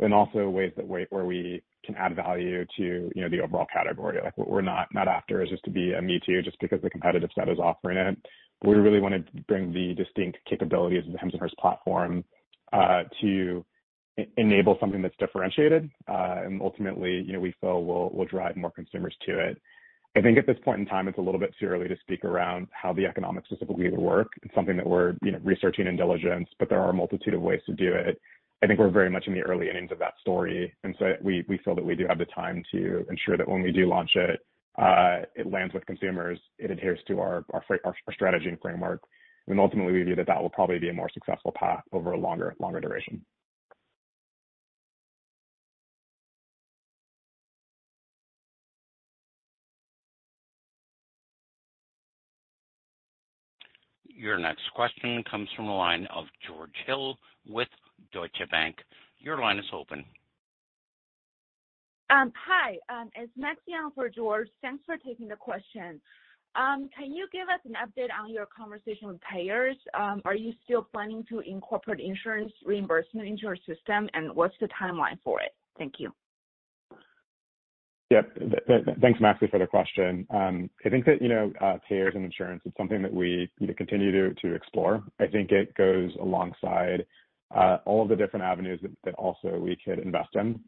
and 0.00 0.14
also 0.14 0.48
ways 0.48 0.72
that 0.76 0.86
where 0.86 1.26
we 1.26 1.62
can 1.84 1.94
add 1.96 2.16
value 2.16 2.64
to, 2.78 3.10
you 3.14 3.22
know, 3.22 3.28
the 3.28 3.40
overall 3.42 3.66
category. 3.70 4.18
Like, 4.24 4.38
what 4.38 4.48
we're 4.48 4.62
not 4.62 4.88
not 4.94 5.08
after 5.08 5.42
is 5.42 5.50
just 5.50 5.64
to 5.64 5.70
be 5.70 5.92
a 5.92 6.00
me 6.00 6.20
too, 6.24 6.40
just 6.40 6.58
because 6.58 6.80
the 6.80 6.88
competitive 6.88 7.28
set 7.34 7.50
is 7.50 7.58
offering 7.58 7.98
it. 7.98 8.16
We 8.64 8.76
really 8.76 9.00
wanna 9.00 9.22
bring 9.46 9.74
the 9.74 9.92
distinct 9.92 10.38
capabilities 10.48 11.04
of 11.06 11.12
the 11.12 11.18
Hims 11.18 11.34
& 11.36 11.38
Hers 11.38 11.54
platform 11.58 12.24
uh, 12.72 13.02
to 13.20 13.62
enable 14.36 14.76
something 14.80 15.02
that's 15.02 15.16
differentiated, 15.18 15.90
uh, 16.08 16.42
and 16.44 16.60
ultimately, 16.62 17.22
you 17.26 17.32
know, 17.32 17.40
we 17.40 17.54
feel 17.60 17.84
will 17.84 18.26
drive 18.26 18.56
more 18.56 18.70
consumers 18.70 19.14
to 19.26 19.38
it. 19.38 19.60
I 20.16 20.20
think 20.20 20.38
at 20.38 20.46
this 20.46 20.56
point 20.64 20.78
in 20.78 20.86
time, 20.86 21.08
it's 21.08 21.18
a 21.18 21.20
little 21.20 21.40
bit 21.40 21.52
too 21.58 21.66
early 21.66 21.88
to 21.88 21.96
speak 22.00 22.24
around 22.24 22.68
how 22.70 22.92
the 22.92 23.04
economics 23.04 23.48
specifically 23.48 23.90
would 23.90 23.98
work. 23.98 24.28
It's 24.42 24.54
something 24.54 24.76
that 24.76 24.86
we're, 24.86 25.14
you 25.22 25.32
know, 25.32 25.40
researching 25.42 25.88
in 25.88 25.96
diligence, 25.96 26.48
but 26.60 26.68
there 26.68 26.80
are 26.80 26.90
a 26.90 26.94
multitude 26.94 27.34
of 27.34 27.42
ways 27.42 27.60
to 27.66 27.72
do 27.72 27.92
it. 27.92 28.20
I 28.62 28.66
think 28.68 28.78
we're 28.78 28.90
very 28.90 29.10
much 29.10 29.26
in 29.26 29.34
the 29.34 29.42
early 29.42 29.68
innings 29.68 29.90
of 29.90 29.98
that 29.98 30.14
story, 30.20 30.72
and 30.84 30.94
so 30.98 31.14
we 31.20 31.44
feel 31.64 31.74
that 31.74 31.84
we 31.84 31.96
do 31.96 32.06
have 32.08 32.18
the 32.18 32.26
time 32.26 32.62
to 32.72 33.04
ensure 33.10 33.36
that 33.36 33.48
when 33.48 33.62
we 33.62 33.72
do 33.72 33.86
launch 33.86 34.12
it 34.14 34.40
uh, 34.76 35.18
it 35.36 35.50
lands 35.50 35.72
with 35.72 35.86
consumers, 35.86 36.38
it 36.58 36.70
adheres 36.70 36.98
to 37.06 37.20
our 37.20 37.44
strategy 38.12 38.48
and 38.48 38.60
framework. 38.60 39.02
And 39.46 39.60
ultimately, 39.60 39.92
we 39.92 40.02
view 40.02 40.16
that 40.16 40.26
that 40.26 40.40
will 40.40 40.50
probably 40.50 40.78
be 40.78 40.88
a 40.88 40.92
more 40.92 41.10
successful 41.12 41.52
path 41.54 41.82
over 41.92 42.12
a 42.12 42.18
longer 42.18 42.54
duration. 42.80 43.24
Your 54.24 54.38
next 54.38 54.62
question 54.74 55.22
comes 55.30 55.50
from 55.54 55.66
the 55.66 55.72
line 55.72 56.06
of 56.06 56.24
George 56.48 56.72
Hill 56.86 57.18
with 57.46 57.68
Deutsche 58.10 58.50
Bank. 58.50 58.76
Your 59.18 59.38
line 59.38 59.58
is 59.58 59.66
open. 59.70 60.02
Um, 62.08 62.32
hi, 62.34 62.78
um, 62.88 63.10
it's 63.14 63.30
Maxine 63.36 63.90
for 63.94 64.08
George. 64.08 64.48
Thanks 64.62 64.82
for 64.86 64.96
taking 64.96 65.28
the 65.28 65.36
question. 65.36 66.00
Um, 66.54 66.88
can 66.96 67.12
you 67.12 67.28
give 67.32 67.50
us 67.50 67.60
an 67.66 67.74
update 67.74 68.08
on 68.18 68.32
your 68.32 68.46
conversation 68.46 69.08
with 69.08 69.20
payers? 69.20 69.76
Are 69.92 70.34
you 70.34 70.54
still 70.64 70.88
planning 70.90 71.22
to 71.28 71.40
incorporate 71.40 72.00
insurance 72.00 72.52
reimbursement 72.64 73.28
into 73.28 73.42
your 73.42 73.56
system, 73.56 74.08
and 74.14 74.34
what's 74.34 74.54
the 74.58 74.68
timeline 74.68 75.18
for 75.22 75.42
it? 75.42 75.54
Thank 75.76 75.96
you. 75.98 76.10
Yep. 78.10 78.38
Thanks, 79.00 79.20
Maxine, 79.20 79.48
for 79.48 79.58
the 79.58 79.66
question. 79.66 80.26
Um, 80.30 80.70
I 80.84 80.90
think 80.90 81.04
that, 81.06 81.22
you 81.22 81.28
know, 81.28 81.52
uh, 81.60 81.78
payers 81.88 82.12
and 82.14 82.24
insurance, 82.24 82.62
it's 82.64 82.76
something 82.76 83.02
that 83.02 83.12
we 83.12 83.48
need 83.58 83.66
to 83.68 83.74
continue 83.74 84.34
to 84.34 84.54
explore. 84.54 85.02
I 85.18 85.26
think 85.26 85.50
it 85.50 85.74
goes 85.74 86.10
alongside 86.20 87.06
uh, 87.54 87.78
all 87.86 88.02
of 88.02 88.08
the 88.08 88.16
different 88.16 88.44
avenues 88.44 88.80
that 89.04 89.14
also 89.14 89.58
we 89.58 89.76
could 89.84 89.98
invest 89.98 90.30
in. 90.34 90.60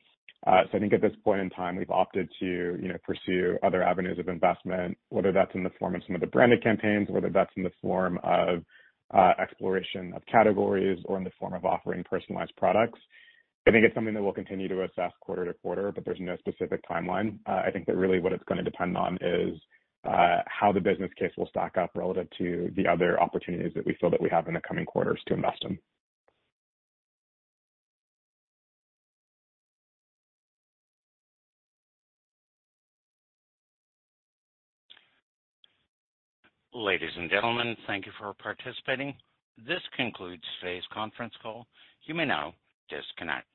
Uh 0.46 0.62
so 0.70 0.76
I 0.76 0.80
think 0.80 0.92
at 0.92 1.00
this 1.00 1.14
point 1.24 1.40
in 1.40 1.50
time, 1.50 1.76
we've 1.76 1.90
opted 1.90 2.28
to, 2.40 2.46
you 2.46 2.88
know, 2.88 2.96
pursue 3.04 3.58
other 3.62 3.82
avenues 3.82 4.18
of 4.18 4.28
investment, 4.28 4.96
whether 5.08 5.32
that's 5.32 5.54
in 5.54 5.62
the 5.64 5.70
form 5.78 5.94
of 5.94 6.02
some 6.06 6.14
of 6.14 6.20
the 6.20 6.26
branded 6.26 6.62
campaigns, 6.62 7.08
whether 7.10 7.30
that's 7.30 7.50
in 7.56 7.62
the 7.62 7.72
form 7.82 8.18
of 8.22 8.62
uh, 9.14 9.32
exploration 9.40 10.12
of 10.14 10.22
categories 10.26 10.98
or 11.06 11.16
in 11.16 11.24
the 11.24 11.32
form 11.38 11.54
of 11.54 11.64
offering 11.64 12.04
personalized 12.08 12.52
products. 12.56 12.98
I 13.66 13.72
think 13.72 13.84
it's 13.84 13.94
something 13.96 14.14
that 14.14 14.22
we'll 14.22 14.32
continue 14.32 14.68
to 14.68 14.84
assess 14.84 15.10
quarter 15.20 15.44
to 15.44 15.52
quarter, 15.54 15.90
but 15.90 16.04
there's 16.04 16.20
no 16.20 16.36
specific 16.36 16.80
timeline. 16.88 17.38
Uh, 17.46 17.62
I 17.66 17.70
think 17.72 17.86
that 17.86 17.96
really 17.96 18.20
what 18.20 18.32
it's 18.32 18.44
gonna 18.44 18.62
depend 18.62 18.96
on 18.96 19.18
is 19.20 19.60
uh, 20.04 20.38
how 20.46 20.70
the 20.70 20.80
business 20.80 21.10
case 21.18 21.32
will 21.36 21.48
stack 21.48 21.76
up 21.76 21.90
relative 21.96 22.28
to 22.38 22.70
the 22.76 22.86
other 22.86 23.20
opportunities 23.20 23.72
that 23.74 23.84
we 23.84 23.94
feel 24.00 24.08
that 24.10 24.22
we 24.22 24.30
have 24.30 24.46
in 24.46 24.54
the 24.54 24.60
coming 24.60 24.86
quarters 24.86 25.20
to 25.26 25.34
invest 25.34 25.64
in. 25.64 25.76
Ladies 36.72 37.10
and 37.16 37.28
gentlemen, 37.28 37.74
thank 37.88 38.06
you 38.06 38.12
for 38.16 38.32
participating. 38.34 39.14
This 39.66 39.80
concludes 39.96 40.42
today's 40.60 40.84
conference 40.92 41.34
call. 41.42 41.66
You 42.04 42.14
may 42.14 42.26
now 42.26 42.54
disconnect. 42.88 43.48